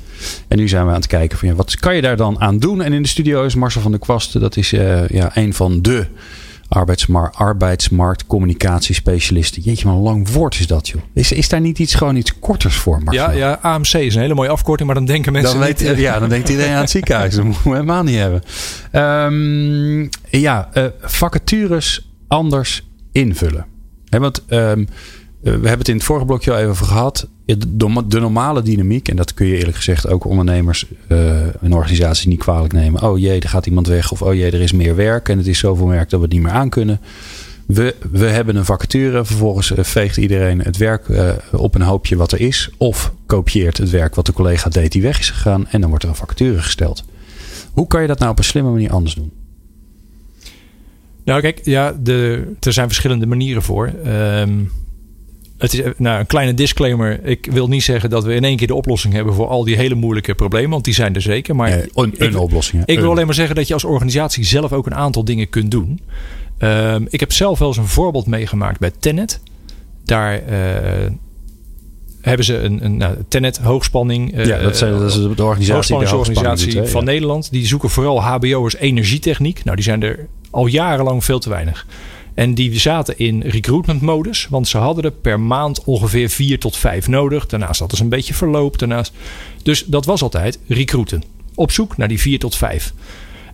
En 0.49 0.57
nu 0.57 0.69
zijn 0.69 0.85
we 0.85 0.91
aan 0.91 0.97
het 0.97 1.07
kijken 1.07 1.39
van 1.39 1.49
ja, 1.49 1.55
wat 1.55 1.77
kan 1.77 1.95
je 1.95 2.03
daar 2.03 2.17
dan 2.17 2.41
aan 2.41 2.59
doen? 2.59 2.83
En 2.83 2.93
in 2.93 3.03
de 3.03 3.09
studio 3.09 3.45
is 3.45 3.55
Marcel 3.55 3.81
van 3.81 3.91
der 3.91 4.01
Kwasten. 4.01 4.41
Dat 4.41 4.57
is 4.57 4.71
ja, 4.71 5.37
een 5.37 5.55
van 5.55 5.83
de 5.83 6.07
arbeidsmarkt, 6.71 7.37
arbeidsmarktcommunicatiespecialisten. 7.37 9.63
Jeetje, 9.63 9.87
maar 9.87 9.95
een 9.95 10.01
lang 10.01 10.31
woord 10.31 10.61
is 10.61 10.67
dat, 10.67 10.89
joh. 10.89 11.03
Is, 11.15 11.33
is 11.33 11.49
daar 11.49 11.61
niet 11.61 11.79
iets 11.79 11.95
gewoon 11.95 12.17
iets 12.17 12.39
korters 12.39 12.77
voor, 12.77 13.03
Marcel? 13.03 13.31
Ja, 13.31 13.37
ja, 13.37 13.59
AMC 13.63 13.93
is 13.93 14.15
een 14.15 14.21
hele 14.21 14.35
mooie 14.35 14.49
afkorting, 14.49 14.87
maar 14.87 14.97
dan 14.97 15.07
denken 15.07 15.33
mensen 15.33 15.59
dan 15.59 15.67
weet, 15.67 15.99
Ja, 15.99 16.19
dan 16.19 16.29
denkt 16.29 16.49
iedereen 16.49 16.73
aan 16.73 16.81
het 16.81 16.91
ziekenhuis. 16.91 17.35
Dat 17.35 17.45
moeten 17.45 17.65
we 17.65 17.71
helemaal 17.71 18.03
niet 18.03 18.17
hebben. 18.17 18.43
Um, 18.93 20.09
ja, 20.29 20.69
uh, 20.75 20.85
vacatures 21.01 22.11
anders 22.29 22.89
invullen. 23.13 23.67
He, 24.09 24.19
want 24.19 24.43
um, 24.49 24.89
we 25.41 25.51
hebben 25.51 25.79
het 25.79 25.89
in 25.89 25.95
het 25.95 26.05
vorige 26.05 26.27
blokje 26.27 26.51
al 26.51 26.59
even 26.59 26.71
over 26.71 26.87
gehad. 26.87 27.29
De, 27.59 28.21
normale 28.21 28.63
dynamiek, 28.63 29.09
en 29.09 29.17
dat 29.17 29.35
kun 29.35 29.47
je 29.47 29.57
eerlijk 29.57 29.77
gezegd 29.77 30.09
ook 30.09 30.25
ondernemers 30.25 30.87
uh, 31.09 31.63
en 31.63 31.73
organisaties 31.73 32.27
niet 32.27 32.39
kwalijk 32.39 32.73
nemen. 32.73 33.03
Oh 33.03 33.19
jee, 33.19 33.41
er 33.41 33.49
gaat 33.49 33.67
iemand 33.67 33.87
weg. 33.87 34.13
Of 34.13 34.23
oh 34.23 34.35
jee, 34.35 34.51
er 34.51 34.61
is 34.61 34.73
meer 34.73 34.97
werk 34.97 35.29
en 35.29 35.39
het 35.39 35.47
is 35.47 35.59
zoveel 35.59 35.89
werk 35.89 36.11
dat 36.11 36.21
we 36.21 36.25
het 36.25 36.35
niet 36.35 36.43
meer 36.43 36.53
aan 36.53 36.69
kunnen. 36.69 37.01
We, 37.67 37.95
we 38.11 38.25
hebben 38.25 38.57
een 38.57 38.65
vacature. 38.65 39.25
Vervolgens 39.25 39.73
eh, 39.73 39.85
veegt 39.85 40.17
iedereen 40.17 40.61
het 40.61 40.77
werk 40.77 41.09
uh, 41.09 41.33
op 41.53 41.75
een 41.75 41.83
hoopje 41.83 42.17
wat 42.17 42.33
er 42.33 42.41
is. 42.41 42.71
Of 42.77 43.13
kopieert 43.27 43.77
het 43.77 43.91
werk 43.91 44.15
wat 44.15 44.27
de 44.27 44.33
collega 44.33 44.71
deed 44.71 44.93
die 44.93 45.03
weg 45.03 45.19
is 45.19 45.31
gegaan. 45.31 45.69
En 45.69 45.81
dan 45.81 45.89
wordt 45.89 46.05
er 46.05 46.11
een 46.11 46.17
vacature 46.17 46.63
gesteld. 46.63 47.05
Hoe 47.73 47.87
kan 47.87 48.01
je 48.01 48.07
dat 48.07 48.19
nou 48.19 48.31
op 48.31 48.39
een 48.39 48.45
slimme 48.45 48.71
manier 48.71 48.93
anders 48.93 49.15
doen? 49.15 49.33
Nou, 51.25 51.41
kijk, 51.41 51.61
ja, 51.65 51.93
de, 52.01 52.45
er 52.61 52.73
zijn 52.73 52.87
verschillende 52.87 53.27
manieren 53.27 53.63
voor. 53.63 53.93
Um, 54.07 54.71
het 55.61 55.75
is 55.75 55.83
nou, 55.96 56.20
een 56.20 56.27
kleine 56.27 56.55
disclaimer. 56.55 57.25
Ik 57.25 57.49
wil 57.51 57.68
niet 57.68 57.83
zeggen 57.83 58.11
dat 58.11 58.25
we 58.25 58.35
in 58.35 58.44
één 58.44 58.57
keer 58.57 58.66
de 58.66 58.75
oplossing 58.75 59.14
hebben 59.14 59.35
voor 59.35 59.46
al 59.46 59.64
die 59.64 59.77
hele 59.77 59.94
moeilijke 59.94 60.35
problemen. 60.35 60.70
Want 60.70 60.85
die 60.85 60.94
zijn 60.94 61.14
er 61.14 61.23
zeker. 61.23 61.57
Maar 61.57 61.73
een, 61.73 61.90
een 61.94 62.14
ik, 62.29 62.38
oplossing. 62.38 62.83
Ik 62.85 63.01
wil 63.01 63.11
alleen 63.11 63.27
maar 63.27 63.35
zeggen 63.35 63.55
dat 63.55 63.68
je 63.68 63.75
als 63.75 63.85
organisatie 63.85 64.44
zelf 64.44 64.73
ook 64.73 64.87
een 64.87 64.94
aantal 64.94 65.25
dingen 65.25 65.49
kunt 65.49 65.70
doen. 65.70 66.01
Um, 66.59 67.07
ik 67.11 67.20
heb 67.20 67.33
zelf 67.33 67.59
wel 67.59 67.68
eens 67.68 67.77
een 67.77 67.87
voorbeeld 67.87 68.27
meegemaakt 68.27 68.79
bij 68.79 68.90
Tenet. 68.99 69.40
Daar 70.05 70.42
uh, 70.42 70.49
hebben 72.20 72.44
ze 72.44 72.59
een, 72.59 72.85
een 72.85 72.96
nou, 72.96 73.16
Tenet 73.29 73.59
hoogspanning. 73.59 74.38
Uh, 74.38 74.46
ja, 74.46 74.59
dat, 74.59 74.77
zijn, 74.77 74.92
dat 74.92 75.11
is 75.11 75.14
de 75.37 75.44
organisatie, 75.44 76.75
de 76.75 76.87
van 76.87 77.05
Nederland. 77.05 77.51
Die 77.51 77.66
zoeken 77.66 77.90
vooral 77.90 78.23
HBO'ers 78.23 78.77
energietechniek. 78.77 79.64
Nou, 79.64 79.77
die 79.77 79.85
zijn 79.85 80.03
er 80.03 80.27
al 80.51 80.66
jarenlang 80.66 81.25
veel 81.25 81.38
te 81.38 81.49
weinig. 81.49 81.87
En 82.40 82.55
die 82.55 82.79
zaten 82.79 83.18
in 83.18 83.40
recruitment 83.40 84.00
modus, 84.00 84.46
want 84.50 84.68
ze 84.68 84.79
hadden 84.79 85.05
er 85.05 85.11
per 85.11 85.40
maand 85.40 85.85
ongeveer 85.85 86.31
vier 86.31 86.59
tot 86.59 86.76
vijf 86.76 87.09
nodig. 87.09 87.46
Daarnaast 87.46 87.79
hadden 87.79 87.96
ze 87.96 88.03
een 88.03 88.09
beetje 88.09 88.35
verloop. 88.35 88.79
Daarnaast. 88.79 89.12
Dus 89.62 89.85
dat 89.85 90.05
was 90.05 90.22
altijd 90.22 90.59
recruiten. 90.66 91.22
Op 91.55 91.70
zoek 91.70 91.96
naar 91.96 92.09
die 92.09 92.20
vier 92.20 92.38
tot 92.38 92.57
vijf. 92.57 92.92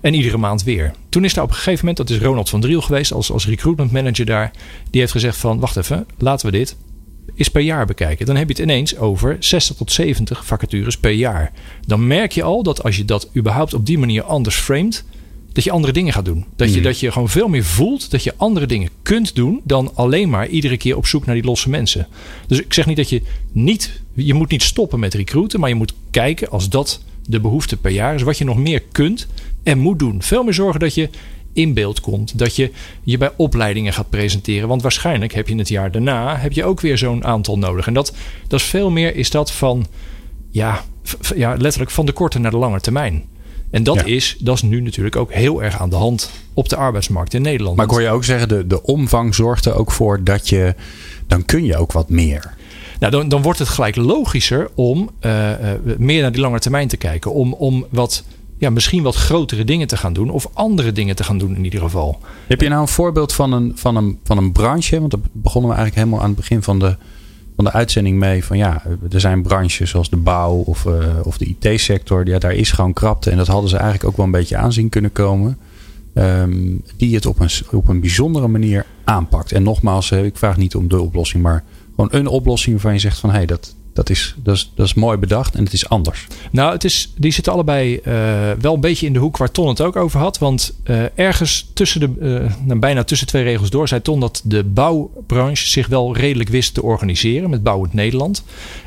En 0.00 0.14
iedere 0.14 0.36
maand 0.36 0.62
weer. 0.62 0.92
Toen 1.08 1.24
is 1.24 1.34
daar 1.34 1.44
op 1.44 1.50
een 1.50 1.56
gegeven 1.56 1.78
moment, 1.78 1.96
dat 1.96 2.10
is 2.10 2.22
Ronald 2.24 2.48
van 2.48 2.60
Driel 2.60 2.80
geweest 2.80 3.12
als, 3.12 3.30
als 3.30 3.46
recruitment 3.46 3.92
manager 3.92 4.24
daar. 4.24 4.50
Die 4.90 5.00
heeft 5.00 5.12
gezegd 5.12 5.36
van, 5.36 5.60
wacht 5.60 5.76
even, 5.76 6.06
laten 6.18 6.46
we 6.46 6.52
dit 6.52 6.76
eens 7.34 7.50
per 7.50 7.62
jaar 7.62 7.86
bekijken. 7.86 8.26
Dan 8.26 8.36
heb 8.36 8.48
je 8.48 8.54
het 8.54 8.62
ineens 8.62 8.96
over 8.96 9.36
60 9.40 9.76
tot 9.76 9.92
70 9.92 10.46
vacatures 10.46 10.98
per 10.98 11.10
jaar. 11.10 11.52
Dan 11.86 12.06
merk 12.06 12.32
je 12.32 12.42
al 12.42 12.62
dat 12.62 12.82
als 12.82 12.96
je 12.96 13.04
dat 13.04 13.30
überhaupt 13.36 13.74
op 13.74 13.86
die 13.86 13.98
manier 13.98 14.22
anders 14.22 14.56
framet 14.56 15.04
dat 15.56 15.64
je 15.64 15.70
andere 15.70 15.92
dingen 15.92 16.12
gaat 16.12 16.24
doen. 16.24 16.44
Dat 16.56 16.72
je, 16.72 16.76
mm. 16.76 16.82
dat 16.82 17.00
je 17.00 17.12
gewoon 17.12 17.28
veel 17.28 17.48
meer 17.48 17.64
voelt 17.64 18.10
dat 18.10 18.24
je 18.24 18.34
andere 18.36 18.66
dingen 18.66 18.90
kunt 19.02 19.34
doen 19.34 19.60
dan 19.64 19.90
alleen 19.94 20.30
maar 20.30 20.48
iedere 20.48 20.76
keer 20.76 20.96
op 20.96 21.06
zoek 21.06 21.26
naar 21.26 21.34
die 21.34 21.44
losse 21.44 21.70
mensen. 21.70 22.06
Dus 22.46 22.60
ik 22.60 22.72
zeg 22.72 22.86
niet 22.86 22.96
dat 22.96 23.08
je 23.08 23.22
niet, 23.52 24.00
je 24.14 24.34
moet 24.34 24.50
niet 24.50 24.62
stoppen 24.62 24.98
met 24.98 25.14
recruiten, 25.14 25.60
maar 25.60 25.68
je 25.68 25.74
moet 25.74 25.94
kijken 26.10 26.50
als 26.50 26.68
dat 26.68 27.02
de 27.26 27.40
behoefte 27.40 27.76
per 27.76 27.90
jaar 27.90 28.14
is, 28.14 28.22
wat 28.22 28.38
je 28.38 28.44
nog 28.44 28.56
meer 28.56 28.82
kunt 28.92 29.26
en 29.62 29.78
moet 29.78 29.98
doen. 29.98 30.22
Veel 30.22 30.42
meer 30.42 30.54
zorgen 30.54 30.80
dat 30.80 30.94
je 30.94 31.08
in 31.52 31.74
beeld 31.74 32.00
komt. 32.00 32.38
Dat 32.38 32.56
je 32.56 32.70
je 33.02 33.18
bij 33.18 33.32
opleidingen 33.36 33.92
gaat 33.92 34.10
presenteren. 34.10 34.68
Want 34.68 34.82
waarschijnlijk 34.82 35.32
heb 35.32 35.48
je 35.48 35.56
het 35.56 35.68
jaar 35.68 35.90
daarna 35.90 36.36
heb 36.36 36.52
je 36.52 36.64
ook 36.64 36.80
weer 36.80 36.98
zo'n 36.98 37.24
aantal 37.24 37.58
nodig. 37.58 37.86
En 37.86 37.94
dat, 37.94 38.14
dat 38.48 38.60
is 38.60 38.66
veel 38.66 38.90
meer 38.90 39.16
is 39.16 39.30
dat 39.30 39.52
van 39.52 39.86
ja, 40.50 40.84
ja, 41.34 41.54
letterlijk 41.58 41.90
van 41.90 42.06
de 42.06 42.12
korte 42.12 42.38
naar 42.38 42.50
de 42.50 42.56
lange 42.56 42.80
termijn. 42.80 43.24
En 43.70 43.82
dat, 43.82 44.04
is, 44.04 44.36
dat 44.40 44.54
is 44.54 44.62
nu 44.62 44.80
natuurlijk 44.80 45.16
ook 45.16 45.32
heel 45.32 45.62
erg 45.62 45.80
aan 45.80 45.90
de 45.90 45.96
hand 45.96 46.30
op 46.54 46.68
de 46.68 46.76
arbeidsmarkt 46.76 47.34
in 47.34 47.42
Nederland. 47.42 47.76
Maar 47.76 47.84
ik 47.84 47.90
hoor 47.90 48.02
je 48.02 48.10
ook 48.10 48.24
zeggen, 48.24 48.48
de, 48.48 48.66
de 48.66 48.82
omvang 48.82 49.34
zorgt 49.34 49.64
er 49.64 49.74
ook 49.74 49.90
voor 49.90 50.24
dat 50.24 50.48
je, 50.48 50.74
dan 51.26 51.44
kun 51.44 51.64
je 51.64 51.76
ook 51.76 51.92
wat 51.92 52.08
meer. 52.08 52.54
Nou, 52.98 53.12
dan, 53.12 53.28
dan 53.28 53.42
wordt 53.42 53.58
het 53.58 53.68
gelijk 53.68 53.96
logischer 53.96 54.70
om 54.74 55.10
uh, 55.20 55.50
uh, 55.50 55.56
meer 55.98 56.22
naar 56.22 56.32
die 56.32 56.40
lange 56.40 56.58
termijn 56.58 56.88
te 56.88 56.96
kijken. 56.96 57.32
Om, 57.32 57.52
om 57.52 57.86
wat, 57.90 58.24
ja, 58.58 58.70
misschien 58.70 59.02
wat 59.02 59.14
grotere 59.14 59.64
dingen 59.64 59.86
te 59.86 59.96
gaan 59.96 60.12
doen. 60.12 60.30
Of 60.30 60.48
andere 60.52 60.92
dingen 60.92 61.16
te 61.16 61.24
gaan 61.24 61.38
doen 61.38 61.56
in 61.56 61.64
ieder 61.64 61.80
geval. 61.80 62.18
Heb 62.46 62.60
je 62.60 62.68
nou 62.68 62.80
een 62.80 62.88
voorbeeld 62.88 63.32
van 63.32 63.52
een, 63.52 63.72
van 63.74 63.96
een, 63.96 64.18
van 64.24 64.38
een 64.38 64.52
branche? 64.52 64.98
Want 64.98 65.10
dat 65.10 65.20
begonnen 65.32 65.70
we 65.70 65.76
eigenlijk 65.76 66.06
helemaal 66.06 66.24
aan 66.24 66.34
het 66.34 66.40
begin 66.40 66.62
van 66.62 66.78
de, 66.78 66.96
van 67.56 67.64
de 67.64 67.72
uitzending 67.72 68.18
mee 68.18 68.44
van 68.44 68.56
ja, 68.56 68.82
er 69.10 69.20
zijn 69.20 69.42
branches 69.42 69.90
zoals 69.90 70.10
de 70.10 70.16
bouw 70.16 70.54
of, 70.54 70.84
uh, 70.84 70.94
of 71.22 71.38
de 71.38 71.56
IT-sector. 71.58 72.26
Ja, 72.26 72.38
daar 72.38 72.54
is 72.54 72.70
gewoon 72.70 72.92
krapte. 72.92 73.30
En 73.30 73.36
dat 73.36 73.46
hadden 73.46 73.70
ze 73.70 73.76
eigenlijk 73.76 74.04
ook 74.04 74.16
wel 74.16 74.24
een 74.24 74.30
beetje 74.30 74.56
aanzien 74.56 74.88
kunnen 74.88 75.12
komen. 75.12 75.58
Um, 76.14 76.82
die 76.96 77.14
het 77.14 77.26
op 77.26 77.40
een, 77.40 77.50
op 77.70 77.88
een 77.88 78.00
bijzondere 78.00 78.48
manier 78.48 78.86
aanpakt. 79.04 79.52
En 79.52 79.62
nogmaals, 79.62 80.10
eh, 80.10 80.24
ik 80.24 80.36
vraag 80.36 80.56
niet 80.56 80.74
om 80.74 80.88
de 80.88 81.00
oplossing, 81.00 81.42
maar 81.42 81.64
gewoon 81.90 82.08
een 82.12 82.26
oplossing 82.26 82.74
waarvan 82.74 82.92
je 82.92 82.98
zegt 82.98 83.18
van 83.18 83.30
hé, 83.30 83.36
hey, 83.36 83.46
dat, 83.46 83.76
dat 83.96 84.10
is, 84.10 84.34
dat, 84.42 84.54
is, 84.54 84.72
dat 84.74 84.86
is 84.86 84.94
mooi 84.94 85.16
bedacht 85.16 85.54
en 85.54 85.64
het 85.64 85.72
is 85.72 85.88
anders. 85.88 86.26
Nou, 86.50 86.72
het 86.72 86.84
is, 86.84 87.12
die 87.16 87.32
zitten 87.32 87.52
allebei 87.52 88.00
uh, 88.04 88.12
wel 88.60 88.74
een 88.74 88.80
beetje 88.80 89.06
in 89.06 89.12
de 89.12 89.18
hoek 89.18 89.36
waar 89.36 89.50
Ton 89.50 89.68
het 89.68 89.80
ook 89.80 89.96
over 89.96 90.20
had. 90.20 90.38
Want 90.38 90.74
uh, 90.84 91.04
ergens 91.14 91.70
tussen 91.74 92.00
de, 92.00 92.10
uh, 92.20 92.52
nou, 92.64 92.78
bijna 92.80 93.04
tussen 93.04 93.26
twee 93.26 93.42
regels 93.42 93.70
door, 93.70 93.88
zei 93.88 94.02
Ton 94.02 94.20
dat 94.20 94.40
de 94.44 94.64
bouwbranche 94.64 95.68
zich 95.68 95.86
wel 95.86 96.16
redelijk 96.16 96.48
wist 96.48 96.74
te 96.74 96.82
organiseren 96.82 97.50
met 97.50 97.62
Bouwend 97.62 97.92
Nederland. 97.92 98.44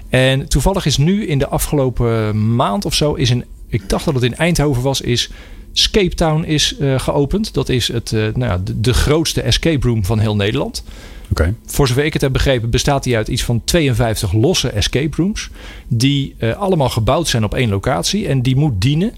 En 0.09 0.47
toevallig 0.47 0.85
is 0.85 0.97
nu 0.97 1.27
in 1.27 1.37
de 1.37 1.47
afgelopen 1.47 2.55
maand 2.55 2.85
of 2.85 2.93
zo, 2.93 3.13
is 3.13 3.29
een, 3.29 3.45
ik 3.67 3.89
dacht 3.89 4.05
dat 4.05 4.13
het 4.13 4.23
in 4.23 4.35
Eindhoven 4.35 4.81
was, 4.81 5.01
is 5.01 5.29
Scape 5.73 6.15
Town 6.15 6.43
is 6.43 6.75
geopend. 6.97 7.53
Dat 7.53 7.69
is 7.69 7.87
het, 7.87 8.15
nou, 8.33 8.59
de 8.75 8.93
grootste 8.93 9.41
escape 9.41 9.87
room 9.87 10.05
van 10.05 10.19
heel 10.19 10.35
Nederland. 10.35 10.83
Okay. 11.31 11.53
Voor 11.65 11.87
zover 11.87 12.05
ik 12.05 12.13
het 12.13 12.21
heb 12.21 12.33
begrepen, 12.33 12.69
bestaat 12.69 13.03
die 13.03 13.15
uit 13.15 13.27
iets 13.27 13.43
van 13.43 13.61
52 13.63 14.33
losse 14.33 14.69
escape 14.69 15.15
rooms. 15.15 15.49
Die 15.87 16.35
uh, 16.39 16.57
allemaal 16.57 16.89
gebouwd 16.89 17.27
zijn 17.27 17.43
op 17.43 17.53
één 17.53 17.69
locatie. 17.69 18.27
En 18.27 18.41
die 18.41 18.55
moet 18.55 18.81
dienen 18.81 19.13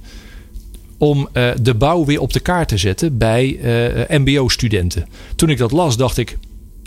om 0.97 1.29
uh, 1.33 1.51
de 1.61 1.75
bouw 1.75 2.05
weer 2.05 2.21
op 2.21 2.33
de 2.33 2.39
kaart 2.39 2.67
te 2.67 2.77
zetten 2.77 3.17
bij 3.17 3.59
uh, 4.09 4.19
MBO-studenten. 4.19 5.07
Toen 5.35 5.49
ik 5.49 5.57
dat 5.57 5.71
las, 5.71 5.97
dacht 5.97 6.17
ik: 6.17 6.37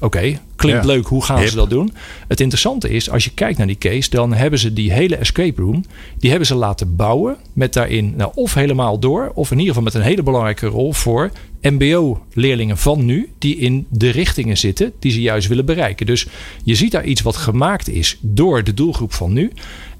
Oké, 0.05 0.38
klinkt 0.57 0.85
leuk, 0.85 1.07
hoe 1.07 1.25
gaan 1.25 1.49
ze 1.49 1.57
dat 1.57 1.71
doen? 1.71 1.93
Het 2.29 2.40
interessante 2.40 2.88
is, 2.88 3.11
als 3.11 3.25
je 3.25 3.31
kijkt 3.31 3.59
naar 3.59 3.67
die 3.67 3.79
case, 3.79 4.11
dan 4.11 4.33
hebben 4.33 4.59
ze 4.59 4.73
die 4.73 4.93
hele 4.93 5.17
escape 5.17 5.62
room, 5.62 5.85
die 6.19 6.31
hebben 6.31 6.47
ze 6.47 6.55
laten 6.55 6.97
bouwen 6.97 7.37
met 7.53 7.73
daarin, 7.73 8.14
nou, 8.17 8.33
of 8.35 8.55
helemaal 8.55 8.99
door, 8.99 9.33
of 9.35 9.51
in 9.51 9.59
ieder 9.59 9.75
geval 9.75 9.83
met 9.83 9.95
een 9.95 10.09
hele 10.09 10.23
belangrijke 10.23 10.67
rol 10.67 10.93
voor 10.93 11.31
MBO-leerlingen 11.61 12.79
van 12.79 13.05
nu, 13.05 13.33
die 13.38 13.57
in 13.57 13.87
de 13.88 14.11
richtingen 14.11 14.59
zitten 14.59 14.93
die 14.99 15.12
ze 15.12 15.21
juist 15.21 15.49
willen 15.49 15.64
bereiken. 15.64 16.07
Dus 16.07 16.27
je 16.64 16.75
ziet 16.75 16.93
daar 16.93 17.05
iets 17.05 17.23
wat 17.23 17.37
gemaakt 17.37 17.88
is 17.88 18.19
door 18.21 18.64
de 18.64 18.75
doelgroep 18.75 19.12
van 19.12 19.33
nu. 19.33 19.53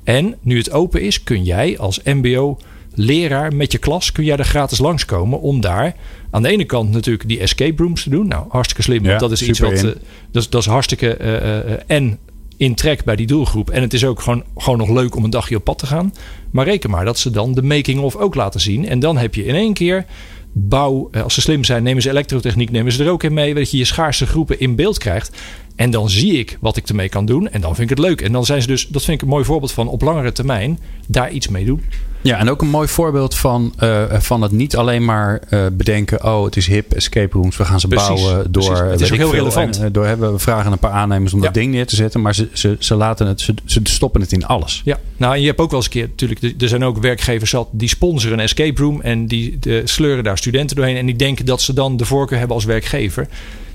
En 0.03 0.37
nu 0.41 0.57
het 0.59 0.71
open 0.71 1.03
is, 1.03 1.23
kun 1.23 1.45
jij 1.45 1.79
als 1.79 2.03
MBO 2.03 2.59
leraar 2.95 3.55
met 3.55 3.73
je 3.73 3.79
klas 3.79 4.13
kun 4.13 4.25
jij 4.25 4.37
er 4.37 4.45
gratis 4.45 4.79
langskomen 4.79 5.41
om 5.41 5.61
daar 5.61 5.95
aan 6.31 6.43
de 6.43 6.49
ene 6.49 6.65
kant 6.65 6.91
natuurlijk 6.91 7.29
die 7.29 7.39
escape 7.41 7.83
rooms 7.83 8.03
te 8.03 8.11
doen. 8.11 8.29
Nou, 8.29 8.45
hartstikke 8.49 8.83
slim. 8.83 9.05
Ja, 9.05 9.19
dat 9.19 9.33
is 9.33 9.43
iets 9.43 9.59
wat. 9.59 9.73
eh, 9.73 9.83
dat, 10.31 10.43
is, 10.43 10.49
dat 10.51 10.61
is 10.61 10.67
hartstikke. 10.69 11.15
eh, 11.17 11.59
eh, 11.73 11.81
en 11.87 12.19
in 12.57 12.75
trek 12.75 13.05
bij 13.05 13.17
die 13.17 13.27
doelgroep. 13.27 13.71
En 13.71 13.83
het 13.83 13.93
is 13.95 14.05
ook 14.05 14.21
gewoon, 14.21 14.45
gewoon 14.57 14.79
nog 14.79 14.89
leuk 14.91 15.17
om 15.17 15.25
een 15.25 15.31
dagje 15.31 15.57
op 15.57 15.65
pad 15.65 15.79
te 15.79 15.87
gaan. 15.87 16.15
Maar 16.51 16.65
reken 16.65 16.91
maar 16.91 17.05
dat 17.05 17.19
ze 17.19 17.31
dan 17.31 17.53
de 17.55 17.63
making-of 17.63 18.17
ook 18.17 18.35
laten 18.35 18.61
zien. 18.61 18.89
En 18.89 18.99
dan 18.99 19.17
heb 19.17 19.35
je 19.35 19.45
in 19.45 19.55
één 19.55 19.73
keer 19.75 20.05
bouw. 20.53 21.11
Als 21.23 21.35
ze 21.35 21.41
slim 21.41 21.65
zijn, 21.65 21.83
nemen 21.83 22.03
ze 22.03 22.11
elektrotechniek, 22.11 22.71
nemen 22.71 22.93
ze 22.93 23.05
er 23.05 23.11
ook 23.11 23.23
in 23.23 23.33
mee. 23.35 23.55
Dat 23.55 23.71
je 23.71 23.77
je 23.77 23.85
schaarse 23.85 24.27
groepen 24.27 24.61
in 24.61 24.75
beeld 24.75 24.99
krijgt. 24.99 25.37
En 25.77 25.91
dan 25.91 26.11
zie 26.11 26.39
ik 26.39 26.59
wat 26.61 26.77
ik 26.77 26.89
ermee 26.89 27.09
kan 27.09 27.27
doen. 27.27 27.49
En 27.51 27.61
dan 27.61 27.75
vind 27.75 27.91
ik 27.91 27.97
het 27.97 28.07
leuk. 28.07 28.21
En 28.21 28.33
dan 28.33 28.45
zijn 28.45 28.61
ze 28.63 28.67
dus, 28.67 28.87
dat 28.89 29.03
vind 29.05 29.17
ik 29.17 29.23
een 29.23 29.33
mooi 29.33 29.45
voorbeeld 29.45 29.73
van 29.73 29.89
op 29.89 30.03
langere 30.03 30.33
termijn 30.33 30.79
daar 31.09 31.31
iets 31.31 31.49
mee 31.49 31.65
doen. 31.65 31.83
Ja, 32.21 32.39
en 32.39 32.51
ook 32.51 32.63
een 32.63 32.69
mooi 32.69 32.89
voorbeeld 32.89 33.35
van, 33.37 33.73
eh, 33.79 34.03
van 34.11 34.43
het 34.43 34.53
niet 34.53 34.77
alleen 34.77 35.05
maar 35.05 35.41
eh, 35.49 35.67
bedenken: 35.73 36.25
oh, 36.25 36.45
het 36.45 36.57
is 36.57 36.67
hip, 36.67 36.93
escape 36.93 37.37
rooms, 37.39 37.57
we 37.57 37.65
gaan 37.65 37.81
ze 37.81 37.89
Precies, 37.89 38.09
bouwen 38.09 38.53
door. 38.53 38.65
precies. 38.73 38.91
Het 38.91 39.01
is 39.01 39.11
ook 39.13 39.17
heel 39.17 39.29
veel, 39.29 39.39
relevant. 39.39 39.79
en, 39.79 39.85
eh, 39.85 39.93
door 39.93 40.07
hebben 40.07 40.33
we 40.33 40.39
vragen 40.39 40.73
een 40.73 40.79
paar 40.79 40.91
aannemers 40.91 41.33
om 41.33 41.39
Ja. 41.39 41.45
dat 41.45 41.55
ding 41.55 41.73
neer 41.73 41.87
te 41.87 41.97
zetten, 41.97 42.21
maar 42.23 42.35
ze, 42.35 42.49
ze, 42.53 42.77
ze 42.79 42.95
laten 42.95 43.27
het, 43.27 43.41
ze, 43.41 43.55
ze 43.65 43.81
stoppen 43.83 44.21
het 44.21 44.33
in 44.33 44.47
alles. 44.47 44.81
Ja, 44.85 44.99
nou 45.17 45.35
en 45.35 45.41
je 45.41 45.47
hebt 45.47 45.59
ook 45.61 45.71
wel 45.71 45.79
eens 45.79 45.87
een 45.89 45.93
keer, 45.95 46.09
natuurlijk, 46.09 46.43
er- 46.43 46.55
er 46.59 46.69
zijn 46.69 46.85
ook 46.85 46.99
werkgevers 46.99 47.51
zat 47.51 47.69
die 47.73 47.89
sponsoren 47.89 48.39
een 48.39 48.45
escape 48.45 48.81
room 48.83 49.01
en 49.01 49.27
die 49.27 49.59
de, 49.59 49.83
sleuren 49.85 50.25
daar 50.25 50.39
studenten 50.39 50.77
doorheen 50.77 50.97
en 50.97 51.07
die 51.07 51.17
denken 51.17 51.45
dat 51.47 51.63
ze 51.63 51.73
dan 51.75 51.97
de 51.97 52.05
voorkeur 52.05 52.39
hebben 52.39 52.57
als 52.57 52.65
werkgever. 52.65 53.29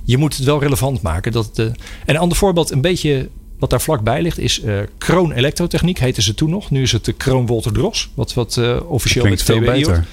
Je 0.04 0.18
moet 0.18 0.36
het 0.38 0.46
wel 0.46 0.60
relevant 0.60 1.02
maken. 1.02 1.32
Dat 1.32 1.56
de, 1.56 1.66
en 2.06 2.16
een 2.16 2.18
ander 2.18 2.38
voorbeeld, 2.38 2.72
een 2.72 2.82
beetje 2.82 3.30
wat 3.60 3.70
daar 3.70 3.82
vlakbij 3.82 4.22
ligt, 4.22 4.38
is 4.38 4.62
eh, 4.62 4.76
Kroon 4.98 5.32
Elektrotechniek, 5.32 6.00
heette 6.00 6.22
ze 6.22 6.34
toen 6.34 6.50
nog. 6.50 6.72
Nu 6.72 6.82
is 6.82 6.92
het 6.92 7.06
de 7.06 7.14
Kroon 7.14 7.46
Wolter 7.46 7.72
Dros, 7.72 8.10
wat, 8.14 8.34
wat 8.34 8.58
eh, 8.58 8.78
officieel 8.88 9.24
Klinkt 9.24 9.48
met 9.48 9.58
veel 9.58 9.66
TBI 9.66 9.86
hoort. 9.86 9.98
beter. 9.98 10.08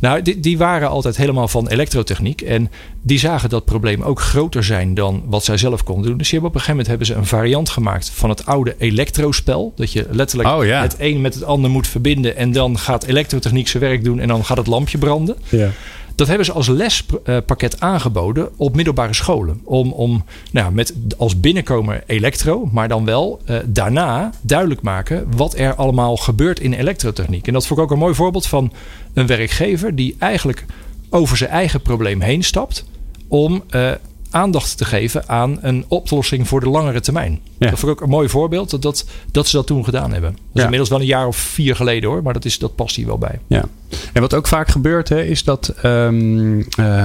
Nou, 0.00 0.22
die, 0.22 0.40
die 0.40 0.58
waren 0.58 0.88
altijd 0.88 1.16
helemaal 1.16 1.48
van 1.48 1.68
elektrotechniek. 1.68 2.40
En 2.40 2.70
die 3.02 3.18
zagen 3.18 3.48
dat 3.48 3.64
probleem 3.64 4.02
ook 4.02 4.20
groter 4.20 4.64
zijn 4.64 4.94
dan 4.94 5.22
wat 5.26 5.44
zij 5.44 5.56
zelf 5.56 5.84
konden 5.84 6.06
doen. 6.08 6.18
Dus 6.18 6.30
hebben 6.30 6.48
op 6.48 6.54
een 6.54 6.60
gegeven 6.60 6.84
moment 6.84 6.88
hebben 6.88 7.06
ze 7.06 7.14
een 7.14 7.38
variant 7.38 7.68
gemaakt 7.70 8.10
van 8.10 8.28
het 8.28 8.46
oude 8.46 8.74
elektrospel. 8.78 9.72
Dat 9.76 9.92
je 9.92 10.06
letterlijk 10.10 10.48
Oh, 10.48 10.64
ja. 10.64 10.82
het 10.82 10.96
een 10.98 11.20
met 11.20 11.34
het 11.34 11.44
ander 11.44 11.70
moet 11.70 11.86
verbinden. 11.86 12.36
En 12.36 12.52
dan 12.52 12.78
gaat 12.78 13.04
elektrotechniek 13.04 13.68
zijn 13.68 13.82
werk 13.82 14.04
doen. 14.04 14.20
En 14.20 14.28
dan 14.28 14.44
gaat 14.44 14.56
het 14.56 14.66
lampje 14.66 14.98
branden. 14.98 15.36
Ja. 15.48 15.70
Dat 16.20 16.28
hebben 16.28 16.46
ze 16.46 16.52
als 16.52 16.68
lespakket 16.68 17.80
aangeboden 17.80 18.48
op 18.56 18.74
middelbare 18.74 19.14
scholen. 19.14 19.60
Om, 19.64 19.92
om 19.92 20.24
nou, 20.50 20.72
met 20.72 20.94
als 21.16 21.40
binnenkomer 21.40 22.02
elektro, 22.06 22.68
maar 22.72 22.88
dan 22.88 23.04
wel 23.04 23.40
eh, 23.44 23.56
daarna 23.66 24.32
duidelijk 24.40 24.82
maken 24.82 25.26
wat 25.36 25.58
er 25.58 25.74
allemaal 25.74 26.16
gebeurt 26.16 26.60
in 26.60 26.72
elektrotechniek. 26.72 27.46
En 27.46 27.52
dat 27.52 27.66
vond 27.66 27.78
ik 27.78 27.84
ook 27.84 27.90
een 27.90 27.98
mooi 27.98 28.14
voorbeeld 28.14 28.46
van 28.46 28.72
een 29.14 29.26
werkgever 29.26 29.94
die 29.94 30.16
eigenlijk 30.18 30.64
over 31.10 31.36
zijn 31.36 31.50
eigen 31.50 31.82
probleem 31.82 32.20
heen 32.20 32.42
stapt 32.42 32.84
om 33.28 33.62
eh, 33.68 33.90
aandacht 34.30 34.76
te 34.76 34.84
geven 34.84 35.28
aan 35.28 35.58
een 35.60 35.84
oplossing 35.88 36.48
voor 36.48 36.60
de 36.60 36.68
langere 36.68 37.00
termijn. 37.00 37.40
Ja. 37.58 37.70
Dat 37.70 37.78
vond 37.78 37.92
ik 37.92 37.98
ook 37.98 38.04
een 38.04 38.12
mooi 38.14 38.28
voorbeeld 38.28 38.70
dat, 38.70 38.82
dat, 38.82 39.04
dat 39.32 39.46
ze 39.48 39.56
dat 39.56 39.66
toen 39.66 39.84
gedaan 39.84 40.12
hebben. 40.12 40.30
Dat 40.30 40.40
is 40.42 40.48
Ja. 40.52 40.62
inmiddels 40.62 40.88
wel 40.90 41.00
een 41.00 41.06
jaar 41.06 41.26
of 41.26 41.36
vier 41.36 41.76
geleden 41.76 42.10
hoor, 42.10 42.22
maar 42.22 42.32
dat, 42.32 42.44
is, 42.44 42.58
dat 42.58 42.74
past 42.74 42.96
hier 42.96 43.06
wel 43.06 43.18
bij. 43.18 43.38
Ja. 43.46 43.64
En 44.12 44.20
wat 44.20 44.34
ook 44.34 44.46
vaak 44.46 44.68
gebeurt, 44.68 45.08
hè, 45.08 45.22
is 45.22 45.44
dat. 45.44 45.68
ehm, 45.82 46.58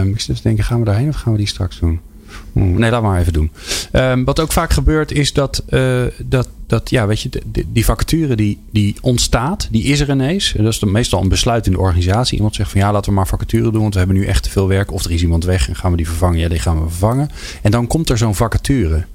ik 0.08 0.20
zit 0.20 0.36
te 0.36 0.42
denken, 0.44 0.64
gaan 0.64 0.80
we 0.80 0.86
daarheen 0.86 1.08
of 1.10 1.16
gaan 1.16 1.32
we 1.32 1.38
die 1.38 1.48
straks 1.48 1.80
doen? 1.80 2.00
Nee, 2.56 2.92
laat 2.92 3.02
maar 3.02 3.20
even 3.20 3.34
doen. 3.34 3.52
Ehm, 3.92 4.24
wat 4.24 4.40
ook 4.40 4.52
vaak 4.52 4.72
gebeurt 4.72 5.12
is 5.12 5.34
dat, 5.34 5.64
eh, 5.68 6.04
dat, 6.18 6.50
dat 6.68 6.90
ja, 6.90 7.08
weet 7.08 7.22
je, 7.22 7.30
die 7.68 7.86
vacature 7.86 8.36
die, 8.36 8.60
die 8.72 8.96
ontstaat, 9.02 9.68
die 9.72 9.84
is 9.84 10.00
er 10.00 10.10
ineens. 10.10 10.56
En 10.56 10.64
dat 10.64 10.74
is 10.74 10.80
dan 10.80 10.92
meestal 10.92 11.22
een 11.22 11.30
besluit 11.30 11.66
in 11.66 11.72
de 11.72 11.80
organisatie. 11.80 12.36
Iemand 12.36 12.56
zegt 12.56 12.72
van 12.72 12.80
ja, 12.82 12.92
laten 12.92 13.10
we 13.10 13.16
maar 13.16 13.28
vacature 13.28 13.72
doen, 13.72 13.82
want 13.82 13.94
we 13.94 14.00
hebben 14.00 14.18
nu 14.18 14.26
echt 14.26 14.44
te 14.44 14.50
veel 14.50 14.68
werk. 14.68 14.92
Of 14.92 15.04
er 15.04 15.12
is 15.12 15.22
iemand 15.22 15.44
weg 15.44 15.68
en 15.70 15.76
gaan 15.76 15.92
we 15.92 15.98
die 15.98 16.08
vervangen? 16.08 16.40
Ja, 16.40 16.48
die 16.50 16.60
gaan 16.60 16.84
we 16.84 16.90
vervangen. 16.90 17.30
En 17.62 17.72
dan 17.72 17.88
komt 17.88 18.10
er 18.10 18.18
zo'n 18.18 18.36
vacature. 18.36 19.06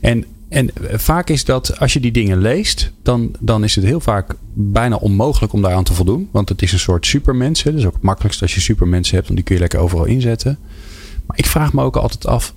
En, 0.00 0.24
en 0.48 0.70
vaak 0.92 1.28
is 1.30 1.44
dat 1.44 1.78
als 1.80 1.92
je 1.92 2.00
die 2.00 2.12
dingen 2.12 2.38
leest, 2.38 2.92
dan, 3.02 3.34
dan 3.40 3.64
is 3.64 3.74
het 3.74 3.84
heel 3.84 4.00
vaak 4.00 4.34
bijna 4.52 4.96
onmogelijk 4.96 5.52
om 5.52 5.62
daaraan 5.62 5.84
te 5.84 5.94
voldoen. 5.94 6.28
Want 6.30 6.48
het 6.48 6.62
is 6.62 6.72
een 6.72 6.78
soort 6.78 7.06
supermens. 7.06 7.62
hè. 7.62 7.70
Dat 7.70 7.80
is 7.80 7.86
ook 7.86 7.94
het 7.94 8.02
makkelijkste 8.02 8.42
als 8.42 8.54
je 8.54 8.60
supermensen 8.60 9.14
hebt, 9.14 9.26
want 9.26 9.36
die 9.38 9.46
kun 9.46 9.54
je 9.54 9.60
lekker 9.60 9.78
overal 9.78 10.04
inzetten. 10.04 10.58
Maar 11.26 11.38
ik 11.38 11.46
vraag 11.46 11.72
me 11.72 11.82
ook 11.82 11.96
altijd 11.96 12.26
af, 12.26 12.54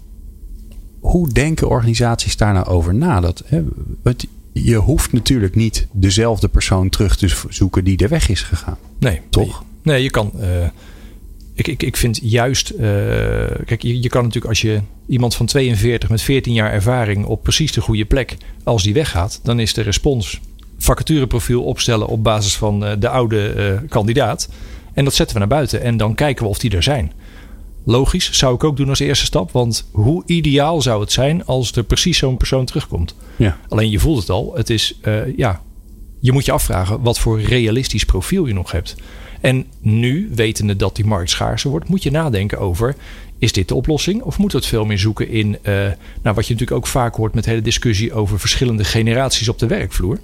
hoe 1.08 1.30
denken 1.30 1.70
organisaties 1.70 2.38
daar 2.38 2.54
nou 2.54 2.66
over 2.66 2.94
na? 2.94 3.20
Dat, 3.20 3.44
hè, 3.46 3.62
het, 4.04 4.28
je 4.54 4.76
hoeft 4.76 5.14
natuurlijk 5.14 5.56
niet 5.56 5.88
dezelfde 5.92 6.48
persoon 6.48 6.90
terug 6.90 7.16
te 7.18 7.36
zoeken 7.50 7.84
die 7.84 7.98
er 7.98 8.10
weg 8.10 8.30
is 8.30 8.42
gegaan. 8.42 8.78
Nee, 9.00 9.22
Toch? 9.30 9.64
Nee, 9.82 10.04
je 10.04 10.10
kan. 10.10 10.32
eh, 10.40 10.68
ik, 11.54 11.68
ik, 11.68 11.84
ik 11.84 11.98
vind 11.98 12.20
juist. 12.24 12.70
eh, 12.70 12.80
kijk, 13.66 13.82
je, 13.82 14.02
je 14.02 14.10
kan 14.10 14.22
natuurlijk 14.22 14.46
als 14.48 14.62
je 14.62 14.82
iemand 15.08 15.36
van 15.36 15.46
42 15.46 16.10
met 16.10 16.22
14 16.22 16.54
jaar 16.54 16.72
ervaring 16.72 17.26
op 17.26 17.44
precies 17.44 17.72
de 17.72 17.82
goede 17.82 18.06
plek. 18.06 18.38
als 18.64 18.84
die 18.84 18.94
weggaat, 18.94 19.40
dan 19.44 19.60
is 19.60 19.74
de 19.74 19.82
respons. 19.82 20.42
vacatureprofiel 20.78 21.64
opstellen 21.64 22.08
op 22.08 22.24
basis 22.24 22.56
van 22.58 22.86
eh, 22.86 22.92
de 23.00 23.10
oude 23.10 23.84
kandidaat. 23.90 24.50
En 24.94 25.04
dat 25.04 25.14
zetten 25.14 25.34
we 25.36 25.40
naar 25.40 25.58
buiten 25.58 25.82
en 25.82 25.98
dan 25.98 26.16
kijken 26.16 26.44
we 26.44 26.50
of 26.50 26.60
die 26.60 26.72
er 26.76 26.84
zijn. 26.84 27.12
Logisch, 27.90 28.32
zou 28.32 28.56
ik 28.56 28.64
ook 28.64 28.78
doen 28.78 28.90
als 28.90 29.00
eerste 29.00 29.26
stap. 29.26 29.52
Want 29.52 29.88
hoe 29.92 30.24
ideaal 30.26 30.82
zou 30.82 31.02
het 31.02 31.12
zijn 31.12 31.46
als 31.46 31.72
er 31.72 31.84
precies 31.84 32.18
zo'n 32.18 32.38
persoon 32.38 32.66
terugkomt? 32.66 33.16
Ja. 33.36 33.58
Alleen 33.70 33.90
je 33.90 34.00
voelt 34.00 34.20
het 34.20 34.30
al. 34.30 34.54
Het 34.56 34.70
is, 34.70 34.98
eh, 35.02 35.38
ja, 35.38 35.62
je 36.20 36.32
moet 36.32 36.46
je 36.46 36.52
afvragen 36.52 37.02
wat 37.02 37.20
voor 37.20 37.42
realistisch 37.42 38.06
profiel 38.06 38.46
je 38.46 38.54
nog 38.54 38.72
hebt. 38.72 38.96
En 39.42 39.66
nu, 39.80 40.30
wetende 40.34 40.76
dat 40.76 40.96
die 40.96 41.06
markt 41.06 41.30
schaarser 41.30 41.70
wordt, 41.70 41.90
moet 41.90 42.04
je 42.04 42.12
nadenken 42.12 42.60
over: 42.60 42.96
is 43.38 43.52
dit 43.52 43.68
de 43.68 43.76
oplossing? 43.76 44.22
Of 44.22 44.38
moeten 44.38 44.58
we 44.58 44.66
het 44.66 44.74
veel 44.74 44.86
meer 44.86 45.00
zoeken 45.00 45.30
in, 45.30 45.58
eh, 45.62 45.74
nou, 46.22 46.36
wat 46.36 46.48
je 46.48 46.54
natuurlijk 46.54 46.72
ook 46.72 46.88
vaak 46.88 47.16
hoort 47.16 47.34
met 47.34 47.44
de 47.44 47.50
hele 47.50 47.62
discussie 47.62 48.14
over 48.14 48.40
verschillende 48.40 48.84
generaties 48.84 49.50
op 49.50 49.60
de 49.60 49.68
werkvloer? 49.68 50.20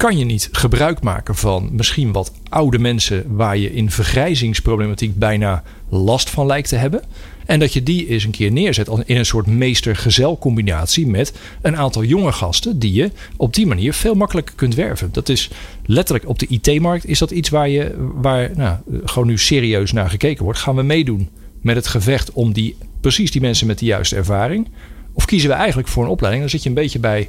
Kan 0.00 0.18
je 0.18 0.24
niet 0.24 0.48
gebruik 0.52 1.02
maken 1.02 1.34
van 1.34 1.68
misschien 1.72 2.12
wat 2.12 2.32
oude 2.48 2.78
mensen 2.78 3.36
waar 3.36 3.56
je 3.56 3.74
in 3.74 3.90
vergrijzingsproblematiek 3.90 5.18
bijna 5.18 5.62
last 5.88 6.30
van 6.30 6.46
lijkt 6.46 6.68
te 6.68 6.76
hebben? 6.76 7.02
En 7.46 7.58
dat 7.60 7.72
je 7.72 7.82
die 7.82 8.08
eens 8.08 8.24
een 8.24 8.30
keer 8.30 8.52
neerzet 8.52 8.88
in 9.04 9.16
een 9.16 9.26
soort 9.26 9.46
meester-gezel 9.46 10.38
combinatie 10.38 11.06
met 11.06 11.32
een 11.62 11.76
aantal 11.76 12.04
jonge 12.04 12.32
gasten 12.32 12.78
die 12.78 12.92
je 12.92 13.10
op 13.36 13.54
die 13.54 13.66
manier 13.66 13.92
veel 13.92 14.14
makkelijker 14.14 14.54
kunt 14.54 14.74
werven. 14.74 15.08
Dat 15.12 15.28
is 15.28 15.50
letterlijk 15.86 16.28
op 16.28 16.38
de 16.38 16.46
IT-markt 16.46 17.06
is 17.06 17.18
dat 17.18 17.30
iets 17.30 17.48
waar 17.48 17.68
je 17.68 18.10
waar 18.14 18.50
nou, 18.56 18.76
gewoon 19.04 19.28
nu 19.28 19.38
serieus 19.38 19.92
naar 19.92 20.10
gekeken 20.10 20.44
wordt. 20.44 20.58
Gaan 20.58 20.76
we 20.76 20.82
meedoen 20.82 21.28
met 21.60 21.76
het 21.76 21.86
gevecht 21.86 22.32
om 22.32 22.52
die 22.52 22.76
precies 23.00 23.30
die 23.30 23.40
mensen 23.40 23.66
met 23.66 23.78
de 23.78 23.84
juiste 23.84 24.16
ervaring? 24.16 24.68
Of 25.12 25.24
kiezen 25.24 25.48
we 25.48 25.54
eigenlijk 25.54 25.88
voor 25.88 26.04
een 26.04 26.10
opleiding? 26.10 26.42
Dan 26.42 26.52
zit 26.52 26.62
je 26.62 26.68
een 26.68 26.74
beetje 26.74 26.98
bij 26.98 27.28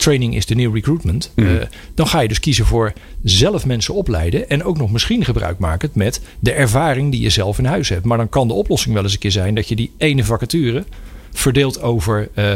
training 0.00 0.34
is 0.34 0.44
the 0.44 0.54
new 0.54 0.74
recruitment. 0.74 1.32
Mhm. 1.34 1.48
Eh, 1.48 1.66
dan 1.94 2.06
ga 2.06 2.20
je 2.20 2.28
dus 2.28 2.40
kiezen 2.40 2.66
voor 2.66 2.92
zelf 3.22 3.66
mensen 3.66 3.94
opleiden. 3.94 4.48
En 4.48 4.64
ook 4.64 4.78
nog 4.78 4.92
misschien 4.92 5.24
gebruik 5.24 5.58
maken 5.58 5.90
met 5.92 6.20
de 6.38 6.52
ervaring 6.52 7.10
die 7.10 7.20
je 7.20 7.30
zelf 7.30 7.58
in 7.58 7.64
huis 7.64 7.88
hebt. 7.88 8.04
Maar 8.04 8.18
dan 8.18 8.28
kan 8.28 8.48
de 8.48 8.54
oplossing 8.54 8.94
wel 8.94 9.02
eens 9.02 9.12
een 9.12 9.18
keer 9.18 9.30
zijn 9.30 9.54
dat 9.54 9.68
je 9.68 9.76
die 9.76 9.92
ene 9.96 10.24
vacature 10.24 10.84
verdeelt 11.32 11.82
over 11.82 12.28
eh, 12.34 12.52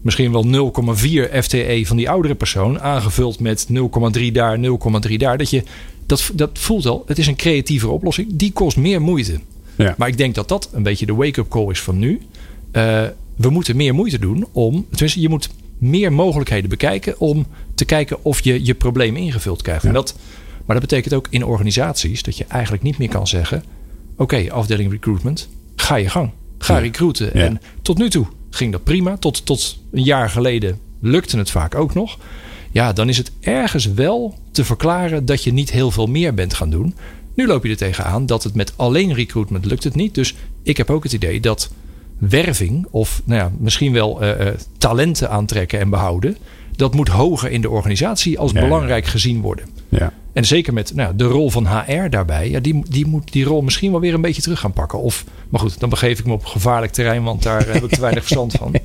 misschien 0.00 0.32
wel 0.32 0.72
0,4 0.96 1.42
FTE 1.42 1.82
van 1.84 1.96
die 1.96 2.10
oudere 2.10 2.34
persoon. 2.34 2.80
Aangevuld 2.80 3.40
met 3.40 3.66
0,3 4.18 4.32
daar, 4.32 4.58
0,3 5.08 5.16
daar. 5.16 5.38
Dat 5.38 5.50
je 5.50 5.62
dat, 6.06 6.30
dat 6.34 6.50
voelt 6.52 6.86
al. 6.86 7.02
Het 7.06 7.18
is 7.18 7.26
een 7.26 7.36
creatievere 7.36 7.92
oplossing. 7.92 8.28
Die 8.32 8.52
kost 8.52 8.76
meer 8.76 9.02
moeite. 9.02 9.40
Ja. 9.76 9.94
Maar 9.98 10.08
ik 10.08 10.16
denk 10.16 10.34
dat 10.34 10.48
dat 10.48 10.68
een 10.72 10.82
beetje 10.82 11.06
de 11.06 11.14
wake-up 11.14 11.48
call 11.48 11.70
is 11.70 11.80
van 11.80 11.98
nu. 11.98 12.20
Eh, 12.70 13.02
we 13.36 13.50
moeten 13.50 13.76
meer 13.76 13.94
moeite 13.94 14.18
doen 14.18 14.46
om. 14.52 14.86
Tenminste, 14.90 15.20
je 15.20 15.28
moet 15.28 15.48
meer 15.78 16.12
mogelijkheden 16.12 16.70
bekijken 16.70 17.20
om 17.20 17.46
te 17.74 17.84
kijken 17.84 18.24
of 18.24 18.40
je 18.40 18.64
je 18.64 18.74
probleem 18.74 19.16
ingevuld 19.16 19.62
krijgt. 19.62 19.84
En 19.84 19.92
dat, 19.92 20.16
maar 20.64 20.80
dat 20.80 20.88
betekent 20.88 21.14
ook 21.14 21.26
in 21.30 21.44
organisaties 21.44 22.22
dat 22.22 22.36
je 22.36 22.44
eigenlijk 22.44 22.82
niet 22.82 22.98
meer 22.98 23.08
kan 23.08 23.26
zeggen: 23.26 23.64
Oké, 24.16 24.46
afdeling 24.52 24.90
recruitment, 24.90 25.48
ga 25.76 25.94
je 25.96 26.08
gang. 26.08 26.30
Ga 26.58 26.74
Ja. 26.74 26.80
recruiten. 26.80 27.30
Ja. 27.34 27.44
En 27.44 27.60
tot 27.82 27.98
nu 27.98 28.10
toe 28.10 28.26
ging 28.50 28.72
dat 28.72 28.84
prima. 28.84 29.16
Tot, 29.16 29.46
tot 29.46 29.78
een 29.92 30.02
jaar 30.02 30.30
geleden 30.30 30.78
lukte 31.00 31.38
het 31.38 31.50
vaak 31.50 31.74
ook 31.74 31.94
nog. 31.94 32.18
Ja, 32.70 32.92
dan 32.92 33.08
is 33.08 33.16
het 33.18 33.32
ergens 33.40 33.86
wel 33.86 34.38
te 34.50 34.64
verklaren 34.64 35.24
dat 35.24 35.44
je 35.44 35.52
niet 35.52 35.70
heel 35.70 35.90
veel 35.90 36.06
meer 36.06 36.34
bent 36.34 36.54
gaan 36.54 36.70
doen. 36.70 36.94
Nu 37.34 37.46
loop 37.46 37.64
je 37.64 37.70
er 37.70 37.76
tegenaan 37.76 38.26
dat 38.26 38.42
het 38.44 38.54
met 38.54 38.72
alleen 38.76 39.14
recruitment 39.14 39.64
lukt 39.64 39.84
het 39.84 39.94
niet. 39.94 40.14
Dus 40.14 40.34
ik 40.62 40.76
heb 40.76 40.90
ook 40.90 41.02
het 41.02 41.12
idee 41.12 41.40
dat 41.40 41.70
werving 42.18 42.86
of 42.90 43.22
nou 43.24 43.40
ja, 43.40 43.50
misschien 43.58 43.92
wel 43.92 44.20
eh, 44.20 44.46
eh, 44.46 44.54
talenten 44.78 45.30
aantrekken 45.30 45.78
en 45.80 45.90
behouden. 45.90 46.36
Dat 46.76 46.94
moet 46.94 47.08
hoger 47.08 47.50
in 47.50 47.60
de 47.60 47.70
organisatie 47.70 48.38
als 48.38 48.52
Ja. 48.52 48.60
belangrijk 48.60 49.06
gezien 49.06 49.40
worden. 49.40 49.64
Ja. 49.88 50.12
En 50.32 50.44
zeker 50.44 50.72
met 50.72 50.94
nou, 50.94 51.16
de 51.16 51.24
rol 51.24 51.50
van 51.50 51.66
HR 51.66 52.08
daarbij. 52.08 52.50
Ja, 52.50 52.60
die, 52.60 52.82
die 52.88 53.06
moet 53.06 53.32
die 53.32 53.44
rol 53.44 53.62
misschien 53.62 53.90
wel 53.90 54.00
weer 54.00 54.14
een 54.14 54.20
beetje 54.20 54.42
terug 54.42 54.60
gaan 54.60 54.72
pakken. 54.72 54.98
Of, 54.98 55.24
maar 55.48 55.60
goed, 55.60 55.80
dan 55.80 55.88
begeef 55.88 56.18
ik 56.18 56.26
me 56.26 56.32
op 56.32 56.44
gevaarlijk 56.44 56.92
terrein, 56.92 57.22
want 57.22 57.42
daar 57.42 57.66
heb 57.66 57.84
ik 57.84 57.90
te 57.90 58.00
weinig 58.00 58.22
verstand 58.22 58.52
van. 58.52 58.72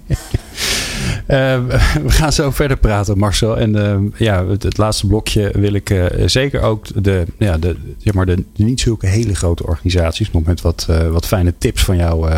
we 2.08 2.10
gaan 2.10 2.34
zo 2.34 2.52
verder 2.52 2.78
praten, 2.78 3.18
Marcel. 3.18 3.58
En 3.58 3.76
uh, 3.76 3.98
ja, 4.18 4.46
het, 4.48 4.64
het, 4.64 4.78
laatste 4.78 5.08
blokje 5.08 5.52
wil 5.54 5.74
ik 5.74 5.90
uh, 5.90 6.06
zeker 6.26 6.62
ook 6.62 7.04
de, 7.04 7.26
ja, 7.38 7.58
de, 7.58 7.76
zeg 7.98 8.14
maar 8.14 8.26
de, 8.26 8.44
de, 8.54 8.64
niet 8.64 8.80
zulke 8.80 9.08
hele 9.08 9.36
grote 9.36 9.66
organisaties 9.66 10.32
nog 10.32 10.44
met 10.44 10.62
wat, 10.62 10.88
wat 11.12 11.28
fijne 11.28 11.54
tips 11.58 11.84
van 11.84 11.98
jou 11.98 12.30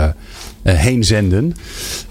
heen 0.64 1.04
zenden. 1.04 1.56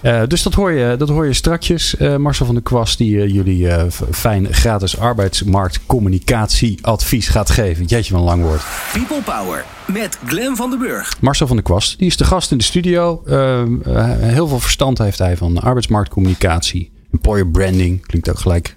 Uh, 0.03 0.23
dus 0.27 0.43
dat 0.43 0.55
hoor 0.55 0.73
je, 0.73 0.97
dat 0.97 1.09
hoor 1.09 1.27
je 1.27 1.33
strakjes. 1.33 1.95
Uh, 1.99 2.17
Marcel 2.17 2.47
van 2.47 2.55
der 2.55 2.65
Kwast 2.65 2.99
die 2.99 3.33
jullie 3.33 3.69
fijn 4.11 4.55
gratis 4.55 4.99
arbeidsmarktcommunicatieadvies 4.99 7.29
gaat 7.29 7.51
geven. 7.51 7.85
Jeetje, 7.85 8.13
wat 8.13 8.21
een 8.21 8.29
lang 8.29 8.43
woord. 8.43 8.63
People 8.93 9.23
Power 9.23 9.65
met 9.87 10.19
Glen 10.27 10.57
van 10.57 10.71
den 10.71 10.79
Burg. 10.79 11.17
Marcel 11.21 11.47
van 11.47 11.57
der 11.57 11.65
Kwast, 11.65 11.99
die 11.99 12.07
is 12.07 12.17
de 12.17 12.25
gast 12.25 12.51
in 12.51 12.59
de 12.59 12.65
studio. 12.65 13.23
heel 14.21 14.49
veel 14.49 14.61
verstand 14.61 14.99
heeft 14.99 15.19
hij 15.19 15.37
van 15.37 15.61
arbeidsmarktcommunicatie. 15.61 16.91
Employer 17.13 17.49
branding 17.49 18.07
klinkt 18.07 18.31
ook 18.31 18.39
gelijk 18.39 18.77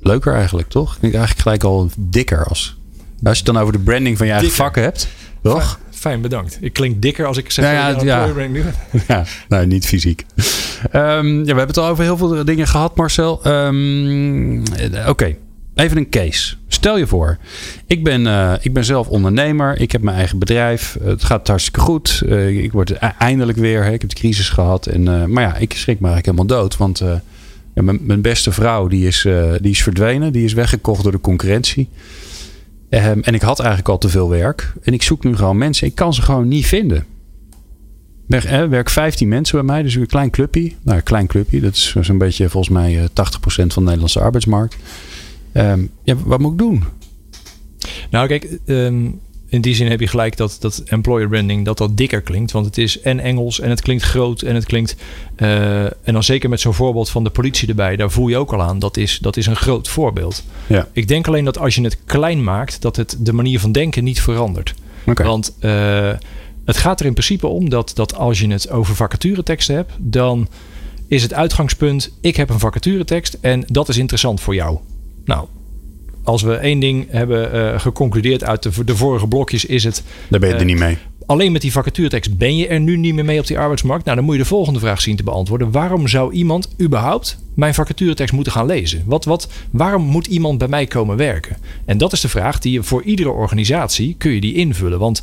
leuker 0.00 0.34
eigenlijk, 0.34 0.68
toch? 0.68 0.98
Klinkt 0.98 1.16
eigenlijk 1.16 1.46
gelijk 1.46 1.64
al 1.64 1.90
dikker 1.98 2.44
als... 2.44 2.78
Als 3.22 3.38
je 3.38 3.44
het 3.44 3.54
dan 3.54 3.62
over 3.62 3.72
de 3.72 3.78
branding 3.78 4.16
van 4.16 4.26
je 4.26 4.32
eigen 4.32 4.52
vakken 4.52 4.82
hebt, 4.82 5.08
toch? 5.42 5.78
Fijn, 6.00 6.20
bedankt. 6.20 6.58
Ik 6.60 6.72
klink 6.72 7.02
dikker 7.02 7.26
als 7.26 7.36
ik 7.36 7.50
zeg 7.50 7.64
ja, 7.64 7.72
ja, 7.72 7.88
ja. 8.04 8.72
ja, 9.08 9.24
nou, 9.48 9.66
niet 9.66 9.86
fysiek. 9.86 10.24
Um, 10.92 11.38
ja, 11.38 11.42
we 11.42 11.46
hebben 11.46 11.66
het 11.66 11.78
al 11.78 11.86
over 11.86 12.04
heel 12.04 12.16
veel 12.16 12.44
dingen 12.44 12.66
gehad, 12.66 12.96
Marcel. 12.96 13.46
Um, 13.46 14.62
Oké, 15.06 15.36
even 15.74 15.96
een 15.96 16.08
case. 16.08 16.54
Stel 16.68 16.98
je 16.98 17.06
voor, 17.06 17.38
ik 17.86 18.04
ben, 18.04 18.26
uh, 18.26 18.52
ik 18.60 18.72
ben 18.72 18.84
zelf 18.84 19.08
ondernemer. 19.08 19.80
Ik 19.80 19.92
heb 19.92 20.02
mijn 20.02 20.16
eigen 20.16 20.38
bedrijf. 20.38 20.96
Het 21.02 21.24
gaat 21.24 21.48
hartstikke 21.48 21.80
goed. 21.80 22.22
Uh, 22.26 22.62
ik 22.62 22.72
word 22.72 22.90
e-, 22.90 22.96
eindelijk 23.18 23.58
weer. 23.58 23.84
Hè. 23.84 23.92
Ik 23.92 24.00
heb 24.00 24.10
de 24.10 24.16
crisis 24.16 24.48
gehad. 24.48 24.86
En, 24.86 25.06
uh, 25.06 25.24
maar 25.24 25.42
ja, 25.42 25.56
ik 25.56 25.72
schrik 25.72 26.00
me 26.00 26.08
eigenlijk 26.08 26.26
helemaal 26.26 26.60
dood. 26.62 26.76
Want 26.76 26.98
ja, 27.74 27.82
mijn, 27.82 27.98
mijn, 28.02 28.20
beste 28.20 28.52
vrouw 28.52 28.86
die 28.86 29.06
is, 29.06 29.26
die 29.60 29.70
is 29.70 29.82
verdwenen. 29.82 30.32
Die 30.32 30.44
is 30.44 30.52
weggekocht 30.52 31.02
door 31.02 31.12
de 31.12 31.20
concurrentie. 31.20 31.88
Um, 32.90 33.22
en 33.22 33.34
ik 33.34 33.42
had 33.42 33.58
eigenlijk 33.58 33.88
al 33.88 33.98
te 33.98 34.08
veel 34.08 34.28
werk. 34.28 34.72
En 34.82 34.92
ik 34.92 35.02
zoek 35.02 35.24
nu 35.24 35.36
gewoon 35.36 35.58
mensen. 35.58 35.86
Ik 35.86 35.94
kan 35.94 36.14
ze 36.14 36.22
gewoon 36.22 36.48
niet 36.48 36.66
vinden. 36.66 37.04
Werk, 38.26 38.44
eh, 38.44 38.64
werk 38.64 38.90
15 38.90 39.28
mensen 39.28 39.54
bij 39.54 39.74
mij, 39.74 39.82
dus 39.82 39.94
een 39.94 40.06
klein 40.06 40.30
clubje. 40.30 40.72
Nou, 40.82 40.96
een 40.96 41.02
klein 41.02 41.26
clubje. 41.26 41.60
Dat 41.60 41.74
is 41.74 41.96
zo'n 42.00 42.18
beetje 42.18 42.48
volgens 42.48 42.74
mij 42.74 43.08
80% 43.12 43.72
van 43.72 43.82
de 43.82 43.88
Nederlandse 43.88 44.20
arbeidsmarkt. 44.20 44.76
Um, 45.52 45.90
ja, 46.02 46.14
wat 46.24 46.40
moet 46.40 46.52
ik 46.52 46.58
doen? 46.58 46.84
Nou, 48.10 48.28
kijk, 48.28 48.58
um, 48.66 49.20
in 49.50 49.60
die 49.60 49.74
zin 49.74 49.90
heb 49.90 50.00
je 50.00 50.06
gelijk 50.06 50.36
dat, 50.36 50.56
dat 50.60 50.82
employer 50.86 51.28
branding 51.28 51.64
dat 51.64 51.78
dat 51.78 51.96
dikker 51.96 52.20
klinkt. 52.20 52.52
Want 52.52 52.66
het 52.66 52.78
is 52.78 53.00
en 53.00 53.20
Engels 53.20 53.60
en 53.60 53.70
het 53.70 53.80
klinkt 53.80 54.02
groot 54.02 54.42
en 54.42 54.54
het 54.54 54.64
klinkt... 54.64 54.96
Uh, 55.36 55.84
en 55.84 56.12
dan 56.12 56.22
zeker 56.22 56.48
met 56.48 56.60
zo'n 56.60 56.74
voorbeeld 56.74 57.10
van 57.10 57.24
de 57.24 57.30
politie 57.30 57.68
erbij. 57.68 57.96
Daar 57.96 58.10
voel 58.10 58.28
je 58.28 58.36
ook 58.36 58.52
al 58.52 58.62
aan. 58.62 58.78
Dat 58.78 58.96
is, 58.96 59.18
dat 59.18 59.36
is 59.36 59.46
een 59.46 59.56
groot 59.56 59.88
voorbeeld. 59.88 60.44
Ja. 60.66 60.88
Ik 60.92 61.08
denk 61.08 61.28
alleen 61.28 61.44
dat 61.44 61.58
als 61.58 61.74
je 61.74 61.82
het 61.82 61.98
klein 62.04 62.44
maakt... 62.44 62.82
dat 62.82 62.96
het 62.96 63.16
de 63.18 63.32
manier 63.32 63.60
van 63.60 63.72
denken 63.72 64.04
niet 64.04 64.20
verandert. 64.20 64.74
Okay. 65.06 65.26
Want 65.26 65.56
uh, 65.60 66.12
het 66.64 66.76
gaat 66.76 67.00
er 67.00 67.06
in 67.06 67.12
principe 67.12 67.46
om 67.46 67.68
dat, 67.68 67.92
dat 67.94 68.14
als 68.14 68.40
je 68.40 68.48
het 68.48 68.70
over 68.70 68.96
vacatureteksten 68.96 69.74
hebt... 69.74 69.92
dan 69.98 70.48
is 71.08 71.22
het 71.22 71.34
uitgangspunt... 71.34 72.10
ik 72.20 72.36
heb 72.36 72.50
een 72.50 72.58
vacaturetekst 72.58 73.38
en 73.40 73.64
dat 73.66 73.88
is 73.88 73.96
interessant 73.96 74.40
voor 74.40 74.54
jou. 74.54 74.78
Nou, 75.24 75.46
als 76.24 76.42
we 76.42 76.54
één 76.54 76.80
ding 76.80 77.06
hebben 77.10 77.54
uh, 77.54 77.80
geconcludeerd 77.80 78.44
uit 78.44 78.62
de, 78.62 78.84
de, 78.84 78.96
vorige 78.96 79.26
blokjes, 79.26 79.64
is 79.64 79.84
het. 79.84 80.02
Daar 80.28 80.40
ben 80.40 80.48
je 80.48 80.54
er 80.54 80.64
niet 80.64 80.78
mee. 80.78 80.98
Alleen 81.26 81.52
met 81.52 81.62
die 81.62 81.72
vacaturetekst 81.72 82.38
ben 82.38 82.56
je 82.56 82.66
er 82.66 82.80
nu 82.80 82.96
niet 82.96 83.14
meer 83.14 83.24
mee 83.24 83.38
op 83.38 83.46
die 83.46 83.58
arbeidsmarkt. 83.58 84.04
Nou, 84.04 84.16
dan 84.16 84.24
moet 84.24 84.34
je 84.34 84.40
de 84.40 84.48
volgende 84.48 84.78
vraag 84.78 85.00
zien 85.00 85.16
te 85.16 85.22
beantwoorden. 85.22 85.70
Waarom 85.70 86.08
zou 86.08 86.32
iemand 86.32 86.68
überhaupt 86.80 87.38
mijn 87.54 87.74
vacaturetekst 87.74 88.34
moeten 88.34 88.52
gaan 88.52 88.66
lezen? 88.66 89.02
Wat, 89.06 89.24
wat, 89.24 89.48
waarom 89.70 90.02
moet 90.02 90.26
iemand 90.26 90.58
bij 90.58 90.68
mij 90.68 90.86
komen 90.86 91.16
werken? 91.16 91.56
En 91.84 91.98
dat 91.98 92.12
is 92.12 92.20
de 92.20 92.28
vraag 92.28 92.58
die 92.58 92.72
je 92.72 92.82
voor 92.82 93.02
iedere 93.02 93.30
organisatie 93.30 94.14
kun 94.18 94.30
je 94.30 94.40
die 94.40 94.54
invullen. 94.54 94.98
Want 94.98 95.22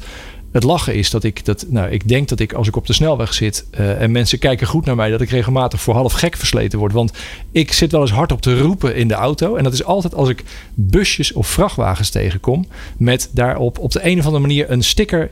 het 0.58 0.66
lachen 0.66 0.96
is 0.96 1.10
dat 1.10 1.24
ik 1.24 1.46
dat. 1.46 1.66
Nou, 1.70 1.90
ik 1.90 2.08
denk 2.08 2.30
dat 2.30 2.40
ik 2.40 2.54
als 2.54 2.68
ik 2.68 2.76
op 2.76 2.88
de 2.88 2.94
snelweg 2.94 3.34
zit 3.34 3.66
uh, 3.80 4.02
en 4.02 4.12
mensen 4.12 4.40
kijken 4.40 4.68
goed 4.68 4.86
naar 4.86 4.96
mij, 4.96 5.10
dat 5.10 5.22
ik 5.22 5.30
regelmatig 5.30 5.82
voor 5.82 5.94
half 5.94 6.14
gek 6.14 6.38
versleten 6.38 6.80
word. 6.80 6.94
Want 6.94 7.12
ik 7.52 7.74
zit 7.74 7.92
wel 7.92 8.02
eens 8.02 8.12
hard 8.12 8.32
op 8.32 8.42
te 8.42 8.60
roepen 8.60 8.96
in 8.96 9.08
de 9.08 9.14
auto. 9.14 9.56
En 9.56 9.64
dat 9.64 9.74
is 9.74 9.84
altijd 9.84 10.16
als 10.16 10.30
ik 10.30 10.44
busjes 10.74 11.34
of 11.34 11.48
vrachtwagens 11.48 12.10
tegenkom. 12.10 12.68
Met 12.98 13.30
daarop 13.34 13.80
op 13.80 13.92
de 13.92 14.06
een 14.06 14.20
of 14.20 14.26
andere 14.26 14.42
manier 14.48 14.72
een 14.72 14.84
sticker. 14.84 15.32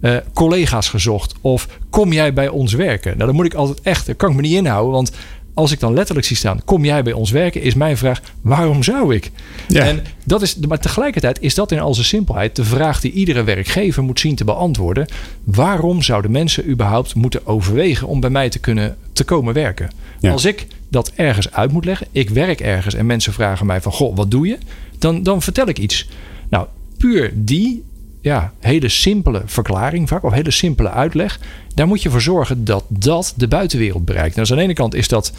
Uh, 0.00 0.16
collega's 0.32 0.88
gezocht. 0.88 1.34
Of 1.40 1.68
kom 1.90 2.12
jij 2.12 2.32
bij 2.32 2.48
ons 2.48 2.72
werken? 2.72 3.12
Nou, 3.12 3.26
dan 3.26 3.34
moet 3.34 3.44
ik 3.44 3.54
altijd 3.54 3.80
echt, 3.80 4.06
daar 4.06 4.14
kan 4.14 4.30
ik 4.30 4.36
me 4.36 4.42
niet 4.42 4.56
inhouden. 4.56 4.92
Want 4.92 5.12
als 5.54 5.72
ik 5.72 5.80
dan 5.80 5.94
letterlijk 5.94 6.26
zie 6.26 6.36
staan, 6.36 6.64
kom 6.64 6.84
jij 6.84 7.02
bij 7.02 7.12
ons 7.12 7.30
werken, 7.30 7.62
is 7.62 7.74
mijn 7.74 7.96
vraag, 7.96 8.20
waarom 8.40 8.82
zou 8.82 9.14
ik? 9.14 9.30
Ja. 9.68 9.84
En 9.84 10.04
dat 10.24 10.42
is, 10.42 10.56
maar 10.56 10.78
tegelijkertijd 10.78 11.40
is 11.40 11.54
dat 11.54 11.72
in 11.72 11.80
al 11.80 11.94
zijn 11.94 12.06
simpelheid 12.06 12.56
de 12.56 12.64
vraag 12.64 13.00
die 13.00 13.12
iedere 13.12 13.44
werkgever 13.44 14.02
moet 14.02 14.20
zien 14.20 14.34
te 14.34 14.44
beantwoorden. 14.44 15.06
Waarom 15.44 16.02
zouden 16.02 16.30
mensen 16.30 16.68
überhaupt 16.68 17.14
moeten 17.14 17.46
overwegen 17.46 18.06
om 18.06 18.20
bij 18.20 18.30
mij 18.30 18.48
te 18.48 18.58
kunnen 18.58 18.96
te 19.12 19.24
komen 19.24 19.54
werken? 19.54 19.90
Als 20.22 20.44
ik 20.44 20.66
dat 20.88 21.12
ergens 21.14 21.52
uit 21.52 21.72
moet 21.72 21.84
leggen, 21.84 22.06
ik 22.12 22.30
werk 22.30 22.60
ergens 22.60 22.94
en 22.94 23.06
mensen 23.06 23.32
vragen 23.32 23.66
mij 23.66 23.80
van, 23.80 23.92
goh, 23.92 24.16
wat 24.16 24.30
doe 24.30 24.46
je? 24.46 24.58
Dan, 24.98 25.22
dan 25.22 25.42
vertel 25.42 25.68
ik 25.68 25.78
iets. 25.78 26.08
Nou, 26.48 26.66
puur 26.96 27.32
die 27.34 27.84
ja, 28.20 28.52
hele 28.58 28.88
simpele 28.88 29.42
verklaring 29.44 30.08
vaak, 30.08 30.24
of 30.24 30.32
hele 30.32 30.50
simpele 30.50 30.90
uitleg. 30.90 31.40
Daar 31.74 31.86
moet 31.86 32.02
je 32.02 32.10
voor 32.10 32.20
zorgen 32.20 32.64
dat 32.64 32.84
dat 32.88 33.34
de 33.36 33.48
buitenwereld 33.48 34.04
bereikt. 34.04 34.34
Nou, 34.34 34.40
dus 34.40 34.50
aan 34.50 34.56
de 34.56 34.64
ene 34.64 34.74
kant 34.74 34.94
is 34.94 35.08
dat 35.08 35.32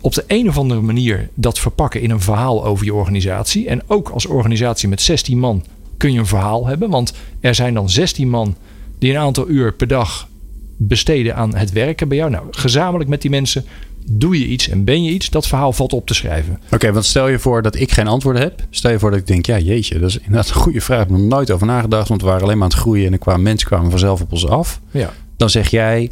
op 0.00 0.14
de 0.14 0.24
een 0.26 0.48
of 0.48 0.58
andere 0.58 0.80
manier 0.80 1.28
dat 1.34 1.58
verpakken 1.58 2.00
in 2.00 2.10
een 2.10 2.20
verhaal 2.20 2.64
over 2.64 2.84
je 2.84 2.94
organisatie. 2.94 3.68
En 3.68 3.82
ook 3.86 4.08
als 4.08 4.26
organisatie 4.26 4.88
met 4.88 5.00
16 5.00 5.38
man 5.38 5.64
kun 5.96 6.12
je 6.12 6.18
een 6.18 6.26
verhaal 6.26 6.66
hebben. 6.66 6.90
Want 6.90 7.12
er 7.40 7.54
zijn 7.54 7.74
dan 7.74 7.90
16 7.90 8.30
man 8.30 8.56
die 8.98 9.10
een 9.10 9.20
aantal 9.20 9.48
uur 9.48 9.72
per 9.72 9.86
dag 9.86 10.28
besteden 10.76 11.36
aan 11.36 11.54
het 11.54 11.72
werken 11.72 12.08
bij 12.08 12.16
jou. 12.16 12.30
Nou, 12.30 12.46
gezamenlijk 12.50 13.10
met 13.10 13.22
die 13.22 13.30
mensen 13.30 13.64
doe 14.10 14.38
je 14.38 14.46
iets 14.46 14.68
en 14.68 14.84
ben 14.84 15.04
je 15.04 15.10
iets, 15.10 15.30
dat 15.30 15.46
verhaal 15.46 15.72
valt 15.72 15.92
op 15.92 16.06
te 16.06 16.14
schrijven. 16.14 16.60
Oké, 16.70 16.92
want 16.92 17.04
stel 17.04 17.28
je 17.28 17.38
voor 17.38 17.62
dat 17.62 17.74
ik 17.74 17.92
geen 17.92 18.06
antwoorden 18.06 18.42
heb. 18.42 18.62
Stel 18.70 18.90
je 18.90 18.98
voor 18.98 19.10
dat 19.10 19.20
ik 19.20 19.26
denk, 19.26 19.46
ja 19.46 19.58
jeetje, 19.58 19.98
dat 19.98 20.08
is 20.08 20.18
inderdaad 20.18 20.48
een 20.48 20.54
goede 20.54 20.80
vraag. 20.80 21.02
Ik 21.02 21.08
heb 21.08 21.18
er 21.18 21.24
nooit 21.24 21.50
over 21.50 21.66
nagedacht, 21.66 22.08
want 22.08 22.20
we 22.20 22.26
waren 22.26 22.42
alleen 22.42 22.58
maar 22.58 22.66
aan 22.66 22.72
het 22.72 22.80
groeien 22.80 23.06
en 23.06 23.12
er 23.12 23.18
kwamen 23.18 23.42
mensen 23.42 23.68
kwamen 23.68 23.90
vanzelf 23.90 24.20
op 24.20 24.32
ons 24.32 24.46
af. 24.46 24.80
Ja. 24.90 25.12
Dan 25.36 25.50
zeg 25.50 25.70
jij, 25.70 26.10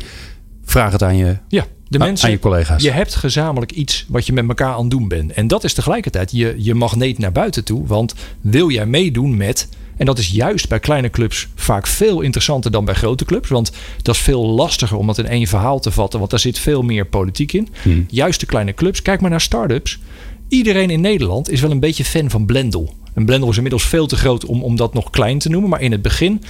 vraag 0.65 0.93
het 0.93 1.03
aan 1.03 1.17
je, 1.17 1.37
ja, 1.49 1.67
de 1.89 1.99
mensen, 1.99 2.27
aan 2.27 2.33
je 2.33 2.39
collega's. 2.39 2.83
Je 2.83 2.91
hebt 2.91 3.15
gezamenlijk 3.15 3.73
iets 3.73 4.05
wat 4.09 4.27
je 4.27 4.33
met 4.33 4.49
elkaar 4.49 4.75
aan 4.75 4.81
het 4.81 4.91
doen 4.91 5.09
bent. 5.09 5.33
En 5.33 5.47
dat 5.47 5.65
is 5.65 5.75
tegelijkertijd 5.75 6.31
je, 6.33 6.55
je 6.59 6.75
magneet 6.75 7.19
naar 7.19 7.33
buiten 7.33 7.65
toe. 7.65 7.87
Want 7.87 8.15
wil 8.41 8.71
jij 8.71 8.87
meedoen 8.87 9.37
met 9.37 9.69
en 9.97 10.07
dat 10.07 10.19
is 10.19 10.29
juist 10.29 10.69
bij 10.69 10.81
kleine 10.81 11.11
clubs 11.11 11.49
vaak 11.55 11.87
veel 11.87 12.21
interessanter 12.21 12.71
dan 12.71 12.85
bij 12.85 12.95
grote 12.95 13.25
clubs. 13.25 13.49
Want 13.49 13.73
dat 14.03 14.15
is 14.15 14.21
veel 14.21 14.47
lastiger 14.47 14.97
om 14.97 15.07
dat 15.07 15.19
in 15.19 15.27
één 15.27 15.47
verhaal 15.47 15.81
te 15.81 15.91
vatten. 15.91 16.19
Want 16.19 16.31
daar 16.31 16.41
zit 16.41 16.59
veel 16.59 16.83
meer 16.83 17.07
politiek 17.07 17.53
in. 17.53 17.69
Hmm. 17.83 18.07
Juist 18.11 18.41
de 18.41 18.47
kleine 18.47 18.75
clubs. 18.75 19.03
Kijk 19.03 19.21
maar 19.21 19.31
naar 19.31 19.41
start-ups. 19.41 19.99
Iedereen 20.49 20.91
in 20.91 21.01
Nederland 21.01 21.51
is 21.51 21.61
wel 21.61 21.71
een 21.71 21.81
beetje 21.81 22.05
fan 22.05 22.31
van 22.31 22.47
Blendel. 22.47 22.95
En 23.15 23.25
Blendel 23.25 23.51
is 23.51 23.57
inmiddels 23.57 23.85
veel 23.85 24.07
te 24.07 24.17
groot 24.17 24.45
om, 24.45 24.63
om 24.63 24.77
dat 24.77 24.95
nog 24.95 25.11
klein 25.11 25.39
te 25.39 25.49
noemen. 25.49 25.71
Maar 25.71 25.81
in 25.81 25.93
het 25.93 26.03
begin, 26.03 26.43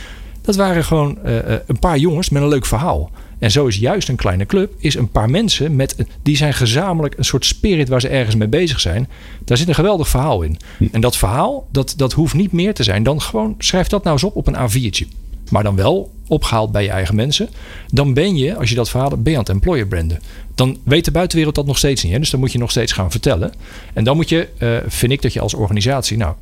dat 0.42 0.57
waren 0.57 0.84
gewoon 0.84 1.18
uh, 1.26 1.36
een 1.66 1.78
paar 1.78 1.99
jongens 1.99 2.28
met 2.28 2.42
een 2.42 2.49
leuk 2.49 2.66
verhaal. 2.66 3.11
En 3.45 3.51
zo 3.51 3.66
is 3.66 3.76
juist 3.76 4.09
een 4.09 4.16
kleine 4.16 4.47
club, 4.47 4.72
is 4.78 4.95
een 4.95 5.09
paar 5.09 5.30
mensen 5.30 5.76
met, 5.76 5.97
die 6.22 6.36
zijn 6.36 6.55
gezamenlijk 6.55 7.18
een 7.18 7.24
soort 7.24 7.45
spirit 7.45 7.88
waar 7.88 8.01
ze 8.01 8.09
ergens 8.09 8.36
mee 8.36 8.49
bezig 8.49 8.80
zijn. 8.80 9.09
Daar 9.45 9.57
zit 9.57 9.68
een 9.68 9.74
geweldig 9.74 10.09
verhaal 10.09 10.42
in. 10.42 10.59
Hm. 10.78 10.84
En 10.92 11.01
dat 11.01 11.16
verhaal, 11.16 11.68
dat, 11.72 11.95
dat 11.97 12.12
hoeft 12.12 12.34
niet 12.34 12.53
meer 12.53 12.74
te 12.74 12.82
zijn 12.82 13.03
dan 13.03 13.20
gewoon, 13.20 13.55
schrijf 13.59 13.86
dat 13.86 14.03
nou 14.03 14.14
eens 14.14 14.24
op 14.24 14.36
op 14.36 14.47
een 14.47 14.57
A4'tje. 14.57 15.07
Maar 15.51 15.62
dan 15.62 15.76
wel 15.76 16.12
opgehaald 16.26 16.72
bij 16.72 16.82
je 16.82 16.90
eigen 16.90 17.14
mensen. 17.14 17.49
Dan 17.88 18.14
ben 18.14 18.36
je, 18.36 18.57
als 18.57 18.68
je 18.68 18.74
dat 18.74 18.90
verhaal 18.90 19.09
ben 19.09 19.32
je 19.32 19.38
aan 19.38 19.45
het 19.45 19.49
employer 19.49 19.86
branden. 19.86 20.20
Dan 20.55 20.78
weet 20.84 21.05
de 21.05 21.11
buitenwereld 21.11 21.55
dat 21.55 21.66
nog 21.66 21.78
steeds 21.78 22.03
niet. 22.03 22.12
Hè? 22.12 22.18
Dus 22.18 22.30
dan 22.30 22.40
moet 22.40 22.53
je 22.53 22.59
nog 22.59 22.70
steeds 22.70 22.92
gaan 22.92 23.11
vertellen. 23.11 23.53
En 23.92 24.05
dan 24.05 24.16
moet 24.16 24.28
je, 24.28 24.49
uh, 24.59 24.76
vind 24.86 25.12
ik 25.12 25.22
dat 25.22 25.32
je 25.32 25.40
als 25.40 25.55
organisatie, 25.55 26.16
nou, 26.16 26.34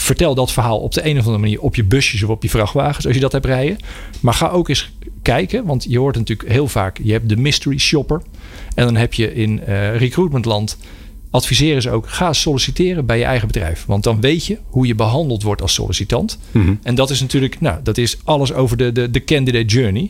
vertel 0.00 0.34
dat 0.34 0.52
verhaal 0.52 0.78
op 0.78 0.94
de 0.94 1.04
een 1.04 1.18
of 1.18 1.24
andere 1.24 1.38
manier 1.38 1.60
op 1.60 1.74
je 1.74 1.84
busjes 1.84 2.22
of 2.22 2.28
op 2.28 2.42
je 2.42 2.48
vrachtwagens 2.48 3.06
als 3.06 3.14
je 3.14 3.20
dat 3.20 3.32
hebt 3.32 3.44
rijden. 3.44 3.76
Maar 4.20 4.34
ga 4.34 4.48
ook 4.48 4.68
eens 4.68 4.92
kijken, 5.22 5.64
want 5.64 5.86
je 5.88 5.98
hoort 5.98 6.16
natuurlijk 6.16 6.48
heel 6.48 6.68
vaak, 6.68 6.98
je 7.02 7.12
hebt 7.12 7.28
de 7.28 7.36
mystery 7.36 7.78
shopper. 7.78 8.22
En 8.74 8.84
dan 8.84 8.96
heb 8.96 9.14
je 9.14 9.34
in 9.34 9.60
uh, 9.68 9.96
recruitmentland 9.96 10.78
adviseren 11.30 11.82
ze 11.82 11.90
ook, 11.90 12.08
ga 12.08 12.32
solliciteren 12.32 13.06
bij 13.06 13.18
je 13.18 13.24
eigen 13.24 13.46
bedrijf. 13.46 13.84
Want 13.86 14.02
dan 14.02 14.20
weet 14.20 14.46
je 14.46 14.58
hoe 14.68 14.86
je 14.86 14.94
behandeld 14.94 15.42
wordt 15.42 15.62
als 15.62 15.74
sollicitant. 15.74 16.38
Mhm. 16.50 16.74
En 16.82 16.94
dat 16.94 17.10
is 17.10 17.20
natuurlijk, 17.20 17.60
nou, 17.60 17.80
dat 17.82 17.98
is 17.98 18.18
alles 18.24 18.52
over 18.52 18.76
de, 18.76 18.92
de, 18.92 19.10
de 19.10 19.24
candidate 19.24 19.64
journey. 19.64 20.08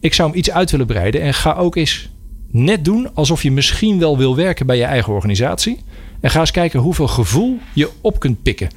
Ik 0.00 0.14
zou 0.14 0.28
hem 0.28 0.38
iets 0.38 0.50
uit 0.50 0.70
willen 0.70 0.86
breiden 0.86 1.20
en 1.20 1.34
ga 1.34 1.54
ook 1.54 1.76
eens 1.76 2.08
net 2.50 2.84
doen 2.84 3.14
alsof 3.14 3.42
je 3.42 3.50
misschien 3.50 3.98
wel 3.98 4.18
wil 4.18 4.36
werken 4.36 4.66
bij 4.66 4.76
je 4.76 4.84
eigen 4.84 5.12
organisatie. 5.12 5.78
En 6.20 6.30
ga 6.30 6.40
eens 6.40 6.50
kijken 6.50 6.80
hoeveel 6.80 7.08
gevoel 7.08 7.58
je 7.72 7.88
op 8.00 8.20
kunt 8.20 8.42
pikken. 8.42 8.68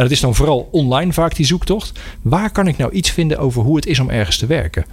En 0.00 0.06
dat 0.06 0.14
is 0.14 0.20
dan 0.20 0.34
vooral 0.34 0.68
online 0.70 1.12
vaak 1.12 1.36
die 1.36 1.46
zoektocht. 1.46 1.98
Waar 2.22 2.50
kan 2.50 2.66
ik 2.66 2.76
nou 2.76 2.92
iets 2.92 3.10
vinden 3.10 3.38
over 3.38 3.62
hoe 3.62 3.76
het 3.76 3.86
is 3.86 3.98
om 3.98 4.10
ergens 4.10 4.38
te 4.38 4.46
werken? 4.46 4.84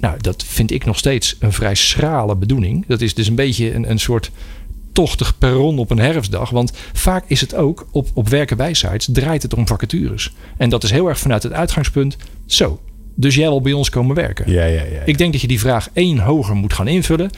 Nou, 0.00 0.16
dat 0.20 0.44
vind 0.44 0.70
ik 0.70 0.84
nog 0.84 0.98
steeds 0.98 1.36
een 1.40 1.52
vrij 1.52 1.74
schrale 1.74 2.36
bedoeling. 2.36 2.86
Dat 2.86 3.00
is 3.00 3.14
dus 3.14 3.28
een 3.28 3.34
beetje 3.34 3.74
een, 3.74 3.90
een 3.90 3.98
soort 3.98 4.30
tochtig 4.92 5.38
perron 5.38 5.78
op 5.78 5.90
een 5.90 5.98
herfstdag. 5.98 6.50
Want 6.50 6.72
vaak 6.92 7.24
is 7.26 7.40
het 7.40 7.54
ook 7.54 7.86
op, 7.90 8.08
op 8.14 8.28
werkenwijsites 8.28 9.08
draait 9.12 9.42
het 9.42 9.54
om 9.54 9.66
vacatures. 9.66 10.32
En 10.56 10.68
dat 10.68 10.84
is 10.84 10.90
heel 10.90 11.08
erg 11.08 11.18
vanuit 11.18 11.42
het 11.42 11.52
uitgangspunt. 11.52 12.16
Zo, 12.46 12.80
dus 13.14 13.34
jij 13.34 13.48
wil 13.48 13.60
bij 13.60 13.72
ons 13.72 13.90
komen 13.90 14.16
werken. 14.16 14.52
Ja, 14.52 14.64
ja, 14.64 14.82
ja, 14.82 14.92
ja. 14.92 15.02
Ik 15.04 15.18
denk 15.18 15.32
dat 15.32 15.40
je 15.40 15.48
die 15.48 15.60
vraag 15.60 15.90
één 15.92 16.18
hoger 16.18 16.54
moet 16.54 16.72
gaan 16.72 16.88
invullen. 16.88 17.30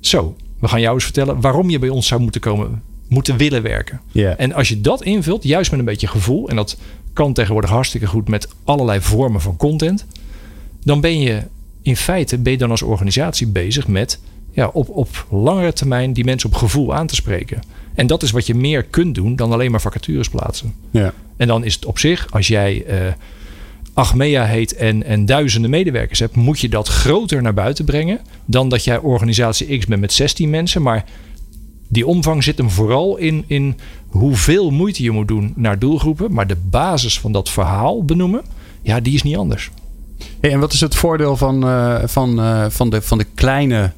Zo, 0.00 0.36
we 0.58 0.68
gaan 0.68 0.80
jou 0.80 0.94
eens 0.94 1.04
vertellen 1.04 1.40
waarom 1.40 1.70
je 1.70 1.78
bij 1.78 1.88
ons 1.88 2.06
zou 2.06 2.20
moeten 2.20 2.40
komen, 2.40 2.82
moeten 3.12 3.36
willen 3.36 3.62
werken. 3.62 4.00
En 4.36 4.52
als 4.52 4.68
je 4.68 4.80
dat 4.80 5.02
invult, 5.02 5.42
juist 5.42 5.70
met 5.70 5.80
een 5.80 5.86
beetje 5.86 6.06
gevoel, 6.06 6.48
en 6.48 6.56
dat 6.56 6.76
kan 7.12 7.32
tegenwoordig 7.32 7.70
hartstikke 7.70 8.06
goed 8.06 8.28
met 8.28 8.48
allerlei 8.64 9.00
vormen 9.00 9.40
van 9.40 9.56
content, 9.56 10.06
dan 10.84 11.00
ben 11.00 11.20
je 11.20 11.42
in 11.82 11.96
feite 11.96 12.38
ben 12.38 12.52
je 12.52 12.58
dan 12.58 12.70
als 12.70 12.82
organisatie 12.82 13.46
bezig 13.46 13.88
met 13.88 14.20
ja, 14.50 14.68
op, 14.72 14.88
op 14.88 15.26
langere 15.30 15.72
termijn 15.72 16.12
die 16.12 16.24
mensen 16.24 16.48
op 16.48 16.54
gevoel 16.54 16.94
aan 16.94 17.06
te 17.06 17.14
spreken. 17.14 17.60
En 17.94 18.06
dat 18.06 18.22
is 18.22 18.30
wat 18.30 18.46
je 18.46 18.54
meer 18.54 18.82
kunt 18.82 19.14
doen 19.14 19.36
dan 19.36 19.52
alleen 19.52 19.70
maar 19.70 19.80
vacatures 19.80 20.28
plaatsen. 20.28 20.74
ja. 20.90 21.12
En 21.36 21.48
dan 21.48 21.64
is 21.64 21.74
het 21.74 21.84
op 21.84 21.98
zich, 21.98 22.26
als 22.30 22.48
jij 22.48 22.84
eh 22.84 23.12
Achmea 23.94 24.44
heet 24.44 24.74
en, 24.74 25.04
en 25.04 25.26
duizenden 25.26 25.70
medewerkers 25.70 26.18
hebt, 26.18 26.36
moet 26.36 26.60
je 26.60 26.68
dat 26.68 26.88
groter 26.88 27.42
naar 27.42 27.54
buiten 27.54 27.84
brengen 27.84 28.20
dan 28.44 28.68
dat 28.68 28.84
jij 28.84 28.98
organisatie 28.98 29.78
X 29.78 29.86
bent 29.86 30.00
met 30.00 30.12
16 30.12 30.50
mensen. 30.50 30.82
Maar 30.82 31.04
die 31.92 32.06
omvang 32.06 32.44
zit 32.44 32.58
hem 32.58 32.70
vooral 32.70 33.16
in, 33.16 33.44
in 33.46 33.76
hoeveel 34.08 34.70
moeite 34.70 35.02
je 35.02 35.10
moet 35.10 35.28
doen 35.28 35.52
naar 35.56 35.78
doelgroepen. 35.78 36.32
Maar 36.32 36.46
de 36.46 36.56
basis 36.70 37.20
van 37.20 37.32
dat 37.32 37.50
verhaal 37.50 38.04
benoemen, 38.04 38.42
ja, 38.82 39.00
die 39.00 39.14
is 39.14 39.22
niet 39.22 39.36
anders. 39.36 39.70
Hey, 40.40 40.52
en 40.52 40.60
wat 40.60 40.72
is 40.72 40.80
het 40.80 40.94
voordeel 40.94 41.36
van, 41.36 41.66
eh, 41.66 41.98
van, 42.04 42.40
eh, 42.40 42.64
van, 42.68 42.90
de, 42.90 43.02
van 43.02 43.18
de, 43.18 43.26
kleine, 43.34 43.92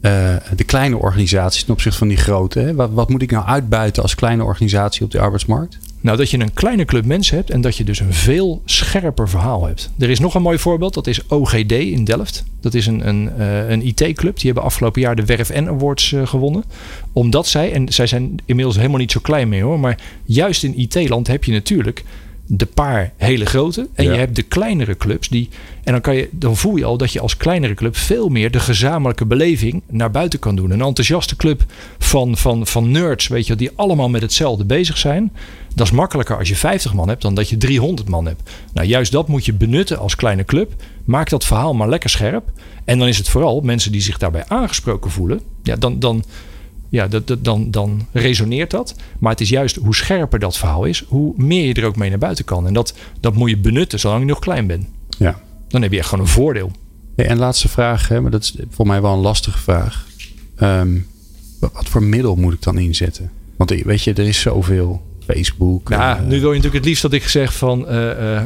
eh, 0.00 0.36
de 0.56 0.64
kleine 0.64 0.96
organisaties 0.96 1.64
ten 1.64 1.72
opzichte 1.72 1.98
van 1.98 2.08
die 2.08 2.16
grote? 2.16 2.58
Hè? 2.58 2.74
Wat, 2.74 2.90
wat 2.92 3.08
moet 3.08 3.22
ik 3.22 3.30
nou 3.30 3.46
uitbuiten 3.46 4.02
als 4.02 4.14
kleine 4.14 4.44
organisatie 4.44 5.04
op 5.04 5.10
de 5.10 5.20
arbeidsmarkt? 5.20 5.78
Nou, 6.00 6.16
dat 6.16 6.30
je 6.30 6.38
een 6.38 6.52
kleine 6.52 6.84
club 6.84 7.04
mensen 7.04 7.36
hebt 7.36 7.50
en 7.50 7.60
dat 7.60 7.76
je 7.76 7.84
dus 7.84 8.00
een 8.00 8.12
veel 8.12 8.62
scherper 8.64 9.28
verhaal 9.28 9.66
hebt. 9.66 9.90
Er 9.98 10.10
is 10.10 10.18
nog 10.18 10.34
een 10.34 10.42
mooi 10.42 10.58
voorbeeld, 10.58 10.94
dat 10.94 11.06
is 11.06 11.26
OGD 11.28 11.72
in 11.72 12.04
Delft. 12.04 12.44
Dat 12.60 12.74
is 12.74 12.86
een, 12.86 13.08
een, 13.08 13.30
eh, 13.38 13.70
een 13.70 13.86
IT-club. 13.86 14.36
Die 14.36 14.44
hebben 14.44 14.62
afgelopen 14.62 15.00
jaar 15.00 15.16
de 15.16 15.24
Werf 15.24 15.52
N 15.52 15.68
Awards 15.68 16.12
eh, 16.12 16.26
gewonnen. 16.26 16.64
Omdat 17.12 17.46
zij, 17.46 17.72
en 17.72 17.92
zij 17.92 18.06
zijn 18.06 18.34
inmiddels 18.44 18.76
helemaal 18.76 18.98
niet 18.98 19.12
zo 19.12 19.20
klein 19.22 19.48
meer 19.48 19.62
hoor, 19.62 19.80
maar 19.80 19.98
juist 20.24 20.62
in 20.62 20.78
IT-land 20.78 21.26
heb 21.26 21.44
je 21.44 21.52
natuurlijk 21.52 22.04
de 22.52 22.66
paar 22.66 23.12
hele 23.16 23.46
grote 23.46 23.88
en 23.94 24.04
Ja. 24.04 24.12
je 24.12 24.18
hebt 24.18 24.36
de 24.36 24.42
kleinere 24.42 24.96
clubs 24.96 25.28
die 25.28 25.48
en 25.84 25.92
dan 25.92 26.00
kan 26.00 26.16
je 26.16 26.28
dan 26.30 26.56
voel 26.56 26.76
je 26.76 26.84
al 26.84 26.96
dat 26.96 27.12
je 27.12 27.20
als 27.20 27.36
kleinere 27.36 27.74
club 27.74 27.96
veel 27.96 28.28
meer 28.28 28.50
de 28.50 28.60
gezamenlijke 28.60 29.26
beleving 29.26 29.82
naar 29.88 30.10
buiten 30.10 30.38
kan 30.38 30.56
doen. 30.56 30.70
Een 30.70 30.80
enthousiaste 30.80 31.36
club 31.36 31.64
van, 31.98 32.36
van, 32.36 32.66
van 32.66 32.90
nerds, 32.90 33.28
weet 33.28 33.46
je, 33.46 33.56
die 33.56 33.70
allemaal 33.74 34.08
met 34.08 34.22
hetzelfde 34.22 34.64
bezig 34.64 34.98
zijn. 34.98 35.32
Dat 35.74 35.86
is 35.86 35.92
makkelijker 35.92 36.38
als 36.38 36.48
je 36.48 36.56
50 36.56 36.94
man 36.94 37.08
hebt 37.08 37.22
dan 37.22 37.34
dat 37.34 37.48
je 37.48 37.56
300 37.56 38.08
man 38.08 38.26
hebt. 38.26 38.50
Nou, 38.72 38.86
juist 38.86 39.12
dat 39.12 39.28
moet 39.28 39.44
je 39.44 39.52
benutten 39.52 39.98
als 39.98 40.14
kleine 40.14 40.44
club. 40.44 40.72
Maak 41.04 41.28
dat 41.28 41.44
verhaal 41.44 41.74
maar 41.74 41.88
lekker 41.88 42.10
scherp. 42.10 42.50
En 42.84 42.98
dan 42.98 43.08
is 43.08 43.18
het 43.18 43.28
vooral 43.28 43.60
mensen 43.60 43.92
die 43.92 44.00
zich 44.00 44.18
daarbij 44.18 44.44
aangesproken 44.48 45.10
voelen. 45.10 45.40
Ja, 45.62 45.76
dan, 45.76 45.98
dan, 45.98 46.24
ja, 46.88 47.08
dat, 47.08 47.26
dat, 47.26 47.44
dan, 47.44 47.70
dan 47.70 48.06
resoneert 48.12 48.70
dat. 48.70 48.94
Maar 49.18 49.32
het 49.32 49.40
is 49.40 49.48
juist 49.48 49.76
hoe 49.76 49.94
scherper 49.94 50.38
dat 50.38 50.56
verhaal 50.56 50.84
is, 50.84 51.04
hoe 51.08 51.32
meer 51.36 51.66
je 51.66 51.74
er 51.74 51.84
ook 51.84 51.96
mee 51.96 52.08
naar 52.08 52.18
buiten 52.18 52.44
kan. 52.44 52.66
En 52.66 52.72
dat, 52.72 52.94
dat 53.20 53.34
moet 53.34 53.50
je 53.50 53.56
benutten 53.56 53.98
zolang 53.98 54.20
je 54.20 54.26
nog 54.26 54.38
klein 54.38 54.66
bent. 54.66 54.86
Ja. 55.18 55.40
Dan 55.68 55.82
heb 55.82 55.92
je 55.92 55.98
echt 55.98 56.08
gewoon 56.08 56.24
een 56.24 56.30
voordeel. 56.30 56.70
En 57.16 57.38
laatste 57.38 57.68
vraag, 57.68 58.08
hè, 58.08 58.20
maar 58.20 58.30
dat 58.30 58.42
is 58.42 58.54
voor 58.70 58.86
mij 58.86 59.02
wel 59.02 59.12
een 59.12 59.18
lastige 59.18 59.58
vraag. 59.58 60.06
Ehm, 60.56 60.98
wat 61.58 61.88
voor 61.88 62.02
middel 62.02 62.36
moet 62.36 62.52
ik 62.52 62.62
dan 62.62 62.78
inzetten? 62.78 63.30
Want 63.56 63.70
weet 63.70 64.02
je, 64.02 64.12
er 64.12 64.26
is 64.26 64.40
zoveel. 64.40 65.02
Facebook. 65.32 65.88
Ja, 65.88 66.16
eh, 66.16 66.22
nu 66.22 66.28
wil 66.28 66.38
je 66.38 66.56
natuurlijk 66.56 66.74
het 66.74 66.84
liefst 66.84 67.02
dat 67.02 67.12
ik 67.12 67.28
zeg 67.28 67.54
van 67.54 67.88
eh, 67.88 68.36
eh, 68.36 68.42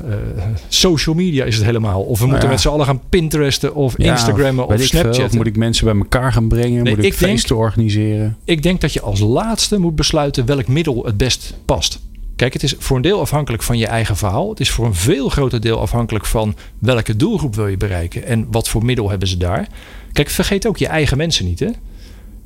social 0.68 1.14
media 1.14 1.45
is 1.45 1.57
het 1.57 1.64
helemaal. 1.64 2.03
Of 2.03 2.18
we 2.18 2.26
moeten 2.26 2.28
Nou 2.28 2.43
ja. 2.43 2.49
met 2.49 2.61
z'n 2.61 2.68
allen 2.68 2.87
gaan 2.87 3.01
Pinteresten 3.09 3.74
of 3.74 3.95
ja, 3.97 4.12
Instagrammen 4.12 4.66
of. 4.66 4.95
Of 5.18 5.32
moet 5.32 5.47
ik 5.47 5.57
mensen 5.57 5.85
bij 5.85 5.97
elkaar 5.97 6.32
gaan 6.32 6.49
brengen? 6.49 6.82
Nee, 6.82 6.95
moet 6.95 7.05
ik, 7.05 7.12
ik 7.12 7.18
denk- 7.18 7.30
feesten 7.32 7.57
organiseren? 7.57 8.37
Ik 8.45 8.62
denk 8.62 8.80
dat 8.80 8.93
je 8.93 9.01
als 9.01 9.20
laatste 9.20 9.78
moet 9.78 9.97
besluiten 9.97 10.47
welk 10.47 10.68
middel 10.68 11.05
het 11.05 11.16
best 11.16 11.55
past. 11.64 12.01
Kijk, 12.37 12.53
het 12.53 12.62
is 12.62 12.74
voor 12.78 12.97
een 12.97 13.03
deel 13.03 13.20
afhankelijk 13.20 13.62
van 13.62 13.78
je 13.78 13.87
eigen 13.87 14.16
verhaal. 14.16 14.51
Het 14.51 14.61
is 14.61 14.70
voor 14.70 14.87
een 14.87 14.95
veel 14.95 15.28
groter 15.28 15.61
deel 15.61 15.80
afhankelijk 15.80 16.26
van 16.26 16.57
welke 16.78 17.16
doelgroep 17.16 17.55
wil 17.55 17.66
je 17.66 17.76
bereiken 17.76 18.26
en 18.26 18.47
wat 18.51 18.68
voor 18.68 18.85
middel 18.85 19.11
hebben 19.11 19.28
ze 19.28 19.37
daar. 19.37 19.68
Kijk, 20.12 20.30
vergeet 20.30 20.66
ook 20.66 20.76
je 20.76 20.87
eigen 20.87 21.16
mensen 21.16 21.45
niet. 21.45 21.61
Hè? 21.61 21.68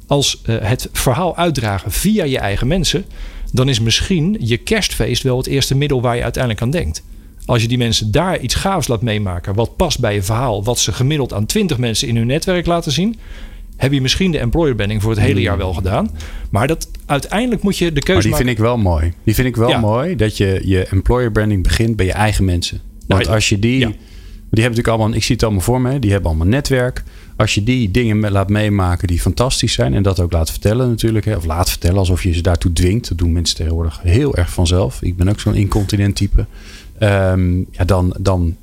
Als 0.06 0.42
het 0.44 0.88
verhaal 0.92 1.36
uitdragen 1.36 1.90
via 1.90 2.24
je 2.24 2.38
eigen 2.38 2.66
mensen, 2.66 3.04
dan 3.52 3.68
is 3.68 3.80
misschien 3.80 4.36
je 4.40 4.56
kerstfeest 4.56 5.22
wel 5.22 5.36
het 5.36 5.46
eerste 5.46 5.76
middel 5.76 6.00
waar 6.00 6.16
je 6.16 6.22
uiteindelijk 6.22 6.62
aan 6.62 6.70
denkt. 6.70 7.02
Als 7.44 7.62
je 7.62 7.68
die 7.68 7.78
mensen 7.78 8.10
daar 8.10 8.40
iets 8.40 8.54
gaafs 8.54 8.88
laat 8.88 9.02
meemaken, 9.02 9.54
wat 9.54 9.76
past 9.76 10.00
bij 10.00 10.14
je 10.14 10.22
verhaal, 10.22 10.64
wat 10.64 10.78
ze 10.78 10.92
gemiddeld 10.92 11.32
aan 11.32 11.46
20 11.46 11.78
mensen 11.78 12.08
in 12.08 12.16
hun 12.16 12.26
netwerk 12.26 12.66
laten 12.66 12.92
zien, 12.92 13.16
heb 13.76 13.92
je 13.92 14.00
misschien 14.00 14.30
de 14.30 14.38
employer 14.38 14.74
branding 14.74 15.02
voor 15.02 15.10
het 15.10 15.20
hele 15.20 15.40
jaar 15.40 15.56
wel 15.56 15.72
gedaan. 15.74 16.10
Maar 16.50 16.66
dat, 16.66 16.88
uiteindelijk 17.06 17.62
moet 17.62 17.78
je 17.78 17.84
de 17.86 17.92
Maar 17.92 18.02
keuze 18.02 18.20
die 18.20 18.30
maken. 18.30 18.46
vind 18.46 18.58
ik 18.58 18.64
wel 18.64 18.76
mooi. 18.78 19.12
Die 19.24 19.34
vind 19.34 19.46
ik 19.46 19.56
wel 19.56 19.68
Ja. 19.68 19.78
mooi 19.80 20.16
dat 20.16 20.36
je 20.36 20.60
je 20.64 20.84
employer 20.86 21.32
branding 21.32 21.62
begint 21.62 21.96
bij 21.96 22.06
je 22.06 22.12
eigen 22.12 22.44
mensen. 22.44 22.80
Want 23.06 23.22
Nou, 23.22 23.34
als 23.34 23.48
je 23.48 23.58
die, 23.58 23.78
ja. 23.78 23.86
die 23.86 23.94
hebben 24.50 24.60
natuurlijk 24.62 24.88
allemaal, 24.88 25.14
ik 25.14 25.22
zie 25.22 25.34
het 25.34 25.44
allemaal 25.44 25.62
voor 25.62 25.80
me, 25.80 25.98
die 25.98 26.10
hebben 26.10 26.30
allemaal 26.30 26.46
netwerk. 26.48 27.02
Als 27.38 27.54
je 27.54 27.62
die 27.62 27.90
dingen 27.90 28.30
laat 28.30 28.48
meemaken 28.48 29.08
die 29.08 29.20
fantastisch 29.20 29.72
zijn 29.72 29.94
en 29.94 30.02
dat 30.02 30.20
ook 30.20 30.32
laat 30.32 30.50
vertellen 30.50 30.88
natuurlijk, 30.88 31.24
hè, 31.24 31.36
of 31.36 31.44
laat 31.44 31.70
vertellen 31.70 31.98
alsof 31.98 32.22
je 32.22 32.32
ze 32.32 32.40
daartoe 32.40 32.72
dwingt. 32.72 33.08
Dat 33.08 33.18
doen 33.18 33.32
mensen 33.32 33.56
tegenwoordig 33.56 34.00
heel 34.02 34.36
erg 34.36 34.50
vanzelf. 34.50 35.02
Ik 35.02 35.16
ben 35.16 35.28
ook 35.28 35.40
zo'n 35.40 35.54
incontinent 35.54 36.16
type. 36.16 36.46
Ehm, 36.98 37.58
ja, 37.58 37.84
dan, 37.86 38.14
dan, 38.20 38.56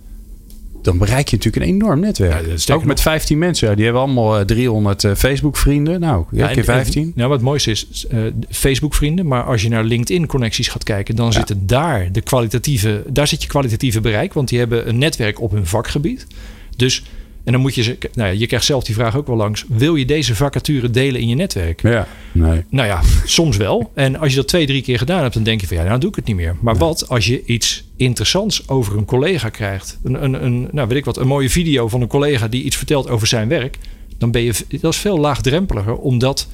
dan 0.82 0.98
bereik 0.98 1.28
je 1.28 1.36
natuurlijk 1.36 1.66
een 1.66 1.72
enorm 1.74 2.00
netwerk. 2.00 2.46
Ja, 2.58 2.74
ook 2.74 2.86
met 2.86 3.02
15 3.02 3.38
mensen. 3.38 3.70
Ja, 3.70 3.76
die 3.76 3.84
hebben 3.84 4.02
allemaal 4.02 4.40
eh, 4.40 4.46
300 4.46 5.04
eh, 5.04 5.12
Facebook 5.16 5.58
vrienden. 5.58 6.00
Nou, 6.00 6.26
ja, 6.32 6.48
keer 6.48 6.64
15. 6.64 7.04
en- 7.04 7.12
nou, 7.16 7.30
wat 7.30 7.38
het 7.38 7.48
mooiste 7.48 7.72
is, 7.72 8.06
eh, 8.10 8.20
Facebook 8.50 8.96
vrienden. 8.96 9.28
Maar 9.28 9.44
als 9.44 9.62
je 9.62 9.70
naar 9.70 9.84
LinkedIn 9.84 10.28
connecties 10.28 10.68
gaat 10.68 10.84
kijken, 10.84 11.16
dan 11.16 11.34
zitten 11.34 11.68
daar 11.68 12.12
de 12.12 12.22
kwalitatieve, 12.22 13.04
daar 13.10 13.28
zit 13.28 13.42
je 13.42 13.48
kwalitatieve 13.48 14.02
bereik. 14.02 14.34
Want 14.34 14.50
die 14.50 14.60
hebben 14.60 14.90
een 14.90 14.98
netwerk 14.98 15.42
op 15.42 15.52
hun 15.52 15.66
vakgebied. 15.66 16.28
Dus, 16.76 17.04
en 17.46 17.52
dan 17.52 17.62
moet 17.62 17.76
je 17.76 17.84
ze, 17.84 17.98
nou 18.14 18.30
ja, 18.30 18.40
je 18.40 18.48
krijgt 18.48 18.66
zelf 18.66 18.84
die 18.84 18.96
vraag 18.96 19.18
ook 19.18 19.28
wel 19.28 19.36
langs. 19.36 19.66
Wil 19.68 19.96
je 19.96 20.06
deze 20.06 20.36
vacature 20.36 20.90
delen 20.90 21.22
in 21.22 21.28
je 21.28 21.36
netwerk? 21.36 21.82
Ja, 21.82 22.08
nee. 22.32 22.64
Nou 22.70 22.88
ja, 22.88 23.02
soms 23.26 23.58
wel. 23.58 23.92
En 23.94 24.20
als 24.20 24.30
je 24.30 24.36
dat 24.36 24.48
twee, 24.48 24.66
drie 24.66 24.82
keer 24.82 24.98
gedaan 24.98 25.22
hebt, 25.22 25.34
dan 25.34 25.44
denk 25.44 25.62
je 25.62 25.68
van 25.68 25.78
ja, 25.78 25.84
nou 25.84 26.00
doe 26.00 26.10
ik 26.10 26.16
het 26.16 26.26
niet 26.26 26.36
meer. 26.36 26.56
Maar 26.62 26.78
wat 26.78 27.10
als 27.10 27.26
je 27.26 27.46
iets 27.46 27.84
interessants 27.96 28.68
over 28.70 28.98
een 28.98 29.06
collega 29.06 29.50
krijgt? 29.50 30.00
Een, 30.04 30.24
een, 30.24 30.46
een, 30.46 30.68
nou 30.72 30.88
weet 30.88 30.98
ik 30.98 31.06
wat, 31.06 31.18
een 31.18 31.28
mooie 31.28 31.50
video 31.50 31.88
van 31.88 32.02
een 32.02 32.08
collega 32.08 32.48
die 32.48 32.64
iets 32.64 32.76
vertelt 32.76 33.10
over 33.10 33.28
zijn 33.28 33.48
werk. 33.48 33.78
Dan 34.18 34.32
ben 34.32 34.42
je, 34.42 34.54
dat 34.82 34.94
is 34.94 35.00
veel 35.00 35.18
laagdrempeliger 35.18 35.96
om 35.96 36.20
dat 36.20 36.48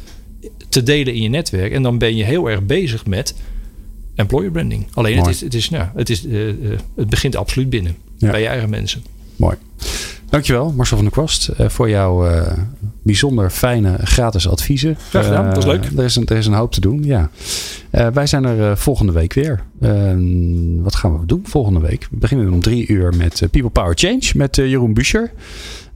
te 0.69 0.83
delen 0.83 1.13
in 1.13 1.21
je 1.21 1.29
netwerk. 1.29 1.71
En 1.71 1.83
dan 1.83 1.97
ben 1.97 2.15
je 2.15 2.23
heel 2.23 2.49
erg 2.49 2.63
bezig 2.63 3.05
met 3.05 3.35
employer 4.15 4.51
branding. 4.51 4.87
Alleen 4.93 5.17
het, 5.17 5.27
is, 5.27 5.41
het, 5.41 5.53
is, 5.53 5.69
nou, 5.69 5.87
het, 5.95 6.09
is, 6.09 6.25
eh, 6.25 6.49
eh, 6.49 6.79
het 6.95 7.09
begint 7.09 7.35
absoluut 7.35 7.69
binnen. 7.69 7.95
Ja. 8.17 8.31
Bij 8.31 8.41
je 8.41 8.47
eigen 8.47 8.69
mensen. 8.69 9.03
Mooi. 9.35 9.55
Dankjewel, 10.31 10.73
Marcel 10.75 10.95
van 10.97 11.05
der 11.05 11.13
Kwast, 11.15 11.47
eh, 11.47 11.69
voor 11.69 11.89
jouw 11.89 12.25
eh, 12.27 12.51
bijzonder 13.03 13.49
fijne 13.49 13.97
gratis 14.03 14.47
adviezen. 14.49 14.95
Graag 15.09 15.25
gedaan, 15.25 15.39
Eh, 15.47 15.53
dat 15.53 15.63
was 15.63 15.73
leuk. 15.73 15.85
Er 15.97 16.03
is, 16.03 16.15
een, 16.15 16.25
er 16.27 16.37
is 16.37 16.45
een 16.45 16.53
hoop 16.53 16.71
te 16.71 16.81
doen, 16.81 17.03
ja. 17.03 17.29
Eh, 17.89 18.07
wij 18.07 18.27
zijn 18.27 18.43
er 18.43 18.69
eh, 18.71 18.75
volgende 18.75 19.11
week 19.11 19.33
weer. 19.33 19.63
Eh, 19.81 19.91
wat 20.81 20.95
gaan 20.95 21.19
we 21.19 21.25
doen 21.25 21.41
volgende 21.43 21.79
week? 21.79 22.07
We 22.11 22.17
beginnen 22.17 22.53
om 22.53 22.61
drie 22.61 22.87
uur 22.87 23.13
met 23.15 23.41
eh, 23.41 23.49
People 23.49 23.69
Power 23.69 23.93
Change 23.97 24.31
met 24.35 24.57
eh, 24.57 24.67
Jeroen 24.69 24.93
Buscher. 24.93 25.31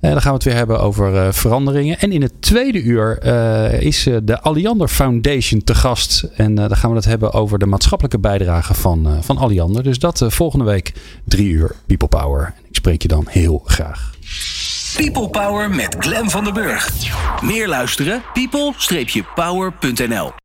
Eh, 0.06 0.12
dan 0.12 0.22
gaan 0.22 0.32
we 0.32 0.38
het 0.38 0.44
weer 0.44 0.56
hebben 0.56 0.80
over 0.80 1.16
eh, 1.16 1.32
veranderingen. 1.32 2.00
En 2.00 2.12
in 2.12 2.22
het 2.22 2.42
tweede 2.42 2.82
uur 2.82 3.18
eh, 3.18 3.82
is 3.82 4.08
de 4.24 4.42
Alliander 4.42 4.88
Foundation 4.88 5.64
te 5.64 5.76
gast. 5.76 6.28
En 6.36 6.56
dan 6.56 6.76
gaan 6.76 6.90
we 6.90 6.96
het 6.96 7.06
hebben 7.06 7.34
over 7.34 7.60
de 7.60 7.66
maatschappelijke 7.66 8.20
bijdrage 8.20 8.74
van, 8.74 9.18
van 9.22 9.38
Alliander. 9.38 9.84
Dus 9.84 10.00
dat 10.00 10.26
volgende 10.28 10.66
week 10.66 10.94
drie 11.24 11.50
uur 11.50 11.76
People 11.86 12.08
Power. 12.08 12.54
Ik 12.70 12.76
spreek 12.76 13.02
je 13.02 13.08
dan 13.08 13.26
heel 13.30 13.62
graag. 13.66 14.14
People 14.96 15.30
Power 15.30 15.70
met 15.70 15.96
Glen 16.00 16.30
van 16.30 16.44
den 16.44 16.54
Burg. 16.54 16.92
Meer 17.42 17.68
luisteren? 17.68 18.22
people-power.nl 18.34 20.44